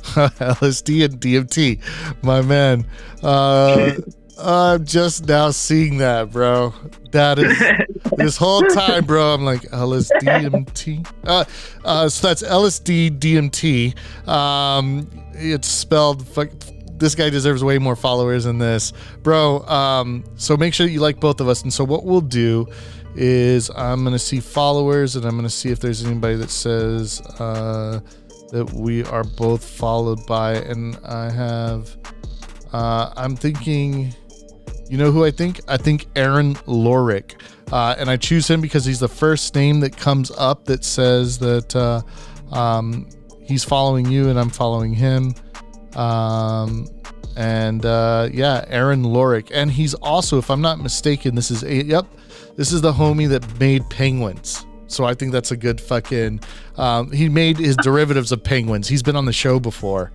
LSD 0.01 1.05
and 1.05 1.19
DMT, 1.19 2.23
my 2.23 2.41
man. 2.41 2.85
Uh, 3.21 3.93
I'm 4.39 4.85
just 4.85 5.27
now 5.27 5.51
seeing 5.51 5.97
that, 5.97 6.31
bro. 6.31 6.73
That 7.11 7.37
is 7.37 7.57
this 8.17 8.37
whole 8.37 8.61
time, 8.61 9.05
bro. 9.05 9.33
I'm 9.33 9.45
like 9.45 9.61
LSD 9.61 10.21
DMT. 10.21 11.07
Uh, 11.23 11.45
uh, 11.85 12.09
so 12.09 12.27
that's 12.27 12.41
LSD 12.41 13.19
DMT. 13.19 14.27
Um, 14.27 15.07
it's 15.33 15.67
spelled. 15.67 16.27
Fuck, 16.27 16.49
this 17.01 17.15
guy 17.15 17.29
deserves 17.29 17.63
way 17.63 17.77
more 17.77 17.95
followers 17.95 18.45
than 18.45 18.57
this, 18.57 18.93
bro. 19.21 19.65
Um, 19.67 20.23
so 20.35 20.57
make 20.57 20.73
sure 20.73 20.87
you 20.87 21.01
like 21.01 21.19
both 21.19 21.41
of 21.41 21.47
us. 21.47 21.61
And 21.63 21.73
so 21.73 21.83
what 21.83 22.05
we'll 22.05 22.21
do 22.21 22.67
is 23.15 23.69
I'm 23.75 24.03
gonna 24.03 24.19
see 24.19 24.39
followers, 24.39 25.15
and 25.15 25.25
I'm 25.25 25.35
gonna 25.35 25.49
see 25.49 25.69
if 25.69 25.79
there's 25.79 26.05
anybody 26.05 26.35
that 26.35 26.49
says. 26.49 27.21
Uh, 27.39 28.01
that 28.51 28.71
we 28.73 29.03
are 29.05 29.23
both 29.23 29.63
followed 29.63 30.25
by, 30.27 30.55
and 30.55 30.97
I 31.05 31.29
have. 31.29 31.97
Uh, 32.71 33.11
I'm 33.15 33.35
thinking, 33.35 34.13
you 34.89 34.97
know 34.97 35.11
who 35.11 35.25
I 35.25 35.31
think? 35.31 35.61
I 35.67 35.77
think 35.77 36.07
Aaron 36.15 36.55
Lorick, 36.67 37.41
uh, 37.71 37.95
and 37.97 38.09
I 38.09 38.17
choose 38.17 38.49
him 38.49 38.61
because 38.61 38.85
he's 38.85 38.99
the 38.99 39.07
first 39.07 39.55
name 39.55 39.79
that 39.79 39.95
comes 39.95 40.31
up 40.31 40.65
that 40.65 40.83
says 40.83 41.39
that 41.39 41.75
uh, 41.75 42.01
um, 42.53 43.07
he's 43.41 43.63
following 43.63 44.05
you 44.05 44.29
and 44.29 44.37
I'm 44.37 44.49
following 44.49 44.93
him. 44.93 45.33
Um, 45.95 46.87
and 47.37 47.85
uh, 47.85 48.29
yeah, 48.31 48.65
Aaron 48.67 49.03
Lorick, 49.03 49.49
and 49.53 49.71
he's 49.71 49.93
also, 49.93 50.37
if 50.37 50.49
I'm 50.49 50.61
not 50.61 50.79
mistaken, 50.79 51.35
this 51.35 51.51
is 51.51 51.63
a 51.63 51.85
yep, 51.85 52.05
this 52.55 52.71
is 52.71 52.81
the 52.81 52.93
homie 52.93 53.29
that 53.29 53.59
made 53.59 53.89
Penguins. 53.89 54.65
So 54.87 55.05
I 55.05 55.13
think 55.13 55.31
that's 55.31 55.51
a 55.51 55.57
good 55.57 55.79
fucking. 55.79 56.41
Um, 56.77 57.11
he 57.11 57.29
made 57.29 57.57
his 57.57 57.75
derivatives 57.81 58.31
of 58.31 58.43
Penguins. 58.43 58.87
He's 58.87 59.03
been 59.03 59.15
on 59.15 59.25
the 59.25 59.33
show 59.33 59.59
before. 59.59 60.11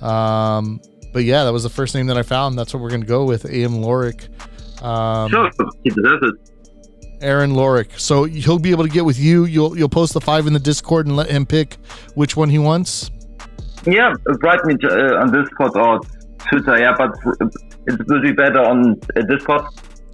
Um, 0.00 0.80
but 1.12 1.24
yeah, 1.24 1.44
that 1.44 1.52
was 1.52 1.62
the 1.62 1.70
first 1.70 1.94
name 1.94 2.06
that 2.08 2.18
I 2.18 2.22
found. 2.22 2.58
That's 2.58 2.74
what 2.74 2.82
we're 2.82 2.90
gonna 2.90 3.06
go 3.06 3.24
with. 3.24 3.44
A.M. 3.44 3.80
Lorick. 3.80 4.28
Um, 4.82 5.30
Sure, 5.30 5.50
he 5.84 5.90
deserves 5.90 6.22
it. 6.22 6.34
Aaron 7.22 7.52
Lorick. 7.52 7.98
So 7.98 8.24
he'll 8.24 8.58
be 8.58 8.70
able 8.70 8.84
to 8.84 8.90
get 8.90 9.04
with 9.04 9.18
you. 9.18 9.44
You'll 9.44 9.76
you'll 9.78 9.88
post 9.88 10.12
the 10.12 10.20
five 10.20 10.46
in 10.46 10.52
the 10.52 10.58
Discord 10.58 11.06
and 11.06 11.16
let 11.16 11.30
him 11.30 11.46
pick 11.46 11.74
which 12.14 12.36
one 12.36 12.50
he 12.50 12.58
wants. 12.58 13.10
Yeah, 13.86 14.12
write 14.42 14.64
me 14.64 14.74
uh, 14.84 15.20
on 15.20 15.32
Discord 15.32 15.76
or 15.76 16.00
Twitter. 16.50 16.78
Yeah, 16.78 16.94
but 16.98 17.10
it 17.86 18.06
will 18.08 18.20
be 18.20 18.32
better 18.32 18.60
on 18.60 19.00
uh, 19.16 19.22
Discord. 19.22 19.62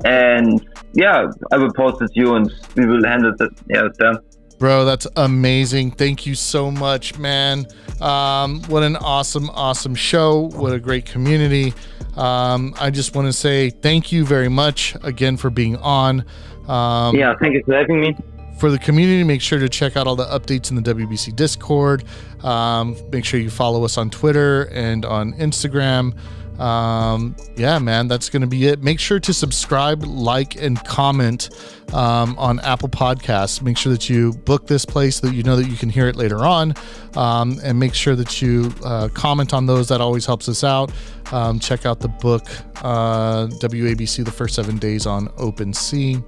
And 0.05 0.65
yeah, 0.95 1.27
I 1.51 1.57
will 1.59 1.73
post 1.73 2.03
it 2.03 2.13
to 2.15 2.21
you, 2.21 2.35
and 2.35 2.53
we 2.77 2.87
will 2.87 3.05
handle 3.05 3.33
it. 3.39 3.51
Yeah, 3.69 3.89
there. 3.99 4.15
Bro, 4.59 4.85
that's 4.85 5.07
amazing. 5.17 5.91
Thank 5.93 6.25
you 6.25 6.35
so 6.37 6.71
much, 6.71 7.19
man. 7.19 7.67
Um, 8.01 8.63
what 8.65 8.85
an 8.85 8.95
awesome, 8.97 9.51
awesome 9.51 9.95
show. 9.97 10.51
What 10.51 10.73
a 10.73 10.79
great 10.79 11.05
community. 11.05 11.75
Um, 12.17 12.73
I 12.79 12.91
just 12.91 13.17
want 13.17 13.27
to 13.27 13.33
say 13.33 13.71
thank 13.71 14.13
you 14.13 14.25
very 14.25 14.49
much 14.49 14.95
again 15.03 15.37
for 15.37 15.51
being 15.51 15.77
on. 15.79 16.25
Um, 16.69 17.17
Yeah, 17.17 17.35
thank 17.41 17.55
you 17.55 17.63
for 17.65 17.75
having 17.75 18.01
me. 18.01 18.17
for 18.61 18.71
the 18.71 18.79
community, 18.79 19.25
make 19.25 19.41
sure 19.41 19.59
to 19.59 19.69
check 19.69 19.97
out 19.97 20.07
all 20.07 20.15
the 20.15 20.27
updates 20.27 20.71
in 20.71 20.77
the 20.77 20.83
WBC 20.83 21.35
Discord. 21.35 22.05
Um, 22.45 22.97
make 23.11 23.25
sure 23.25 23.41
you 23.41 23.51
follow 23.51 23.85
us 23.85 23.99
on 23.99 24.11
Twitter 24.11 24.69
and 24.71 25.05
on 25.05 25.33
Instagram. 25.33 26.15
Um, 26.63 27.35
yeah, 27.57 27.81
man, 27.81 28.07
that's 28.07 28.31
going 28.31 28.43
to 28.43 28.47
be 28.47 28.69
it. 28.69 28.85
Make 28.85 29.01
sure 29.01 29.19
to 29.19 29.35
subscribe, 29.35 30.05
like, 30.05 30.55
and 30.55 30.83
comment 30.85 31.51
um, 31.93 32.39
on 32.39 32.61
Apple 32.61 32.89
Podcasts. 32.89 33.61
Make 33.61 33.77
sure 33.77 33.93
that 33.93 34.09
you 34.09 34.33
book 34.33 34.69
this 34.69 34.85
place 34.85 35.17
so 35.17 35.27
that 35.27 35.35
you 35.35 35.43
know 35.43 35.57
that 35.57 35.69
you 35.69 35.77
can 35.77 35.89
hear 35.89 36.07
it 36.07 36.15
later 36.15 36.45
on. 36.45 36.75
Um, 37.17 37.59
and 37.65 37.81
make 37.81 37.95
sure 37.95 38.15
that 38.15 38.41
you 38.41 38.73
uh, 38.85 39.09
comment 39.09 39.53
on 39.53 39.67
those. 39.67 39.89
That 39.89 40.01
always 40.01 40.25
helps 40.25 40.49
us 40.49 40.63
out. 40.63 40.93
Um, 41.33 41.59
check 41.59 41.85
out 41.85 41.99
the 41.99 42.09
book, 42.09 42.47
uh, 42.77 43.49
WABC, 43.49 44.25
The 44.25 44.31
First 44.31 44.55
Seven 44.55 44.79
Days 44.79 45.05
on 45.05 45.27
OpenSea. 45.31 46.23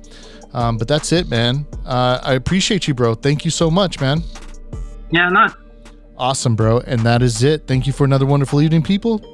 Um, 0.53 0.79
but 0.79 0.89
that's 0.89 1.13
it, 1.13 1.29
man. 1.29 1.65
Uh, 1.87 2.19
I 2.23 2.35
appreciate 2.35 2.89
you, 2.89 2.95
bro. 2.95 3.15
Thank 3.15 3.45
you 3.45 3.53
so 3.53 3.71
much, 3.71 4.01
man. 4.01 4.21
Yeah, 5.13 5.29
nice. 5.29 5.53
Awesome, 6.17 6.57
bro. 6.57 6.81
And 6.81 7.01
that 7.03 7.23
is 7.23 7.45
it. 7.45 7.69
Thank 7.69 7.87
you 7.87 7.93
for 7.93 8.05
another 8.05 8.27
wonderful 8.27 8.61
evening, 8.61 8.83
people. 8.83 9.34